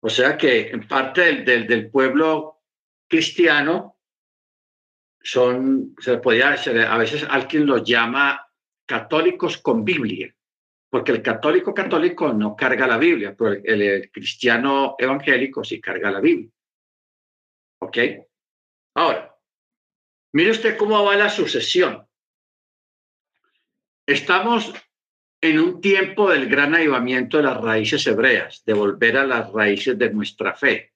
O 0.00 0.10
sea 0.10 0.36
que 0.36 0.68
en 0.68 0.86
parte 0.86 1.22
del, 1.22 1.66
del, 1.66 1.90
pueblo 1.90 2.60
cristiano 3.08 3.96
son, 5.22 5.96
se 5.98 6.18
podía, 6.18 6.50
a 6.50 6.98
veces 6.98 7.26
alguien 7.26 7.64
los 7.64 7.84
llama 7.84 8.46
católicos 8.84 9.56
con 9.56 9.82
Biblia, 9.82 10.34
porque 10.90 11.12
el 11.12 11.22
católico 11.22 11.72
católico 11.72 12.32
no 12.32 12.54
carga 12.54 12.86
la 12.86 12.98
Biblia, 12.98 13.34
pero 13.36 13.52
el, 13.52 14.10
cristiano 14.10 14.96
evangélico 14.98 15.64
sí 15.64 15.80
carga 15.80 16.10
la 16.10 16.20
Biblia. 16.20 16.50
¿Ok? 17.78 17.98
Ahora, 18.96 19.30
Mire 20.32 20.50
usted 20.52 20.76
cómo 20.76 21.02
va 21.04 21.16
la 21.16 21.28
sucesión. 21.28 22.06
Estamos 24.06 24.72
en 25.40 25.58
un 25.58 25.80
tiempo 25.80 26.30
del 26.30 26.48
gran 26.48 26.74
avivamiento 26.74 27.38
de 27.38 27.44
las 27.44 27.60
raíces 27.60 28.06
hebreas, 28.06 28.62
de 28.64 28.74
volver 28.74 29.16
a 29.16 29.26
las 29.26 29.52
raíces 29.52 29.98
de 29.98 30.10
nuestra 30.10 30.54
fe, 30.54 30.92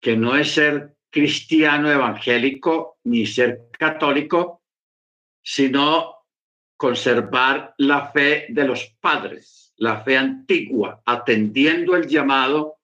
que 0.00 0.16
no 0.16 0.36
es 0.36 0.52
ser 0.52 0.96
cristiano 1.10 1.90
evangélico 1.90 2.98
ni 3.04 3.26
ser 3.26 3.68
católico, 3.72 4.62
sino 5.42 6.21
conservar 6.82 7.76
la 7.78 8.10
fe 8.10 8.46
de 8.48 8.64
los 8.64 8.84
padres, 9.00 9.72
la 9.76 10.02
fe 10.02 10.16
antigua, 10.18 11.00
atendiendo 11.06 11.94
el 11.94 12.08
llamado 12.08 12.80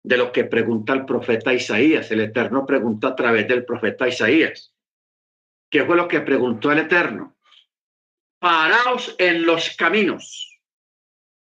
de 0.00 0.16
lo 0.16 0.30
que 0.30 0.44
pregunta 0.44 0.92
el 0.92 1.04
profeta 1.04 1.52
Isaías. 1.52 2.08
El 2.12 2.20
Eterno 2.20 2.64
pregunta 2.64 3.08
a 3.08 3.16
través 3.16 3.48
del 3.48 3.64
profeta 3.64 4.06
Isaías. 4.06 4.72
¿Qué 5.68 5.84
fue 5.84 5.96
lo 5.96 6.06
que 6.06 6.20
preguntó 6.20 6.70
el 6.70 6.78
Eterno? 6.78 7.36
Paraos 8.38 9.16
en 9.18 9.44
los 9.44 9.70
caminos 9.76 10.62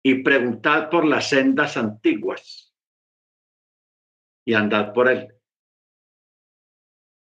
y 0.03 0.23
preguntad 0.23 0.89
por 0.89 1.05
las 1.05 1.29
sendas 1.29 1.77
antiguas 1.77 2.75
y 4.43 4.53
andad 4.55 4.91
por 4.91 5.09
él. 5.09 5.36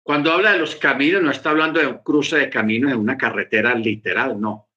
Cuando 0.06 0.30
habla 0.30 0.52
de 0.52 0.60
los 0.60 0.76
caminos, 0.76 1.20
no 1.20 1.32
está 1.32 1.50
hablando 1.50 1.80
de 1.80 1.88
un 1.88 1.98
cruce 1.98 2.36
de 2.36 2.48
caminos 2.48 2.92
en 2.92 2.98
una 2.98 3.18
carretera 3.18 3.74
literal, 3.74 4.40
no. 4.40 4.68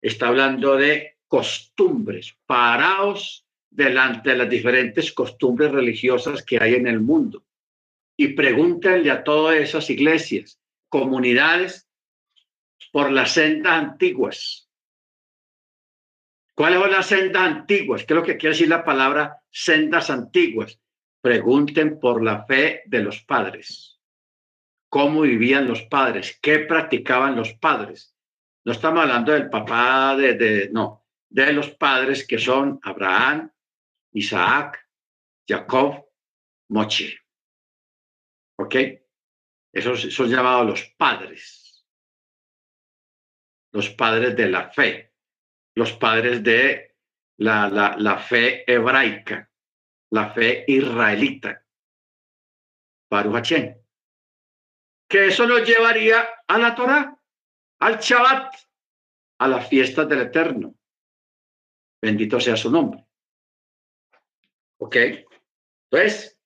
Está 0.00 0.28
hablando 0.28 0.74
de 0.76 1.18
costumbres. 1.28 2.34
Paraos 2.46 3.46
delante 3.68 4.30
de 4.30 4.38
las 4.38 4.48
diferentes 4.48 5.12
costumbres 5.12 5.70
religiosas 5.70 6.42
que 6.42 6.56
hay 6.62 6.76
en 6.76 6.86
el 6.86 7.00
mundo. 7.00 7.44
Y 8.16 8.28
pregúntenle 8.28 9.10
a 9.10 9.22
todas 9.22 9.56
esas 9.56 9.90
iglesias, 9.90 10.58
comunidades, 10.88 11.86
por 12.90 13.12
las 13.12 13.32
sendas 13.32 13.74
antiguas. 13.74 14.70
¿Cuáles 16.54 16.80
son 16.80 16.90
las 16.90 17.06
sendas 17.06 17.42
antiguas? 17.42 18.04
¿Qué 18.06 18.14
es 18.14 18.16
lo 18.18 18.24
que 18.24 18.38
quiere 18.38 18.54
decir 18.54 18.68
la 18.68 18.82
palabra 18.82 19.42
sendas 19.50 20.08
antiguas? 20.08 20.80
Pregunten 21.20 22.00
por 22.00 22.24
la 22.24 22.46
fe 22.46 22.80
de 22.86 23.00
los 23.00 23.20
padres. 23.24 23.93
¿Cómo 24.94 25.22
vivían 25.22 25.66
los 25.66 25.82
padres? 25.82 26.38
¿Qué 26.40 26.60
practicaban 26.60 27.34
los 27.34 27.52
padres? 27.54 28.16
No 28.64 28.70
estamos 28.70 29.02
hablando 29.02 29.32
del 29.32 29.50
papá 29.50 30.14
de, 30.14 30.70
no, 30.72 31.04
de 31.28 31.52
los 31.52 31.70
padres 31.70 32.24
que 32.24 32.38
son 32.38 32.78
Abraham, 32.80 33.50
Isaac, 34.12 34.88
Jacob, 35.48 36.06
Moche. 36.68 37.18
¿Ok? 38.56 38.76
Esos 39.72 40.14
son 40.14 40.28
llamados 40.28 40.64
los 40.64 40.84
padres. 40.96 41.84
Los 43.72 43.90
padres 43.90 44.36
de 44.36 44.48
la 44.48 44.70
fe. 44.70 45.12
Los 45.74 45.94
padres 45.94 46.40
de 46.40 46.94
la, 47.38 47.68
la, 47.68 47.96
la 47.98 48.18
fe 48.18 48.62
hebraica, 48.72 49.50
la 50.10 50.30
fe 50.30 50.64
israelita. 50.68 51.66
Baruch 53.10 53.83
Que 55.14 55.28
eso 55.28 55.46
nos 55.46 55.64
llevaría 55.64 56.26
a 56.48 56.58
la 56.58 56.74
Torah, 56.74 57.16
al 57.78 58.00
Shabbat, 58.00 58.52
a 59.38 59.46
las 59.46 59.68
fiestas 59.68 60.08
del 60.08 60.22
Eterno. 60.22 60.74
Bendito 62.02 62.40
sea 62.40 62.56
su 62.56 62.68
nombre. 62.68 63.06
¿Ok? 64.78 64.96
Entonces, 65.88 66.36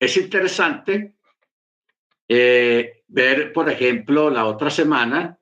es 0.00 0.16
interesante 0.16 1.14
eh, 2.26 3.04
ver, 3.06 3.52
por 3.52 3.70
ejemplo, 3.70 4.30
la 4.30 4.46
otra 4.46 4.68
semana, 4.68 5.38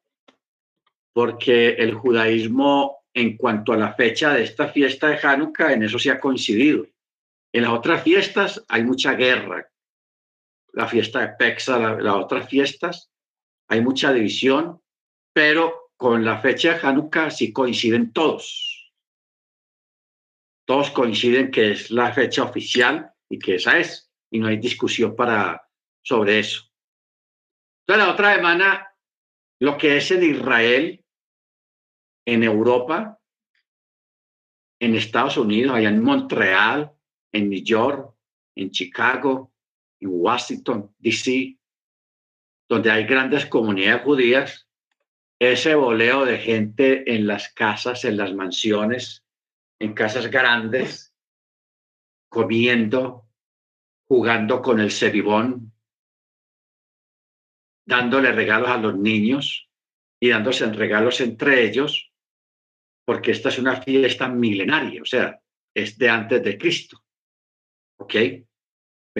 porque 1.14 1.70
el 1.70 1.94
judaísmo 1.94 3.06
en 3.14 3.38
cuanto 3.38 3.72
a 3.72 3.78
la 3.78 3.94
fecha 3.94 4.34
de 4.34 4.42
esta 4.42 4.68
fiesta 4.68 5.08
de 5.08 5.18
Hanukkah, 5.26 5.72
en 5.72 5.84
eso 5.84 5.98
se 5.98 6.10
ha 6.10 6.20
coincidido. 6.20 6.86
En 7.54 7.62
las 7.62 7.72
otras 7.72 8.02
fiestas 8.02 8.62
hay 8.68 8.84
mucha 8.84 9.14
guerra. 9.14 9.66
La 10.72 10.86
fiesta 10.86 11.20
de 11.20 11.28
Pexa, 11.38 11.78
las 11.78 12.14
otras 12.14 12.48
fiestas, 12.48 13.10
hay 13.68 13.80
mucha 13.80 14.12
división, 14.12 14.80
pero 15.32 15.92
con 15.96 16.24
la 16.24 16.38
fecha 16.40 16.74
de 16.74 16.86
Hanukkah 16.86 17.30
sí 17.30 17.52
coinciden 17.52 18.12
todos. 18.12 18.92
Todos 20.66 20.90
coinciden 20.90 21.50
que 21.50 21.72
es 21.72 21.90
la 21.90 22.12
fecha 22.12 22.42
oficial 22.42 23.12
y 23.28 23.38
que 23.38 23.56
esa 23.56 23.78
es, 23.78 24.10
y 24.30 24.38
no 24.38 24.48
hay 24.48 24.56
discusión 24.56 25.14
para, 25.14 25.68
sobre 26.02 26.38
eso. 26.38 26.70
Entonces, 27.86 28.06
la 28.06 28.12
otra 28.12 28.34
semana, 28.34 28.94
lo 29.60 29.76
que 29.76 29.96
es 29.96 30.10
en 30.10 30.22
Israel, 30.22 31.04
en 32.24 32.44
Europa, 32.44 33.20
en 34.80 34.94
Estados 34.94 35.36
Unidos, 35.36 35.76
allá 35.76 35.88
en 35.88 36.02
Montreal, 36.02 36.92
en 37.32 37.50
New 37.50 37.62
York, 37.62 38.14
en 38.56 38.70
Chicago, 38.70 39.52
en 40.00 40.08
Washington, 40.12 40.94
D.C., 40.98 41.56
donde 42.68 42.90
hay 42.90 43.04
grandes 43.04 43.46
comunidades 43.46 44.02
judías, 44.02 44.68
ese 45.40 45.74
boleo 45.74 46.24
de 46.24 46.38
gente 46.38 47.14
en 47.14 47.26
las 47.26 47.52
casas, 47.52 48.04
en 48.04 48.16
las 48.16 48.34
mansiones, 48.34 49.24
en 49.78 49.94
casas 49.94 50.30
grandes, 50.30 51.14
comiendo, 52.28 53.26
jugando 54.06 54.62
con 54.62 54.80
el 54.80 54.90
ceribón, 54.90 55.72
dándole 57.86 58.32
regalos 58.32 58.68
a 58.68 58.76
los 58.76 58.96
niños 58.96 59.68
y 60.20 60.28
dándose 60.28 60.70
regalos 60.72 61.20
entre 61.20 61.64
ellos, 61.64 62.12
porque 63.04 63.32
esta 63.32 63.48
es 63.48 63.58
una 63.58 63.80
fiesta 63.82 64.28
milenaria, 64.28 65.02
o 65.02 65.06
sea, 65.06 65.40
es 65.74 65.98
de 65.98 66.08
antes 66.08 66.42
de 66.42 66.56
Cristo. 66.56 67.02
¿Ok? 67.98 68.14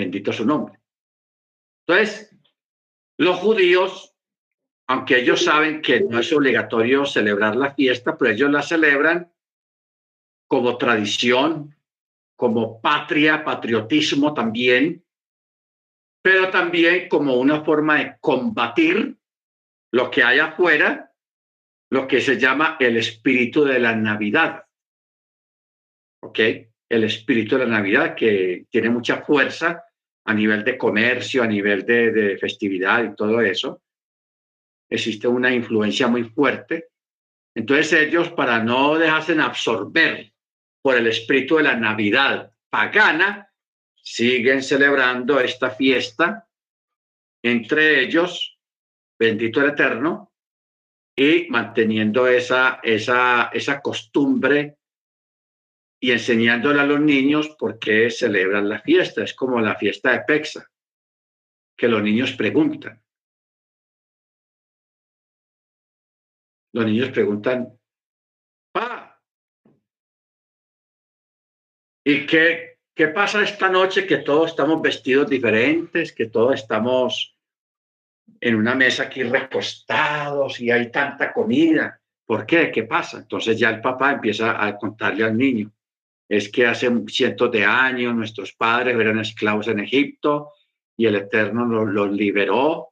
Bendito 0.00 0.32
su 0.32 0.46
nombre. 0.46 0.80
Entonces, 1.86 2.34
los 3.18 3.36
judíos, 3.36 4.14
aunque 4.88 5.18
ellos 5.18 5.44
saben 5.44 5.82
que 5.82 6.00
no 6.00 6.20
es 6.20 6.32
obligatorio 6.32 7.04
celebrar 7.04 7.54
la 7.54 7.74
fiesta, 7.74 8.16
pero 8.16 8.32
ellos 8.32 8.50
la 8.50 8.62
celebran 8.62 9.30
como 10.48 10.78
tradición, 10.78 11.76
como 12.34 12.80
patria, 12.80 13.44
patriotismo 13.44 14.32
también, 14.32 15.04
pero 16.22 16.48
también 16.48 17.10
como 17.10 17.34
una 17.34 17.62
forma 17.62 17.98
de 17.98 18.16
combatir 18.20 19.18
lo 19.92 20.10
que 20.10 20.24
hay 20.24 20.38
afuera, 20.38 21.12
lo 21.90 22.08
que 22.08 22.22
se 22.22 22.38
llama 22.38 22.78
el 22.80 22.96
espíritu 22.96 23.64
de 23.64 23.78
la 23.78 23.94
Navidad. 23.94 24.64
¿Ok? 26.22 26.38
El 26.88 27.04
espíritu 27.04 27.58
de 27.58 27.66
la 27.66 27.78
Navidad 27.78 28.14
que 28.14 28.64
tiene 28.70 28.88
mucha 28.88 29.20
fuerza 29.20 29.84
a 30.30 30.34
nivel 30.34 30.64
de 30.64 30.78
comercio, 30.78 31.42
a 31.42 31.46
nivel 31.46 31.84
de, 31.84 32.38
festividad 32.38 33.04
y 33.04 33.16
todo 33.16 33.40
eso. 33.40 33.82
Existe 34.88 35.26
una 35.26 35.52
influencia 35.52 36.06
muy 36.06 36.24
fuerte. 36.24 36.88
Entonces 37.54 37.92
ellos, 37.92 38.30
para 38.30 38.62
no 38.62 38.96
dejarse 38.96 39.38
absorber 39.40 40.32
por 40.82 40.96
el 40.96 41.08
espíritu 41.08 41.56
de 41.56 41.64
la 41.64 41.76
Navidad 41.76 42.52
pagana, 42.70 43.52
siguen 44.02 44.62
celebrando 44.62 45.40
esta 45.40 45.70
fiesta, 45.70 46.48
entre 47.42 48.00
ellos, 48.00 48.58
bendito 49.18 49.60
el 49.60 49.70
Eterno, 49.70 50.32
y 51.16 51.48
manteniendo 51.50 52.28
esa, 52.28 52.80
esa, 52.82 53.50
esa 53.52 53.80
costumbre 53.80 54.78
y 56.00 56.12
enseñándole 56.12 56.80
a 56.80 56.86
los 56.86 57.00
niños 57.00 57.50
por 57.58 57.78
qué 57.78 58.10
celebran 58.10 58.68
la 58.68 58.80
fiesta. 58.80 59.22
Es 59.22 59.34
como 59.34 59.60
la 59.60 59.76
fiesta 59.76 60.12
de 60.12 60.20
Pexa, 60.20 60.66
que 61.76 61.88
los 61.88 62.02
niños 62.02 62.32
preguntan. 62.32 63.02
Los 66.72 66.86
niños 66.86 67.10
preguntan, 67.10 67.78
pa, 68.72 69.20
¿y 72.04 72.26
qué, 72.26 72.70
¿Qué 73.00 73.08
pasa 73.08 73.42
esta 73.42 73.70
noche 73.70 74.06
que 74.06 74.18
todos 74.18 74.50
estamos 74.50 74.82
vestidos 74.82 75.26
diferentes, 75.30 76.12
que 76.12 76.26
todos 76.26 76.56
estamos 76.56 77.34
en 78.40 78.56
una 78.56 78.74
mesa 78.74 79.04
aquí 79.04 79.22
recostados 79.22 80.60
y 80.60 80.70
hay 80.70 80.90
tanta 80.90 81.32
comida? 81.32 81.98
¿Por 82.26 82.44
qué? 82.44 82.70
¿Qué 82.70 82.82
pasa? 82.82 83.16
Entonces 83.16 83.58
ya 83.58 83.70
el 83.70 83.80
papá 83.80 84.12
empieza 84.12 84.62
a 84.62 84.76
contarle 84.76 85.24
al 85.24 85.34
niño. 85.34 85.72
Es 86.30 86.48
que 86.48 86.64
hace 86.64 86.88
cientos 87.08 87.50
de 87.50 87.64
años 87.64 88.14
nuestros 88.14 88.52
padres 88.52 88.96
eran 88.96 89.18
esclavos 89.18 89.66
en 89.66 89.80
Egipto 89.80 90.52
y 90.96 91.06
el 91.06 91.16
Eterno 91.16 91.66
los, 91.66 92.12
liberó 92.12 92.90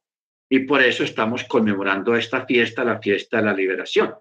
y 0.49 0.59
por 0.59 0.81
eso 0.81 1.05
estamos 1.05 1.45
conmemorando 1.45 2.15
esta 2.17 2.45
fiesta, 2.45 2.83
la 2.83 2.99
fiesta 2.99 3.37
de 3.37 3.43
la 3.43 3.53
liberación. 3.53 4.13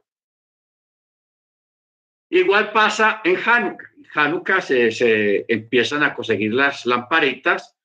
Igual 2.30 2.70
pasa 2.70 3.20
en 3.24 3.36
Hanukkah. 3.44 3.86
Hanukkah 4.14 4.60
se, 4.60 5.44
empiezan 5.48 6.04
a 6.04 6.14
conseguir 6.14 6.54
las 6.54 6.86
lamparitas 6.86 7.76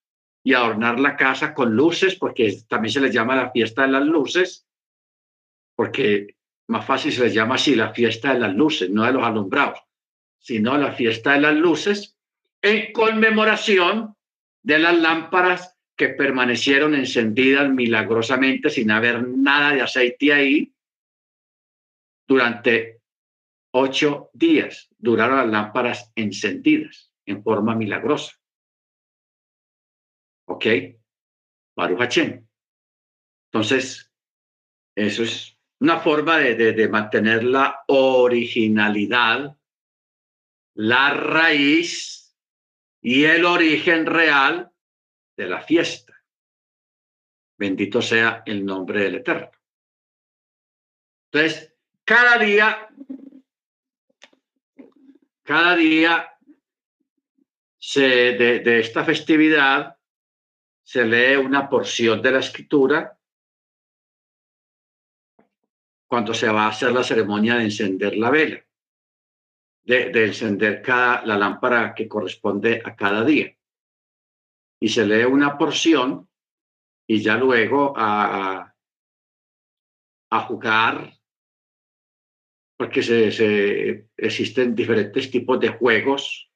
y 0.44 0.54
adornar 0.54 1.00
la 1.00 1.16
casa 1.16 1.56
con 1.56 1.76
luces, 1.76 2.16
porque 2.16 2.62
también 2.68 2.92
se 2.92 3.02
les 3.02 3.12
llama 3.12 3.36
la 3.36 3.50
fiesta 3.50 3.82
de 3.84 3.88
las 3.88 4.06
luces, 4.06 4.68
porque 5.76 6.36
más 6.68 6.86
fácil 6.86 7.12
se 7.12 7.24
les 7.24 7.34
llama 7.34 7.56
así 7.56 7.76
la 7.76 7.92
fiesta 7.92 8.34
de 8.34 8.40
las 8.40 8.54
luces, 8.54 8.90
no 8.90 9.04
de 9.04 9.14
los 9.14 9.24
alumbrados, 9.24 9.80
sino 10.44 10.78
la 10.78 10.92
fiesta 10.92 11.34
de 11.34 11.42
las 11.42 11.56
luces, 11.56 12.18
en 12.62 12.92
conmemoración 12.92 14.16
de 14.62 14.80
las 14.80 15.00
lámparas 15.00 15.78
que 15.96 16.10
permanecieron 16.10 16.96
encendidas 16.96 17.70
milagrosamente 17.70 18.70
sin 18.70 18.92
haber 18.92 19.28
nada 19.28 19.74
de 19.74 19.82
aceite 19.82 20.34
ahí 20.34 20.74
durante 22.28 23.02
ocho 23.74 24.30
días 24.34 24.90
duraron 24.98 25.38
las 25.38 25.50
lámparas 25.50 26.12
encendidas 26.16 27.12
en 27.26 27.44
forma 27.44 27.76
milagrosa. 27.76 28.34
¿Ok? 30.48 30.66
Baruch 31.76 32.18
Entonces, 33.52 34.12
eso 34.96 35.24
es 35.24 35.58
una 35.80 36.00
forma 36.00 36.38
de, 36.38 36.88
mantener 36.88 37.44
la 37.44 37.84
originalidad, 37.88 39.58
la 40.76 41.14
raíz 41.14 42.36
y 43.02 43.26
el 43.26 43.46
origen 43.46 44.06
real 44.06 44.72
de 45.38 45.48
la 45.48 45.62
fiesta. 45.62 46.14
Bendito 47.58 48.02
sea 48.02 48.44
el 48.46 48.66
nombre 48.66 49.04
del 49.04 49.16
Eterno. 49.16 49.52
Entonces, 51.32 51.74
cada 52.04 52.38
día 52.38 52.90
cada 55.44 55.76
día 55.76 56.30
de, 57.96 58.80
esta 58.80 59.04
festividad 59.04 59.98
se 60.82 61.06
lee 61.06 61.36
una 61.36 61.70
porción 61.70 62.22
de 62.22 62.32
la 62.32 62.40
escritura 62.40 63.20
cuando 66.08 66.34
se 66.34 66.48
va 66.48 66.66
a 66.66 66.70
hacer 66.70 66.92
la 66.92 67.04
ceremonia 67.04 67.56
de 67.56 67.66
encender 67.66 68.16
la 68.16 68.30
vela. 68.30 68.64
De, 69.84 70.26
encender 70.26 70.82
cada, 70.82 71.26
la 71.26 71.38
lámpara 71.38 71.94
que 71.94 72.08
corresponde 72.08 72.82
a 72.84 72.96
cada 72.96 73.24
día. 73.24 73.56
Y 74.80 74.90
se 74.90 75.06
lee 75.06 75.26
una 75.26 75.58
porción 75.58 76.28
y 77.08 77.22
ya 77.22 77.38
luego 77.38 77.94
a, 77.96 78.70
jugar, 80.48 81.14
porque 82.76 83.04
se, 83.04 84.08
existen 84.18 84.74
diferentes 84.74 85.30
tipos 85.30 85.60
de 85.60 85.70
juegos. 85.70 86.50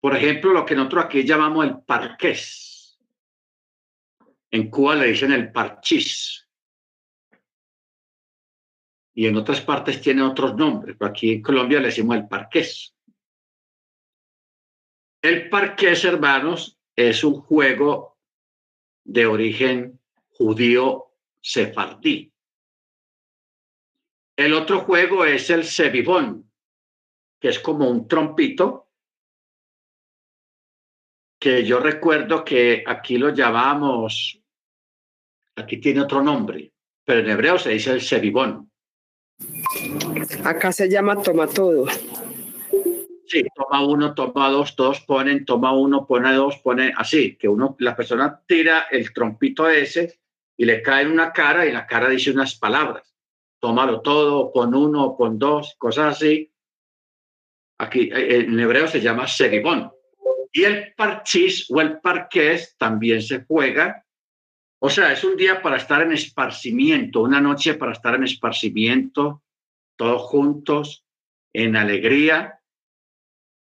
Por 0.00 0.14
ejemplo, 0.14 0.52
lo 0.52 0.64
que 0.64 0.76
nosotros 0.76 1.06
aquí 1.06 1.24
llamamos 1.24 1.66
el 1.66 1.80
parqués. 1.80 2.98
En 4.50 4.70
Cuba 4.70 4.94
le 4.94 5.08
dicen 5.08 5.32
el 5.32 5.50
parchís 5.52 6.47
y 9.18 9.26
en 9.26 9.36
otras 9.36 9.60
partes 9.60 10.00
tiene 10.00 10.22
otros 10.22 10.54
nombres, 10.54 10.96
aquí 11.00 11.32
en 11.32 11.42
Colombia 11.42 11.80
le 11.80 11.86
decimos 11.86 12.18
el 12.18 12.28
parqués. 12.28 12.94
El 15.20 15.50
parqués, 15.50 16.04
hermanos, 16.04 16.78
es 16.94 17.24
un 17.24 17.40
juego 17.40 18.16
de 19.02 19.26
origen 19.26 19.98
judío 20.28 21.06
sefardí. 21.40 22.32
El 24.36 24.54
otro 24.54 24.82
juego 24.82 25.24
es 25.24 25.50
el 25.50 25.64
sebibón, 25.64 26.48
que 27.40 27.48
es 27.48 27.58
como 27.58 27.90
un 27.90 28.06
trompito, 28.06 28.88
que 31.40 31.64
yo 31.64 31.80
recuerdo 31.80 32.44
que 32.44 32.84
aquí 32.86 33.18
lo 33.18 33.30
llamamos, 33.30 34.40
aquí 35.56 35.78
tiene 35.78 36.02
otro 36.02 36.22
nombre, 36.22 36.72
pero 37.02 37.18
en 37.18 37.30
hebreo 37.30 37.58
se 37.58 37.70
dice 37.70 37.90
el 37.90 38.00
sebibón. 38.00 38.68
Acá 40.44 40.72
se 40.72 40.88
llama 40.88 41.22
toma 41.22 41.46
todo. 41.46 41.86
Sí, 43.26 43.44
toma 43.54 43.86
uno, 43.86 44.14
toma 44.14 44.48
dos, 44.48 44.74
todos 44.74 45.00
ponen, 45.02 45.44
toma 45.44 45.72
uno, 45.72 46.06
pone 46.06 46.32
dos, 46.32 46.56
pone 46.58 46.92
así, 46.96 47.36
que 47.36 47.46
uno, 47.46 47.76
la 47.78 47.94
persona 47.94 48.42
tira 48.46 48.86
el 48.90 49.12
trompito 49.12 49.68
ese 49.68 50.20
y 50.56 50.64
le 50.64 50.80
cae 50.80 51.02
en 51.02 51.12
una 51.12 51.32
cara 51.32 51.66
y 51.66 51.72
la 51.72 51.86
cara 51.86 52.08
dice 52.08 52.30
unas 52.30 52.54
palabras. 52.54 53.14
Tómalo 53.60 54.00
todo, 54.00 54.50
pon 54.52 54.74
uno, 54.74 55.16
pon 55.16 55.38
dos, 55.38 55.74
cosas 55.76 56.16
así. 56.16 56.50
Aquí 57.78 58.10
eh, 58.12 58.40
en 58.40 58.58
hebreo 58.58 58.88
se 58.88 59.00
llama 59.00 59.26
seribón. 59.26 59.92
Y 60.52 60.64
el 60.64 60.94
parchís 60.94 61.70
o 61.70 61.80
el 61.80 62.00
parqués 62.00 62.76
también 62.78 63.20
se 63.20 63.44
juega 63.44 64.06
o 64.80 64.90
sea, 64.90 65.12
es 65.12 65.24
un 65.24 65.36
día 65.36 65.60
para 65.60 65.76
estar 65.76 66.02
en 66.02 66.12
esparcimiento, 66.12 67.22
una 67.22 67.40
noche 67.40 67.74
para 67.74 67.92
estar 67.92 68.14
en 68.14 68.24
esparcimiento, 68.24 69.42
todos 69.96 70.22
juntos, 70.22 71.04
en 71.52 71.76
alegría, 71.76 72.60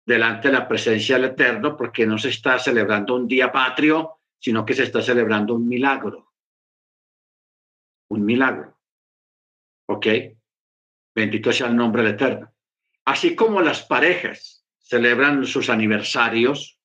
delante 0.06 0.50
de 0.50 0.54
la 0.54 0.68
presencia 0.68 1.16
del 1.16 1.32
Eterno, 1.32 1.76
porque 1.76 2.06
no 2.06 2.18
se 2.18 2.30
está 2.30 2.60
celebrando 2.60 3.16
un 3.16 3.28
día 3.28 3.52
patrio, 3.52 4.20
sino 4.40 4.66
que 4.66 4.74
se 4.74 4.84
está 4.84 5.02
celebrando 5.02 5.56
un 5.56 5.68
milagro. 5.68 6.34
Un 8.10 8.26
milagro. 8.26 8.78
¿Ok? 9.88 10.08
Bendito 11.16 11.52
sea 11.52 11.68
el 11.68 11.76
nombre 11.76 12.04
del 12.04 12.14
Eterno. 12.14 12.54
Así 13.06 13.36
como 13.36 13.62
las 13.62 13.84
parejas 13.84 14.66
celebran 14.80 15.46
sus 15.46 15.70
aniversarios, 15.70 16.81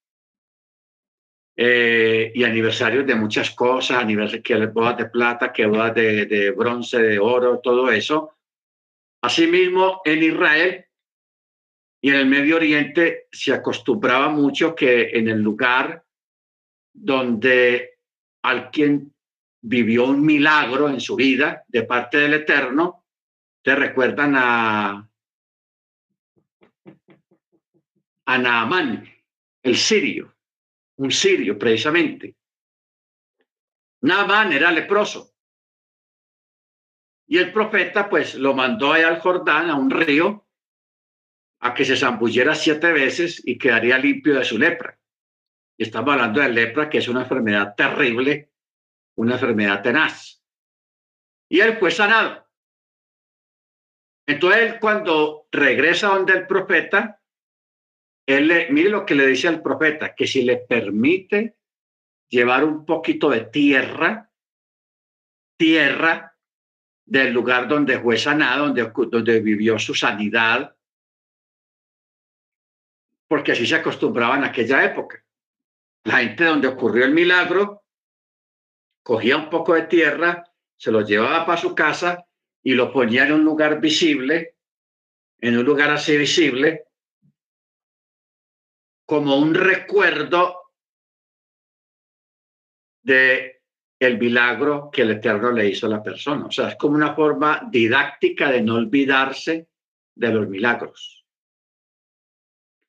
eh, 1.59 2.33
y 2.35 2.45
aniversarios 2.45 3.07
de 3.07 3.15
muchas 3.15 3.51
cosas, 3.53 4.05
que 4.45 4.67
bodas 4.67 4.99
de 4.99 5.07
plata, 5.07 5.53
que 5.53 5.65
bodas 5.65 5.95
de, 5.95 6.27
de 6.27 6.51
bronce, 6.51 7.01
de 7.01 7.19
oro, 7.19 7.61
todo 7.61 7.91
eso. 7.91 8.37
Asimismo, 9.23 10.03
en 10.05 10.23
Israel 10.23 10.85
y 12.03 12.11
en 12.11 12.17
el 12.17 12.27
Medio 12.27 12.57
Oriente 12.57 13.29
se 13.33 13.55
acostumbraba 13.55 14.29
mucho 14.29 14.75
que 14.75 15.09
en 15.15 15.29
el 15.29 15.41
lugar 15.41 16.05
donde 16.93 18.01
alguien 18.43 19.15
vivió 19.63 20.05
un 20.05 20.25
milagro 20.25 20.91
en 20.91 21.01
su 21.01 21.17
vida 21.17 21.65
de 21.69 21.85
parte 21.85 22.19
del 22.19 22.35
Eterno, 22.35 23.05
te 23.63 23.75
recuerdan 23.75 24.35
a, 24.37 25.09
a 28.27 28.39
Naamán, 28.39 29.09
el 29.63 29.77
sirio 29.77 30.36
un 30.97 31.11
sirio 31.11 31.59
precisamente. 31.59 32.37
Naamán 34.03 34.53
era 34.53 34.71
leproso. 34.71 35.33
Y 37.29 37.39
el 37.39 37.53
profeta 37.53 38.09
pues 38.09 38.35
lo 38.35 38.55
mandó 38.55 38.93
allá 38.93 39.09
al 39.09 39.21
Jordán, 39.21 39.69
a 39.69 39.75
un 39.75 39.91
río, 39.91 40.47
a 41.61 41.75
que 41.75 41.85
se 41.85 41.97
zambulliera 41.97 42.55
siete 42.55 42.93
veces 42.93 43.43
y 43.45 43.59
quedaría 43.59 43.99
limpio 43.99 44.39
de 44.39 44.45
su 44.45 44.59
lepra. 44.59 44.99
Y 45.77 45.83
estamos 45.85 46.13
hablando 46.13 46.41
de 46.41 46.49
lepra, 46.51 46.89
que 46.89 46.99
es 46.99 47.09
una 47.09 47.23
enfermedad 47.23 47.75
terrible, 47.75 48.53
una 49.17 49.35
enfermedad 49.35 49.83
tenaz. 49.83 50.43
Y 51.49 51.61
él 51.61 51.77
fue 51.79 51.91
sanado. 51.91 52.47
Entonces 54.27 54.77
cuando 54.81 55.47
regresa 55.51 56.09
donde 56.09 56.33
el 56.33 56.47
profeta, 56.47 57.21
él 58.27 58.49
le, 58.49 58.71
mire 58.71 58.91
lo 58.91 59.07
que 59.07 59.15
le 59.15 59.27
dice 59.27 59.49
al 59.49 59.63
profeta, 59.63 60.15
que 60.15 60.27
si 60.27 60.43
le 60.43 60.57
permite 60.57 61.57
llevar 62.29 62.65
un 62.65 62.85
poquito 62.85 63.31
de 63.31 63.43
tierra, 63.45 64.31
tierra 65.57 66.37
del 67.05 67.33
lugar 67.33 67.69
donde 67.69 68.01
fue 68.01 68.19
sanado, 68.19 68.67
donde, 68.67 68.93
donde 69.11 69.41
vivió 69.41 69.79
su 69.79 69.95
sanidad, 69.95 70.77
porque 73.29 73.53
así 73.53 73.67
se 73.67 73.77
acostumbraba 73.77 74.37
en 74.37 74.45
aquella 74.45 74.85
época. 74.85 75.25
La 76.05 76.19
gente 76.19 76.45
donde 76.45 76.69
ocurrió 76.69 77.05
el 77.05 77.15
milagro 77.15 77.85
cogía 79.03 79.37
un 79.37 79.49
poco 79.51 79.75
de 79.75 79.83
tierra, 79.83 80.45
se 80.77 80.91
lo 80.91 81.01
llevaba 81.03 81.47
para 81.47 81.61
su 81.61 81.75
casa 81.75 82.27
y 82.63 82.75
lo 82.75 82.93
ponía 82.93 83.25
en 83.25 83.35
un 83.35 83.45
lugar 83.45 83.81
visible, 83.81 84.57
en 85.41 85.57
un 85.59 85.65
lugar 85.65 85.91
así 85.91 86.17
visible, 86.17 86.86
como 89.07 89.37
un 89.37 89.55
recuerdo 89.55 90.73
de 93.03 93.63
el 93.99 94.19
milagro 94.19 94.91
que 94.93 95.03
el 95.03 95.13
Eterno 95.13 95.53
le 95.53 95.69
hizo 95.69 95.87
a 95.87 95.91
la 95.91 96.03
persona. 96.03 96.47
O 96.47 96.51
sea, 96.51 96.71
es 96.71 96.77
como 96.77 96.97
una 96.97 97.15
forma 97.15 97.67
didáctica 97.71 98.51
de 98.51 98.61
no 98.61 98.75
olvidarse 98.75 99.69
de 100.15 100.29
los 100.33 100.49
milagros. 100.49 101.25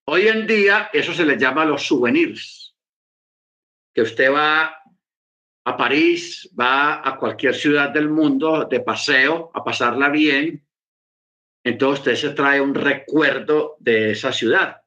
Hoy 0.09 0.27
en 0.27 0.47
día 0.47 0.89
eso 0.91 1.13
se 1.13 1.25
le 1.25 1.37
llama 1.37 1.65
los 1.65 1.85
souvenirs, 1.85 2.75
que 3.93 4.01
usted 4.01 4.33
va 4.33 4.81
a 5.65 5.77
París, 5.77 6.49
va 6.59 7.07
a 7.07 7.17
cualquier 7.17 7.53
ciudad 7.53 7.89
del 7.89 8.09
mundo 8.09 8.65
de 8.65 8.79
paseo, 8.79 9.51
a 9.53 9.63
pasarla 9.63 10.09
bien, 10.09 10.65
entonces 11.63 11.99
usted 11.99 12.15
se 12.15 12.33
trae 12.33 12.61
un 12.61 12.73
recuerdo 12.73 13.75
de 13.79 14.11
esa 14.11 14.31
ciudad 14.31 14.81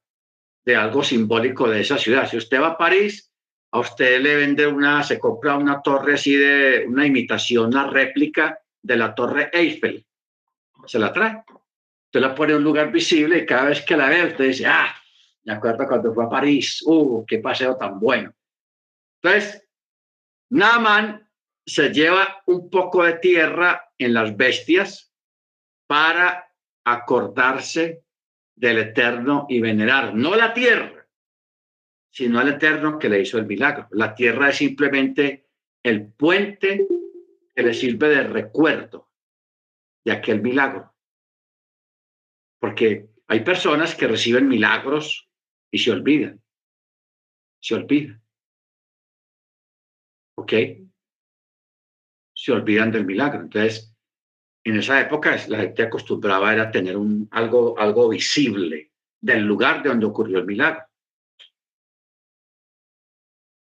de 0.65 0.77
algo 0.77 1.03
simbólico 1.03 1.69
de 1.69 1.81
esa 1.81 1.99
ciudad. 1.99 2.29
Si 2.29 2.37
usted 2.37 2.61
va 2.61 2.69
a 2.69 2.79
París, 2.79 3.31
a 3.73 3.81
usted 3.81 4.21
le 4.21 4.37
vende 4.37 4.67
una, 4.67 5.03
se 5.03 5.19
compra 5.19 5.57
una 5.57 5.81
torre 5.81 6.15
así 6.15 6.35
de 6.35 6.85
una 6.87 7.07
imitación, 7.07 7.67
una 7.67 7.89
réplica 7.89 8.59
de 8.83 8.97
la 8.97 9.15
torre 9.15 9.51
Eiffel. 9.53 10.05
Se 10.87 10.99
la 10.99 11.13
trae. 11.13 11.43
Usted 12.07 12.21
la 12.21 12.35
pone 12.35 12.53
en 12.53 12.59
un 12.59 12.65
lugar 12.65 12.91
visible 12.91 13.39
y 13.39 13.47
cada 13.47 13.67
vez 13.67 13.83
que 13.83 13.97
la 13.97 14.09
ve, 14.09 14.27
usted 14.27 14.45
dice, 14.45 14.67
ah, 14.67 14.93
me 15.45 15.53
acuerdo 15.53 15.87
cuando 15.87 16.13
fue 16.13 16.25
a 16.25 16.29
París, 16.29 16.83
uh, 16.85 17.25
qué 17.27 17.39
paseo 17.39 17.77
tan 17.77 18.01
bueno. 18.01 18.33
Entonces, 19.23 19.69
Naaman 20.51 21.29
se 21.65 21.91
lleva 21.91 22.43
un 22.47 22.69
poco 22.69 23.05
de 23.05 23.15
tierra 23.15 23.93
en 23.97 24.15
las 24.15 24.37
bestias 24.37 25.13
para 25.87 26.53
acordarse 26.85 28.03
del 28.61 28.79
Eterno 28.79 29.47
y 29.49 29.59
venerar, 29.59 30.15
no 30.15 30.37
la 30.37 30.53
tierra, 30.53 31.09
sino 32.11 32.39
al 32.39 32.49
Eterno 32.49 32.99
que 32.99 33.09
le 33.09 33.23
hizo 33.23 33.39
el 33.39 33.47
milagro. 33.47 33.89
La 33.93 34.15
tierra 34.15 34.51
es 34.51 34.57
simplemente 34.57 35.49
el 35.83 36.13
puente 36.13 36.87
que 37.55 37.63
le 37.63 37.73
sirve 37.73 38.11
de 38.11 38.23
recuerdo 38.25 39.11
de 40.05 40.13
aquel 40.13 40.43
milagro. 40.43 40.95
Porque 42.59 43.09
hay 43.29 43.41
personas 43.41 43.95
que 43.95 44.07
reciben 44.07 44.47
milagros 44.47 45.31
y 45.71 45.79
se 45.79 45.93
olvidan. 45.93 46.43
Se 47.63 47.77
olvidan. 47.77 48.23
¿Ok? 50.35 50.53
Se 52.35 52.53
olvidan 52.53 52.91
del 52.91 53.07
milagro. 53.07 53.41
Entonces, 53.41 53.97
en 54.65 54.77
esa 54.79 55.01
época 55.01 55.37
la 55.49 55.59
gente 55.59 55.83
acostumbraba 55.83 56.53
era 56.53 56.71
tener 56.71 56.97
un, 56.97 57.29
algo, 57.31 57.79
algo 57.79 58.09
visible 58.09 58.93
del 59.21 59.45
lugar 59.45 59.83
de 59.83 59.91
donde 59.91 60.07
ocurrió 60.07 60.39
el 60.39 60.47
milagro. 60.47 60.83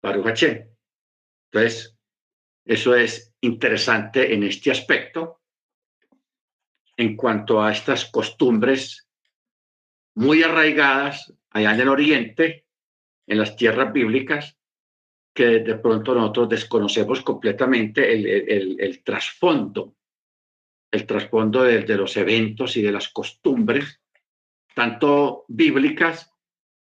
Baruch 0.02 0.44
Entonces, 1.52 1.98
eso 2.66 2.96
es 2.96 3.34
interesante 3.42 4.34
en 4.34 4.44
este 4.44 4.72
aspecto 4.72 5.42
en 6.98 7.16
cuanto 7.16 7.62
a 7.62 7.72
estas 7.72 8.06
costumbres 8.06 9.08
muy 10.16 10.44
arraigadas 10.44 11.34
allá 11.50 11.74
en 11.74 11.82
el 11.82 11.90
oriente, 11.90 12.66
en 13.28 13.38
las 13.40 13.56
tierras 13.56 13.92
bíblicas, 13.92 14.58
que 15.34 15.60
de 15.60 15.76
pronto 15.76 16.14
nosotros 16.14 16.50
desconocemos 16.50 17.22
completamente 17.22 18.14
el, 18.14 19.04
trasfondo, 19.04 19.96
el 20.94 21.08
trasfondo 21.08 21.64
de, 21.64 21.98
los 21.98 22.16
eventos 22.18 22.78
y 22.78 22.84
de 22.84 22.92
las 22.92 23.10
costumbres, 23.10 24.00
tanto 24.76 25.44
bíblicas 25.48 26.32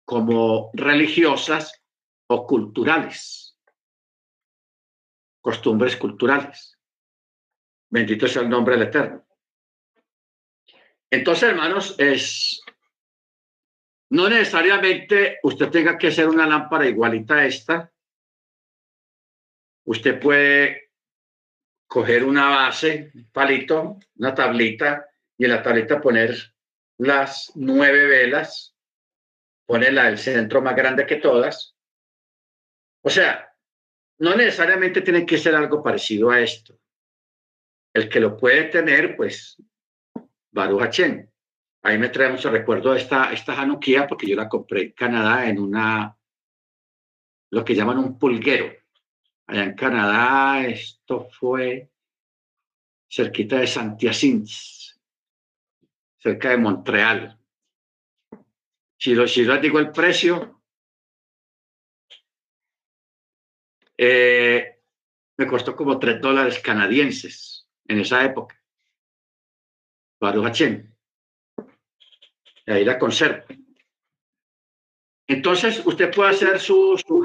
como 0.05 0.69
religiosas 0.73 1.81
o 2.27 2.45
culturales, 2.45 3.57
costumbres 5.41 5.95
culturales. 5.97 6.77
Bendito 7.89 8.27
sea 8.27 8.43
el 8.43 8.49
nombre 8.49 8.77
del 8.77 8.87
Eterno. 8.87 9.25
Entonces, 11.09 11.49
hermanos, 11.49 11.95
es 11.97 12.61
no 14.11 14.29
necesariamente 14.29 15.39
usted 15.41 15.71
tenga 15.71 15.97
que 15.97 16.09
hacer 16.09 16.29
una 16.29 16.45
lámpara 16.45 16.87
igualita 16.87 17.37
a 17.37 17.45
esta. 17.47 17.91
Usted 19.85 20.19
puede 20.19 20.91
coger 21.93 22.23
una 22.23 22.49
base, 22.49 23.11
un 23.13 23.29
palito, 23.31 23.99
una 24.15 24.33
tablita, 24.33 25.07
y 25.37 25.45
en 25.45 25.51
la 25.51 25.61
tablita 25.61 26.01
poner 26.01 26.55
las 26.97 27.51
nueve 27.53 28.07
velas, 28.07 28.75
ponerla 29.67 30.09
el 30.09 30.17
centro 30.17 30.59
más 30.59 30.75
grande 30.75 31.05
que 31.05 31.17
todas. 31.17 31.75
O 33.03 33.11
sea, 33.11 33.47
no 34.17 34.35
necesariamente 34.35 35.01
tiene 35.01 35.23
que 35.23 35.37
ser 35.37 35.53
algo 35.53 35.83
parecido 35.83 36.31
a 36.31 36.39
esto. 36.39 36.79
El 37.93 38.09
que 38.09 38.19
lo 38.19 38.37
puede 38.37 38.63
tener, 38.63 39.15
pues, 39.15 39.61
Baruch 40.49 40.99
Ahí 41.83 41.99
me 41.99 42.09
trae 42.09 42.31
mucho 42.31 42.49
recuerdo 42.49 42.95
esta, 42.95 43.31
esta 43.31 43.61
Hanukkah 43.61 44.07
porque 44.07 44.27
yo 44.27 44.35
la 44.35 44.49
compré 44.49 44.81
en 44.81 44.91
Canadá 44.93 45.47
en 45.47 45.59
una, 45.59 46.17
lo 47.51 47.63
que 47.63 47.75
llaman 47.75 47.99
un 47.99 48.17
pulguero. 48.17 48.82
Allá 49.47 49.63
en 49.63 49.75
Canadá, 49.75 50.65
esto 50.65 51.27
fue 51.29 51.89
cerquita 53.09 53.57
de 53.57 53.67
Saint-Hyacinthe, 53.67 54.51
cerca 56.17 56.49
de 56.49 56.57
Montreal. 56.57 57.39
Si 58.97 59.13
les 59.13 59.61
digo 59.61 59.79
el 59.79 59.91
precio, 59.91 60.61
eh, 63.97 64.81
me 65.37 65.47
costó 65.47 65.75
como 65.75 65.99
tres 65.99 66.21
dólares 66.21 66.59
canadienses 66.59 67.67
en 67.85 67.99
esa 67.99 68.23
época. 68.23 68.59
Baruch 70.19 70.61
y 72.65 72.71
ahí 72.71 72.85
la 72.85 72.97
conserva. 72.97 73.45
Entonces, 75.27 75.85
usted 75.85 76.13
puede 76.13 76.31
hacer 76.31 76.59
su, 76.59 76.97
su 77.05 77.21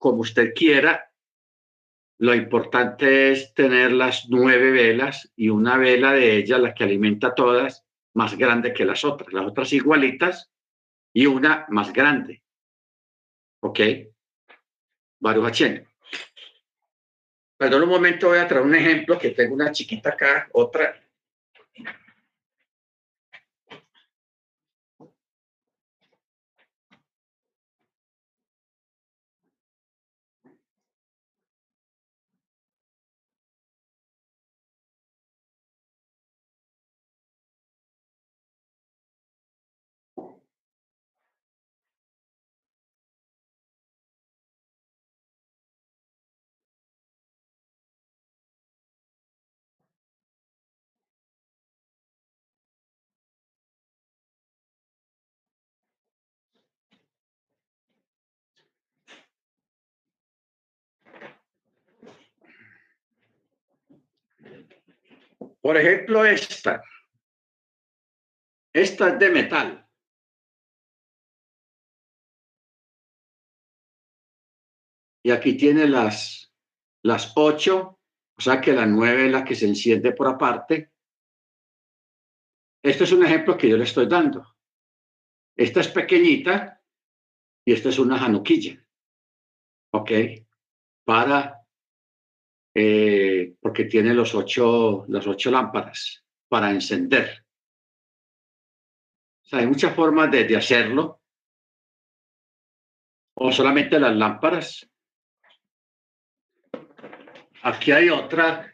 como 0.00 0.22
usted 0.22 0.52
quiera. 0.54 1.12
Lo 2.18 2.34
importante 2.34 3.30
es 3.30 3.54
tener 3.54 3.92
las 3.92 4.28
nueve 4.28 4.72
velas 4.72 5.30
y 5.36 5.50
una 5.50 5.76
vela 5.76 6.12
de 6.12 6.36
ellas, 6.36 6.58
la 6.58 6.74
que 6.74 6.84
alimenta 6.84 7.34
todas, 7.34 7.86
más 8.14 8.36
grande 8.36 8.72
que 8.72 8.84
las 8.84 9.04
otras. 9.04 9.32
Las 9.32 9.46
otras 9.46 9.72
igualitas 9.72 10.50
y 11.12 11.26
una 11.26 11.66
más 11.68 11.92
grande. 11.92 12.42
¿Ok? 13.60 13.80
Baruch 15.20 15.62
Perdón 17.56 17.82
un 17.82 17.88
momento, 17.90 18.28
voy 18.28 18.38
a 18.38 18.48
traer 18.48 18.64
un 18.64 18.74
ejemplo 18.74 19.18
que 19.18 19.30
tengo 19.30 19.54
una 19.54 19.70
chiquita 19.70 20.10
acá, 20.10 20.48
otra 20.52 20.98
Por 65.70 65.76
ejemplo, 65.76 66.24
esta. 66.24 66.82
Esta 68.74 69.08
es 69.10 69.18
de 69.20 69.30
metal. 69.30 69.88
Y 75.22 75.30
aquí 75.30 75.56
tiene 75.56 75.86
las, 75.86 76.52
las 77.04 77.32
ocho, 77.36 78.00
o 78.36 78.40
sea 78.40 78.60
que 78.60 78.72
la 78.72 78.84
nueve 78.84 79.26
es 79.26 79.30
la 79.30 79.44
que 79.44 79.54
se 79.54 79.68
enciende 79.68 80.10
por 80.10 80.26
aparte. 80.26 80.90
Este 82.82 83.04
es 83.04 83.12
un 83.12 83.24
ejemplo 83.24 83.56
que 83.56 83.68
yo 83.68 83.76
le 83.76 83.84
estoy 83.84 84.08
dando. 84.08 84.56
Esta 85.56 85.82
es 85.82 85.86
pequeñita 85.86 86.82
y 87.64 87.74
esta 87.74 87.90
es 87.90 87.98
una 88.00 88.18
januquilla. 88.18 88.84
¿Ok? 89.92 90.10
Para 91.04 91.59
eh, 92.74 93.54
porque 93.60 93.84
tiene 93.84 94.14
los 94.14 94.34
ocho, 94.34 95.04
las 95.08 95.26
ocho 95.26 95.50
lámparas 95.50 96.24
para 96.48 96.70
encender. 96.70 97.44
O 99.42 99.48
sea, 99.48 99.60
hay 99.60 99.66
muchas 99.66 99.94
formas 99.94 100.30
de, 100.30 100.44
de 100.44 100.56
hacerlo. 100.56 101.20
O 103.34 103.50
solamente 103.50 103.98
las 103.98 104.14
lámparas. 104.14 104.88
Aquí 107.62 107.92
hay 107.92 108.10
otra 108.10 108.72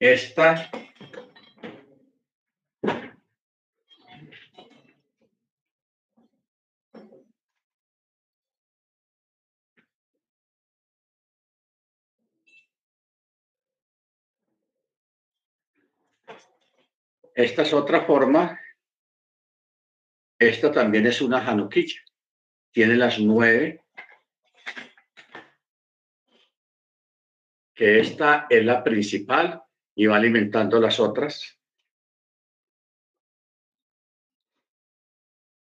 Esta 0.00 0.70
Esta 17.34 17.62
es 17.62 17.72
otra 17.72 18.02
forma. 18.02 18.58
Esta 20.38 20.72
también 20.72 21.06
es 21.06 21.20
una 21.20 21.46
Hanukkah. 21.46 21.80
Tiene 22.70 22.96
las 22.96 23.18
nueve. 23.18 23.84
Que 27.74 28.00
esta 28.00 28.46
es 28.50 28.64
la 28.64 28.82
principal 28.82 29.62
y 30.00 30.06
va 30.06 30.16
alimentando 30.16 30.80
las 30.80 30.98
otras. 30.98 31.60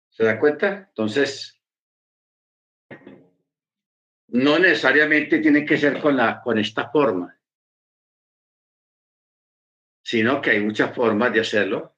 ¿Se 0.09 0.23
da 0.23 0.39
cuenta? 0.39 0.87
Entonces, 0.87 1.61
no 4.27 4.57
necesariamente 4.57 5.39
tiene 5.39 5.65
que 5.65 5.77
ser 5.77 6.01
con, 6.01 6.15
la, 6.15 6.41
con 6.41 6.57
esta 6.57 6.89
forma, 6.89 7.37
sino 10.01 10.39
que 10.39 10.51
hay 10.51 10.61
muchas 10.61 10.95
formas 10.95 11.33
de 11.33 11.41
hacerlo, 11.41 11.97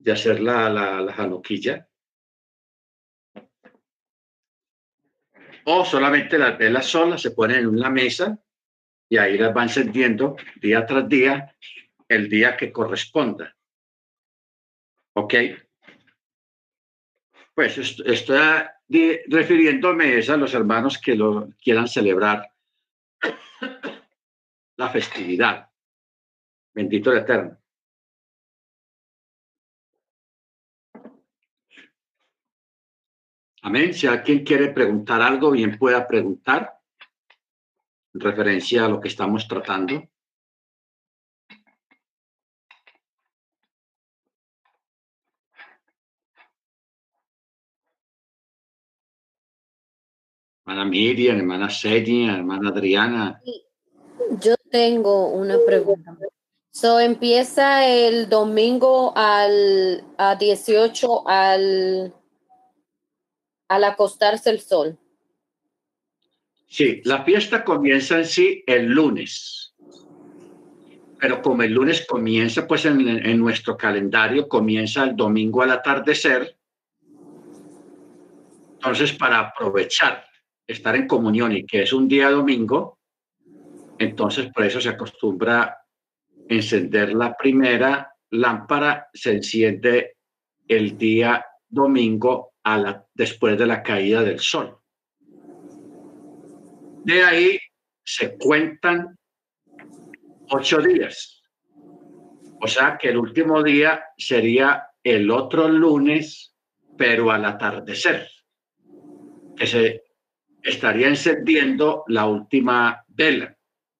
de 0.00 0.12
hacer 0.12 0.38
la, 0.38 0.68
la, 0.68 1.00
la 1.00 1.14
janoquilla. 1.14 1.88
O 5.64 5.86
solamente 5.86 6.36
las 6.36 6.58
velas 6.58 6.84
solas 6.84 7.22
se 7.22 7.30
ponen 7.30 7.60
en 7.60 7.68
una 7.68 7.88
mesa 7.88 8.38
y 9.12 9.18
ahí 9.18 9.36
las 9.36 9.54
va 9.54 9.64
encendiendo 9.64 10.38
día 10.58 10.86
tras 10.86 11.06
día, 11.06 11.54
el 12.08 12.30
día 12.30 12.56
que 12.56 12.72
corresponda. 12.72 13.54
¿Ok? 15.12 15.34
Pues 17.54 17.76
estoy 17.76 19.20
refiriéndome 19.28 20.18
a 20.26 20.36
los 20.38 20.54
hermanos 20.54 20.96
que 20.96 21.14
lo 21.14 21.50
quieran 21.62 21.88
celebrar 21.88 22.54
la 24.76 24.88
festividad. 24.88 25.68
Bendito 26.72 27.12
el 27.12 27.18
Eterno. 27.18 27.58
Amén. 33.60 33.92
Si 33.92 34.06
alguien 34.06 34.42
quiere 34.42 34.68
preguntar 34.68 35.20
algo, 35.20 35.50
bien 35.50 35.76
pueda 35.76 36.08
preguntar 36.08 36.81
referencia 38.14 38.84
a 38.84 38.88
lo 38.88 39.00
que 39.00 39.08
estamos 39.08 39.46
tratando. 39.48 40.08
Hermana 50.64 50.84
Miriam, 50.88 51.38
hermana 51.38 51.68
Sedia, 51.68 52.36
hermana 52.36 52.70
Adriana. 52.70 53.42
Yo 54.40 54.54
tengo 54.70 55.28
una 55.28 55.58
pregunta. 55.66 56.16
So 56.70 56.98
empieza 57.00 57.86
el 57.86 58.28
domingo 58.28 59.12
al 59.14 60.04
a 60.16 60.36
18 60.36 61.28
al 61.28 62.14
al 63.68 63.84
acostarse 63.84 64.50
el 64.50 64.60
sol. 64.60 64.98
Sí, 66.72 67.02
la 67.04 67.22
fiesta 67.22 67.64
comienza 67.64 68.16
en 68.16 68.24
sí 68.24 68.64
el 68.66 68.86
lunes. 68.86 69.74
Pero 71.20 71.42
como 71.42 71.62
el 71.64 71.74
lunes 71.74 72.06
comienza, 72.08 72.66
pues 72.66 72.86
en, 72.86 73.06
en 73.06 73.38
nuestro 73.38 73.76
calendario 73.76 74.48
comienza 74.48 75.04
el 75.04 75.14
domingo 75.14 75.60
al 75.60 75.72
atardecer. 75.72 76.56
Entonces, 78.72 79.12
para 79.12 79.40
aprovechar 79.40 80.24
estar 80.66 80.96
en 80.96 81.06
comunión 81.06 81.52
y 81.54 81.66
que 81.66 81.82
es 81.82 81.92
un 81.92 82.08
día 82.08 82.30
domingo, 82.30 82.98
entonces 83.98 84.50
por 84.50 84.64
eso 84.64 84.80
se 84.80 84.88
acostumbra 84.88 85.76
encender 86.48 87.12
la 87.12 87.36
primera 87.36 88.14
lámpara, 88.30 89.10
se 89.12 89.32
enciende 89.32 90.16
el 90.66 90.96
día 90.96 91.44
domingo 91.68 92.54
a 92.62 92.78
la, 92.78 93.06
después 93.12 93.58
de 93.58 93.66
la 93.66 93.82
caída 93.82 94.22
del 94.22 94.40
sol. 94.40 94.81
De 97.04 97.24
ahí 97.24 97.58
se 98.04 98.36
cuentan 98.36 99.18
ocho 100.50 100.80
días. 100.80 101.42
O 102.60 102.68
sea 102.68 102.96
que 102.96 103.08
el 103.08 103.16
último 103.16 103.62
día 103.62 104.04
sería 104.16 104.86
el 105.02 105.30
otro 105.30 105.68
lunes, 105.68 106.54
pero 106.96 107.30
al 107.32 107.44
atardecer, 107.44 108.28
que 109.56 109.66
se 109.66 110.02
estaría 110.62 111.08
encendiendo 111.08 112.04
la 112.06 112.26
última 112.26 113.04
vela, 113.08 113.56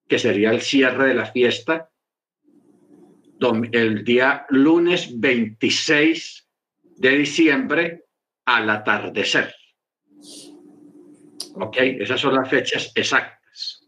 que 0.08 0.18
sería 0.18 0.50
el 0.50 0.60
cierre 0.60 1.08
de 1.08 1.14
la 1.14 1.26
fiesta, 1.26 1.90
el 3.72 4.04
día 4.04 4.46
lunes 4.50 5.18
26 5.18 6.48
de 6.98 7.10
diciembre 7.18 8.04
al 8.44 8.70
atardecer. 8.70 9.52
¿Ok? 11.54 11.76
Esas 11.78 12.20
son 12.20 12.34
las 12.34 12.48
fechas 12.48 12.92
exactas. 12.94 13.82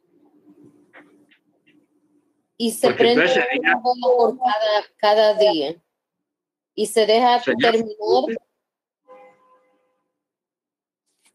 Y 2.56 2.70
se 2.72 2.92
prende 2.92 3.24
por 3.82 4.38
cada, 4.96 5.34
día. 5.34 5.74
Y 6.74 6.86
se 6.86 7.06
deja 7.06 7.42
terminar 7.42 7.86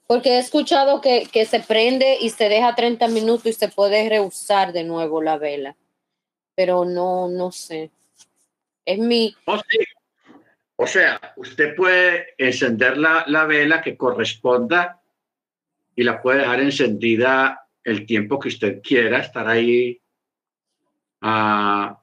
Porque 0.07 0.31
he 0.31 0.39
escuchado 0.39 1.01
que, 1.01 1.45
se 1.45 1.59
prende 1.59 2.17
y 2.19 2.29
se 2.29 2.49
deja 2.49 2.73
30 2.73 3.07
minutos 3.09 3.45
y 3.45 3.53
se 3.53 3.67
puede 3.67 4.09
reusar 4.09 4.73
de 4.73 4.83
nuevo 4.83 5.21
la 5.21 5.37
vela. 5.37 5.75
Pero 6.55 6.83
no, 6.83 7.27
no 7.27 7.51
sé. 7.51 7.91
Es 8.85 8.97
mi... 8.97 9.35
Oh, 9.45 9.59
o 10.77 10.87
sea, 10.87 11.19
usted 11.35 11.75
puede 11.75 12.33
encender 12.37 12.97
la, 12.97 13.23
la, 13.27 13.45
vela 13.45 13.81
que 13.81 13.97
corresponda 13.97 14.99
y 15.99 16.03
la 16.03 16.21
puede 16.21 16.39
dejar 16.39 16.61
encendida 16.61 17.67
el 17.83 18.05
tiempo 18.05 18.39
que 18.39 18.47
usted 18.47 18.81
quiera, 18.81 19.19
estar 19.19 19.47
ahí 19.47 20.01
ah, 21.21 22.01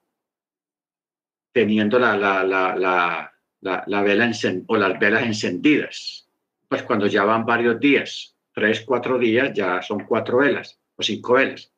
teniendo 1.52 1.98
la, 1.98 2.16
la, 2.16 2.44
la, 2.44 3.32
la 3.86 4.02
vela 4.02 4.30
o 4.66 4.76
las 4.76 4.98
velas 4.98 5.22
encendidas 5.22 6.26
pues 6.68 6.82
cuando 6.82 7.06
ya 7.06 7.24
van 7.24 7.46
varios 7.46 7.78
días, 7.78 8.36
tres, 8.52 8.82
cuatro 8.84 9.18
días, 9.18 9.52
ya 9.54 9.80
son 9.82 10.04
cuatro 10.04 10.38
velas 10.38 10.78
o 10.96 11.02
cinco 11.02 11.34
velas. 11.34 11.72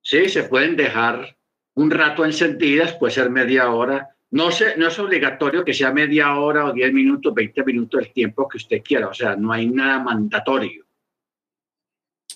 Sí, 0.00 0.28
se 0.28 0.44
pueden 0.44 0.76
dejar 0.76 1.36
un 1.74 1.90
rato 1.90 2.24
encendidas, 2.24 2.94
puede 2.94 3.12
ser 3.12 3.30
media 3.30 3.70
hora. 3.70 4.10
No, 4.30 4.50
se, 4.50 4.76
no 4.76 4.88
es 4.88 4.98
obligatorio 4.98 5.64
que 5.64 5.74
sea 5.74 5.92
media 5.92 6.34
hora 6.36 6.66
o 6.66 6.72
diez 6.72 6.92
minutos, 6.92 7.34
veinte 7.34 7.64
minutos 7.64 8.02
el 8.02 8.12
tiempo 8.12 8.48
que 8.48 8.58
usted 8.58 8.82
quiera. 8.82 9.08
O 9.08 9.14
sea, 9.14 9.36
no 9.36 9.52
hay 9.52 9.66
nada 9.66 9.98
mandatorio. 10.00 10.83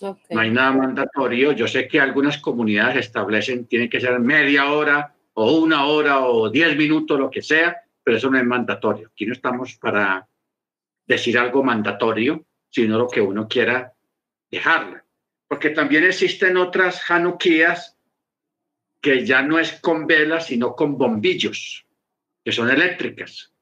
No 0.02 0.40
hay 0.40 0.50
nada 0.50 0.72
mandatorio. 0.72 1.52
Yo 1.52 1.66
sé 1.66 1.88
que 1.88 2.00
algunas 2.00 2.38
comunidades 2.38 3.06
establecen, 3.06 3.66
tiene 3.66 3.88
que 3.88 4.00
ser 4.00 4.18
media 4.20 4.70
hora 4.70 5.14
o 5.34 5.52
una 5.58 5.86
hora 5.86 6.26
o 6.26 6.50
diez 6.50 6.76
minutos, 6.76 7.18
lo 7.18 7.30
que 7.30 7.42
sea, 7.42 7.76
pero 8.02 8.16
eso 8.16 8.30
no 8.30 8.38
es 8.38 8.44
mandatorio. 8.44 9.08
Aquí 9.08 9.26
no 9.26 9.32
estamos 9.32 9.76
para 9.76 10.26
decir 11.06 11.38
algo 11.38 11.62
mandatorio, 11.62 12.44
sino 12.70 12.98
lo 12.98 13.08
que 13.08 13.20
uno 13.20 13.48
quiera 13.48 13.94
dejarla. 14.50 15.04
Porque 15.46 15.70
también 15.70 16.04
existen 16.04 16.56
otras 16.56 17.10
hanukkías 17.10 17.96
que 19.00 19.24
ya 19.24 19.42
no 19.42 19.58
es 19.58 19.80
con 19.80 20.06
velas, 20.06 20.46
sino 20.46 20.74
con 20.74 20.98
bombillos, 20.98 21.86
que 22.44 22.52
son 22.52 22.68
eléctricas. 22.70 23.52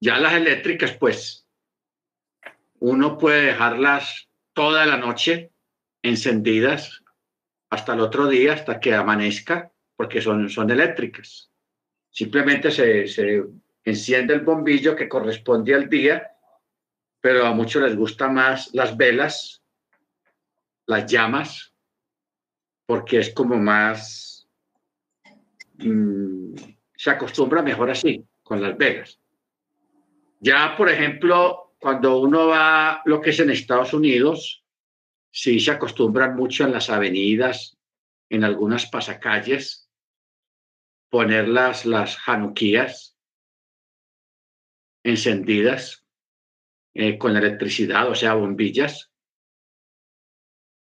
Ya 0.00 0.18
las 0.18 0.34
eléctricas, 0.34 0.92
pues, 0.92 1.46
uno 2.78 3.18
puede 3.18 3.46
dejarlas 3.46 4.28
toda 4.52 4.86
la 4.86 4.96
noche 4.96 5.52
encendidas 6.02 7.02
hasta 7.70 7.94
el 7.94 8.00
otro 8.00 8.28
día, 8.28 8.52
hasta 8.52 8.80
que 8.80 8.94
amanezca, 8.94 9.72
porque 9.96 10.20
son, 10.20 10.50
son 10.50 10.70
eléctricas. 10.70 11.50
Simplemente 12.10 12.70
se, 12.70 13.06
se 13.06 13.42
enciende 13.84 14.34
el 14.34 14.40
bombillo 14.40 14.94
que 14.94 15.08
corresponde 15.08 15.74
al 15.74 15.88
día, 15.88 16.32
pero 17.20 17.46
a 17.46 17.54
muchos 17.54 17.82
les 17.82 17.96
gusta 17.96 18.28
más 18.28 18.74
las 18.74 18.96
velas, 18.96 19.62
las 20.86 21.06
llamas, 21.06 21.72
porque 22.84 23.20
es 23.20 23.32
como 23.32 23.56
más, 23.56 24.48
mm, 25.78 26.54
se 26.94 27.10
acostumbra 27.10 27.62
mejor 27.62 27.90
así, 27.90 28.26
con 28.42 28.60
las 28.60 28.76
velas. 28.76 29.18
Ya, 30.40 30.76
por 30.76 30.90
ejemplo, 30.90 31.61
cuando 31.82 32.20
uno 32.20 32.46
va 32.46 33.02
lo 33.06 33.20
que 33.20 33.30
es 33.30 33.40
en 33.40 33.50
Estados 33.50 33.92
Unidos, 33.92 34.64
sí 35.32 35.58
se 35.58 35.72
acostumbran 35.72 36.36
mucho 36.36 36.62
en 36.62 36.70
las 36.70 36.88
avenidas, 36.88 37.76
en 38.30 38.44
algunas 38.44 38.86
pasacalles, 38.86 39.90
poner 41.10 41.48
las, 41.48 41.84
las 41.84 42.16
januquías, 42.18 43.18
encendidas 45.02 46.06
eh, 46.94 47.18
con 47.18 47.36
electricidad, 47.36 48.08
o 48.08 48.14
sea, 48.14 48.34
bombillas. 48.34 49.10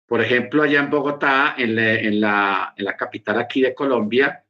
Por 0.05 0.21
ejemplo, 0.21 0.65
allá 0.65 0.81
en 0.81 0.91
Bogotá, 0.91 1.55
en 1.57 1.77
la, 2.21 2.75
en 2.77 2.85
la, 2.85 2.97
capital 2.97 3.39
aquí 3.39 3.61
de 3.61 3.73
Colombia, 3.73 4.45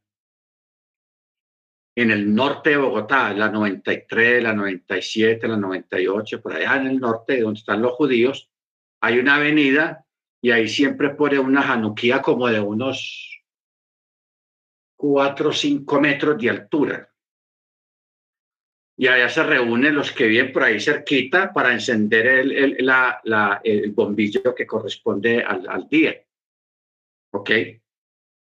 en 2.01 2.11
el 2.11 2.35
norte 2.35 2.71
de 2.71 2.77
Bogotá, 2.77 3.33
la 3.33 3.51
93, 3.51 4.43
la 4.43 4.53
97, 4.53 5.49
la 5.49 5.57
98, 5.57 6.41
por 6.41 6.55
allá 6.55 6.77
en 6.77 6.87
el 6.87 6.99
norte, 6.99 7.41
donde 7.41 7.59
están 7.59 7.83
los 7.83 7.93
judíos, 7.93 8.51
hay 9.01 9.19
una 9.19 9.37
avenida 9.37 10.05
y 10.41 10.51
ahí 10.51 10.69
siempre 10.69 11.11
pone 11.11 11.39
una 11.39 11.63
januquía 11.63 12.23
como 12.23 12.49
de 12.49 12.61
unos 12.61 13.43
4 14.97 15.49
o 15.49 15.53
5 15.53 16.01
metros 16.01 16.41
de 16.41 16.51
altura 16.51 17.09
y 19.01 19.07
allá 19.07 19.29
se 19.29 19.45
reúnen 19.45 19.95
los 19.95 20.11
que 20.11 20.27
viven 20.27 20.53
por 20.53 20.65
ahí 20.65 20.81
cerquita 20.81 21.53
para 21.53 21.73
encender 21.73 22.27
el, 22.27 22.53
el, 22.53 22.77
la, 22.85 23.21
la, 23.23 23.61
el 23.63 23.93
bombillo 23.93 24.53
que 24.57 24.67
corresponde 24.67 25.41
al, 25.41 25.69
al, 25.69 25.89
día. 25.89 26.21
¿Ok? 27.31 27.51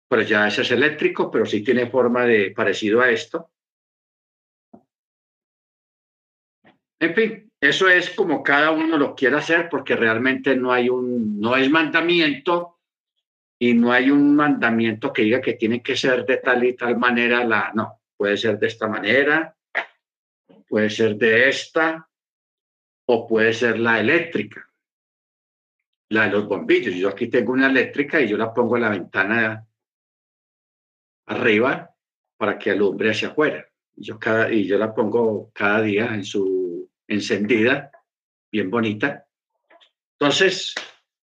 Pues 0.09 0.27
ya 0.27 0.47
ese 0.47 0.63
es 0.63 0.71
eléctrico, 0.71 1.29
pero 1.29 1.45
sí 1.45 1.63
tiene 1.63 1.87
forma 1.87 2.25
de 2.25 2.51
parecido 2.51 2.99
a 2.99 3.11
esto. 3.11 3.51
En 6.99 7.15
fin, 7.15 7.51
eso 7.61 7.87
es 7.87 8.09
como 8.09 8.41
cada 8.41 8.71
uno 8.71 8.97
lo 8.97 9.15
quiere 9.15 9.37
hacer 9.37 9.69
porque 9.69 9.95
realmente 9.95 10.55
no 10.55 10.73
hay 10.73 10.89
un, 10.89 11.39
no 11.39 11.55
es 11.55 11.69
mandamiento 11.69 12.79
y 13.59 13.73
no 13.73 13.91
hay 13.91 14.09
un 14.09 14.35
mandamiento 14.35 15.13
que 15.13 15.21
diga 15.21 15.41
que 15.41 15.53
tiene 15.53 15.83
que 15.83 15.95
ser 15.95 16.25
de 16.25 16.37
tal 16.37 16.63
y 16.63 16.75
tal 16.75 16.97
manera 16.97 17.43
la, 17.43 17.71
no, 17.73 18.01
puede 18.17 18.35
ser 18.35 18.57
de 18.57 18.67
esta 18.67 18.87
manera, 18.87 19.55
puede 20.67 20.89
ser 20.89 21.15
de 21.17 21.49
esta 21.49 22.09
o 23.05 23.27
puede 23.27 23.53
ser 23.53 23.79
la 23.79 23.99
eléctrica, 23.99 24.69
la 26.09 26.25
de 26.25 26.31
los 26.31 26.47
bombillos. 26.47 26.95
Yo 26.95 27.09
aquí 27.09 27.27
tengo 27.27 27.53
una 27.53 27.67
eléctrica 27.67 28.19
y 28.19 28.27
yo 28.27 28.37
la 28.37 28.53
pongo 28.53 28.75
en 28.75 28.81
la 28.81 28.89
ventana 28.89 29.68
arriba 31.29 31.95
para 32.37 32.57
que 32.57 32.71
alumbre 32.71 33.11
hacia 33.11 33.29
afuera. 33.29 33.65
Yo 33.95 34.19
cada, 34.19 34.51
y 34.51 34.65
yo 34.65 34.77
la 34.77 34.93
pongo 34.93 35.51
cada 35.53 35.81
día 35.81 36.05
en 36.13 36.23
su 36.23 36.89
encendida 37.07 37.91
bien 38.51 38.69
bonita. 38.69 39.25
Entonces, 40.19 40.73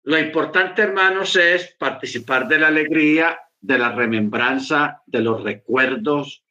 lo 0.03 0.17
importante, 0.17 0.81
hermanos, 0.81 1.35
es 1.35 1.75
participar 1.79 2.47
de 2.47 2.59
la 2.59 2.67
alegría, 2.67 3.39
de 3.59 3.77
la 3.77 3.91
remembranza, 3.93 5.01
de 5.05 5.21
los 5.21 5.43
recuerdos, 5.43 6.43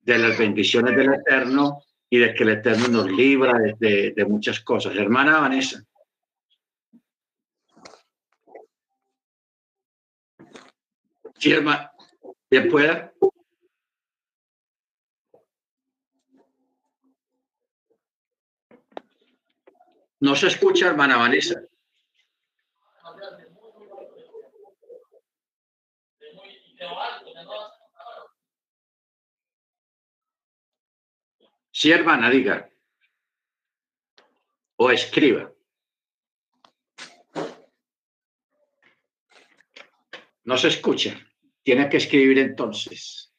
de 0.00 0.18
las 0.18 0.38
bendiciones 0.38 0.94
del 0.96 1.14
Eterno 1.14 1.82
y 2.10 2.18
de 2.18 2.34
que 2.34 2.42
el 2.42 2.50
Eterno 2.50 2.88
nos 2.88 3.10
libra 3.10 3.58
de, 3.78 4.12
de 4.14 4.24
muchas 4.26 4.60
cosas. 4.60 4.94
Hermana 4.94 5.40
Vanessa. 5.40 5.82
Sí, 11.38 11.52
hermano. 11.52 11.93
Pueda. 12.62 13.12
No 20.20 20.34
se 20.34 20.46
escucha, 20.46 20.86
hermana 20.86 21.16
Vanessa. 21.18 21.60
Sí, 31.70 31.90
hermana, 31.92 32.30
diga. 32.30 32.70
O 34.76 34.90
escriba. 34.90 35.52
No 40.44 40.56
se 40.56 40.68
escucha. 40.68 41.18
Tiene 41.64 41.88
que 41.88 41.96
escribir 41.96 42.38
entonces. 42.38 43.32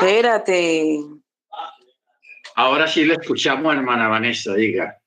Espérate. 0.00 0.98
Ahora 2.54 2.88
sí 2.88 3.04
le 3.04 3.14
escuchamos, 3.14 3.74
hermana 3.74 4.08
Vanessa, 4.08 4.54
diga. 4.54 4.98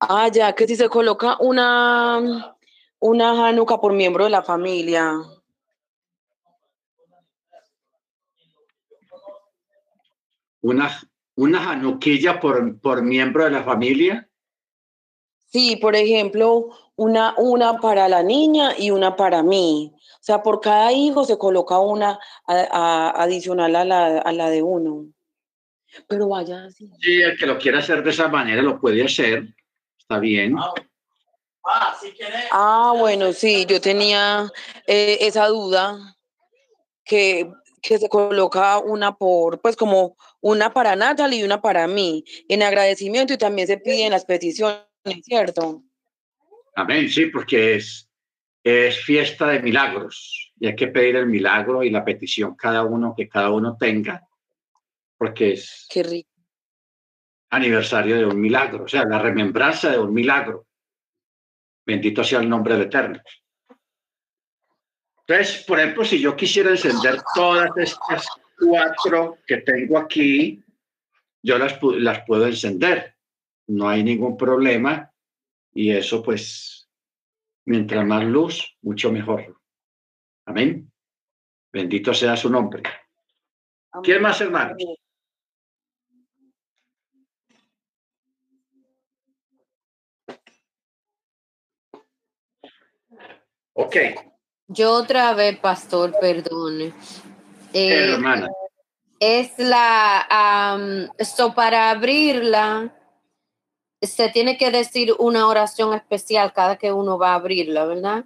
Ah, 0.00 0.28
ya, 0.28 0.54
que 0.54 0.66
si 0.66 0.76
se 0.76 0.88
coloca 0.90 1.38
una, 1.40 2.54
una 3.00 3.48
Hanukkah 3.48 3.80
por 3.80 3.94
miembro 3.94 4.24
de 4.24 4.30
la 4.30 4.42
familia. 4.42 5.14
Una, 10.60 10.90
una 11.38 11.70
Hanukkilla 11.70 12.40
por, 12.40 12.80
por 12.80 13.00
miembro 13.02 13.44
de 13.44 13.50
la 13.50 13.62
familia. 13.62 14.28
Sí, 15.46 15.76
por 15.76 15.94
ejemplo, 15.94 16.70
una, 16.96 17.34
una 17.38 17.78
para 17.78 18.08
la 18.08 18.24
niña 18.24 18.72
y 18.76 18.90
una 18.90 19.14
para 19.14 19.44
mí. 19.44 19.92
O 19.94 20.18
sea, 20.20 20.42
por 20.42 20.60
cada 20.60 20.92
hijo 20.92 21.24
se 21.24 21.38
coloca 21.38 21.78
una 21.78 22.18
adicional 22.44 23.76
a 23.76 23.84
la, 23.84 24.18
a 24.18 24.32
la 24.32 24.50
de 24.50 24.62
uno. 24.64 25.06
Pero 26.08 26.28
vaya 26.28 26.64
así. 26.64 26.90
Sí, 27.00 27.22
el 27.22 27.38
que 27.38 27.46
lo 27.46 27.56
quiera 27.56 27.78
hacer 27.78 28.02
de 28.02 28.10
esa 28.10 28.26
manera 28.26 28.60
lo 28.60 28.80
puede 28.80 29.04
hacer. 29.04 29.54
Está 29.96 30.18
bien. 30.18 30.56
Ah, 32.50 32.94
bueno, 32.98 33.32
sí, 33.32 33.64
yo 33.64 33.80
tenía 33.80 34.50
eh, 34.88 35.18
esa 35.20 35.46
duda 35.46 36.16
que, 37.04 37.48
que 37.80 37.98
se 37.98 38.08
coloca 38.08 38.78
una 38.80 39.14
por, 39.14 39.60
pues 39.60 39.76
como 39.76 40.16
una 40.40 40.72
para 40.72 40.94
Natalie 40.96 41.40
y 41.40 41.44
una 41.44 41.60
para 41.60 41.86
mí, 41.88 42.24
en 42.48 42.62
agradecimiento 42.62 43.32
y 43.34 43.38
también 43.38 43.66
se 43.66 43.78
piden 43.78 44.10
las 44.12 44.24
peticiones, 44.24 44.86
¿cierto? 45.22 45.82
Amén, 46.74 47.08
sí, 47.08 47.26
porque 47.26 47.76
es, 47.76 48.08
es 48.62 49.02
fiesta 49.04 49.48
de 49.48 49.60
milagros 49.60 50.52
y 50.60 50.66
hay 50.68 50.76
que 50.76 50.88
pedir 50.88 51.16
el 51.16 51.26
milagro 51.26 51.82
y 51.82 51.90
la 51.90 52.04
petición 52.04 52.54
cada 52.54 52.84
uno 52.84 53.14
que 53.16 53.28
cada 53.28 53.50
uno 53.50 53.76
tenga, 53.78 54.26
porque 55.16 55.52
es 55.54 55.86
Qué 55.90 56.02
rico. 56.02 56.30
aniversario 57.50 58.16
de 58.16 58.26
un 58.26 58.40
milagro, 58.40 58.84
o 58.84 58.88
sea, 58.88 59.04
la 59.04 59.18
remembranza 59.18 59.90
de 59.90 59.98
un 59.98 60.12
milagro. 60.14 60.66
Bendito 61.84 62.22
sea 62.22 62.40
el 62.40 62.48
nombre 62.48 62.74
del 62.74 62.82
Eterno. 62.86 63.18
Entonces, 65.26 65.64
por 65.64 65.80
ejemplo, 65.80 66.04
si 66.04 66.20
yo 66.20 66.36
quisiera 66.36 66.70
encender 66.70 67.20
todas 67.34 67.70
estas 67.76 68.26
cuatro 68.58 69.38
que 69.46 69.58
tengo 69.58 69.98
aquí, 69.98 70.62
yo 71.42 71.58
las, 71.58 71.78
las 71.82 72.24
puedo 72.26 72.46
encender. 72.46 73.14
No 73.68 73.88
hay 73.88 74.02
ningún 74.02 74.36
problema. 74.36 75.12
Y 75.72 75.90
eso, 75.90 76.22
pues, 76.22 76.90
mientras 77.64 78.04
más 78.06 78.24
luz, 78.24 78.76
mucho 78.82 79.12
mejor. 79.12 79.60
Amén. 80.46 80.90
Bendito 81.72 82.14
sea 82.14 82.36
su 82.36 82.50
nombre. 82.50 82.82
¿Quién 84.02 84.22
más, 84.22 84.40
hermanos? 84.40 84.76
Ok. 93.74 93.96
Yo 94.66 94.92
otra 94.92 95.34
vez, 95.34 95.58
pastor, 95.60 96.12
perdone. 96.20 96.92
Eh, 97.72 98.12
hermana. 98.12 98.48
Es 99.20 99.58
la, 99.58 100.76
um, 100.76 101.12
esto 101.18 101.54
para 101.54 101.90
abrirla, 101.90 102.94
se 104.00 104.28
tiene 104.28 104.56
que 104.56 104.70
decir 104.70 105.12
una 105.18 105.48
oración 105.48 105.92
especial 105.92 106.52
cada 106.52 106.76
que 106.76 106.92
uno 106.92 107.18
va 107.18 107.32
a 107.32 107.34
abrirla, 107.34 107.84
¿verdad? 107.84 108.24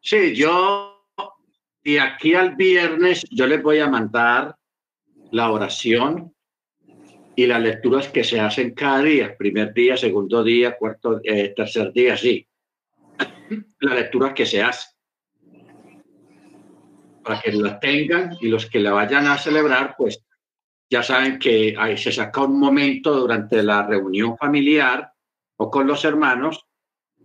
Sí, 0.00 0.34
yo 0.34 1.06
de 1.84 2.00
aquí 2.00 2.34
al 2.34 2.56
viernes 2.56 3.24
yo 3.30 3.46
les 3.46 3.62
voy 3.62 3.78
a 3.78 3.88
mandar 3.88 4.56
la 5.30 5.50
oración 5.50 6.34
y 7.36 7.46
las 7.46 7.60
lecturas 7.60 8.08
que 8.08 8.24
se 8.24 8.40
hacen 8.40 8.74
cada 8.74 9.02
día, 9.02 9.36
primer 9.36 9.72
día, 9.72 9.96
segundo 9.96 10.42
día, 10.42 10.76
cuarto, 10.76 11.20
eh, 11.22 11.54
tercer 11.56 11.92
día, 11.92 12.16
sí. 12.16 12.46
La 13.80 13.94
lectura 13.94 14.34
que 14.34 14.44
se 14.44 14.62
hace 14.62 14.89
para 17.22 17.40
que 17.40 17.52
la 17.52 17.78
tengan 17.78 18.36
y 18.40 18.48
los 18.48 18.66
que 18.66 18.80
la 18.80 18.92
vayan 18.92 19.26
a 19.26 19.38
celebrar, 19.38 19.94
pues 19.96 20.24
ya 20.90 21.02
saben 21.02 21.38
que 21.38 21.74
ahí 21.78 21.96
se 21.96 22.12
saca 22.12 22.42
un 22.42 22.58
momento 22.58 23.14
durante 23.14 23.62
la 23.62 23.86
reunión 23.86 24.36
familiar 24.36 25.12
o 25.56 25.70
con 25.70 25.86
los 25.86 26.04
hermanos 26.04 26.66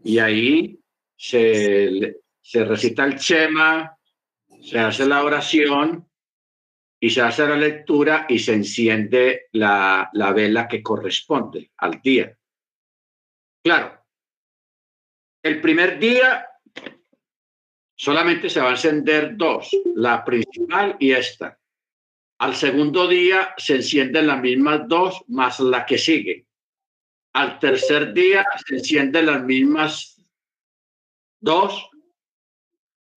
y 0.03 0.19
ahí 0.19 0.79
se, 1.17 2.17
se 2.41 2.65
recita 2.65 3.05
el 3.05 3.17
Chema, 3.17 3.97
se 4.61 4.79
hace 4.79 5.05
la 5.07 5.23
oración 5.23 6.07
y 6.99 7.09
se 7.09 7.21
hace 7.21 7.47
la 7.47 7.57
lectura 7.57 8.25
y 8.29 8.39
se 8.39 8.53
enciende 8.53 9.47
la, 9.53 10.09
la 10.13 10.31
vela 10.31 10.67
que 10.67 10.83
corresponde 10.83 11.71
al 11.77 12.01
día. 12.01 12.37
Claro, 13.63 13.99
el 15.41 15.61
primer 15.61 15.97
día 15.97 16.47
solamente 17.95 18.49
se 18.49 18.61
va 18.61 18.69
a 18.69 18.71
encender 18.71 19.35
dos, 19.37 19.69
la 19.95 20.23
principal 20.23 20.95
y 20.99 21.11
esta. 21.11 21.59
Al 22.37 22.55
segundo 22.55 23.07
día 23.07 23.53
se 23.57 23.75
encienden 23.75 24.27
las 24.27 24.41
mismas 24.41 24.87
dos 24.87 25.23
más 25.27 25.59
la 25.59 25.85
que 25.85 25.97
sigue. 25.97 26.45
Al 27.33 27.59
tercer 27.59 28.13
día 28.13 28.45
se 28.65 28.75
encienden 28.75 29.25
las 29.27 29.43
mismas 29.43 30.21
dos, 31.39 31.89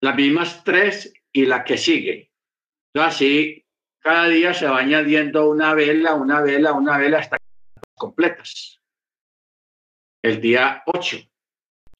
las 0.00 0.14
mismas 0.14 0.62
tres 0.64 1.12
y 1.32 1.46
la 1.46 1.64
que 1.64 1.76
sigue. 1.76 2.32
Así, 2.94 3.64
cada 4.00 4.28
día 4.28 4.54
se 4.54 4.66
va 4.66 4.78
añadiendo 4.78 5.50
una 5.50 5.74
vela, 5.74 6.14
una 6.14 6.40
vela, 6.40 6.72
una 6.72 6.98
vela 6.98 7.18
hasta 7.18 7.36
completas. 7.94 8.80
El 10.22 10.40
día 10.40 10.82
8, 10.86 11.18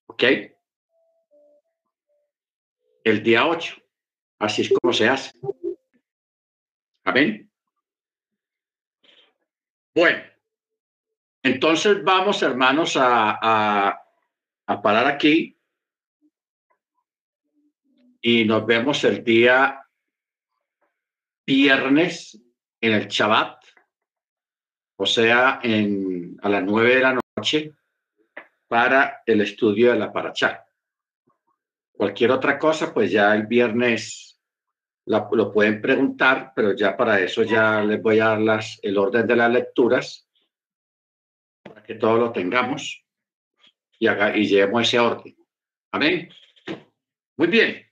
¿ok? 0.07 0.25
El 3.09 3.23
día 3.23 3.47
8. 3.47 3.75
Así 4.39 4.61
es 4.61 4.69
como 4.69 4.93
se 4.93 5.09
hace. 5.09 5.33
Amén. 7.05 7.51
Bueno, 9.95 10.23
entonces 11.43 12.05
vamos, 12.05 12.43
hermanos, 12.43 12.99
a, 12.99 13.99
a, 14.67 14.83
parar 14.83 15.07
aquí 15.07 15.59
y 18.21 18.45
nos 18.45 18.67
vemos 18.67 19.03
el 19.05 19.25
día 19.25 19.83
viernes 21.47 22.39
en 22.79 22.93
el 22.93 23.09
Shabbat, 23.09 23.65
o 24.97 25.07
sea, 25.07 25.61
en, 25.63 26.37
a 26.43 26.51
las 26.51 26.63
nueve 26.63 26.97
de 26.97 27.01
la 27.01 27.19
noche, 27.39 27.73
para 28.67 29.23
el 29.25 29.41
estudio 29.41 29.93
de 29.93 29.99
la 29.99 30.13
Parachá. 30.13 30.68
Cualquier 31.99 32.31
otra 32.31 32.61
cosa, 32.61 32.95
pues 32.95 33.11
ya 33.11 33.35
el 33.35 33.49
viernes 33.49 34.41
la, 35.07 35.29
lo 35.33 35.53
pueden 35.53 35.83
preguntar, 35.83 36.53
pero 36.55 36.73
ya 36.73 36.97
para 36.97 37.19
eso 37.19 37.43
ya 37.43 37.83
les 37.83 38.01
voy 38.01 38.21
a 38.21 38.27
dar 38.27 38.41
las, 38.41 38.79
el 38.83 38.97
orden 38.97 39.27
de 39.27 39.35
las 39.35 39.51
lecturas, 39.51 40.29
para 41.61 41.83
que 41.83 41.97
todo 41.97 42.17
lo 42.17 42.31
tengamos 42.31 43.05
y, 43.99 44.07
haga, 44.07 44.37
y 44.37 44.47
llevemos 44.47 44.83
ese 44.83 45.01
orden. 45.01 45.37
Amén. 45.91 46.29
Muy 47.37 47.49
bien. 47.49 47.85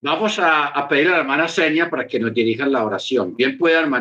Vamos 0.00 0.38
a, 0.38 0.68
a 0.68 0.88
pedir 0.88 1.08
a 1.08 1.10
la 1.10 1.18
hermana 1.18 1.46
Senia 1.46 1.90
para 1.90 2.06
que 2.06 2.18
nos 2.18 2.32
dirijan 2.32 2.72
la 2.72 2.86
oración. 2.86 3.36
Bien 3.36 3.58
pueda, 3.58 3.80
hermana. 3.80 3.92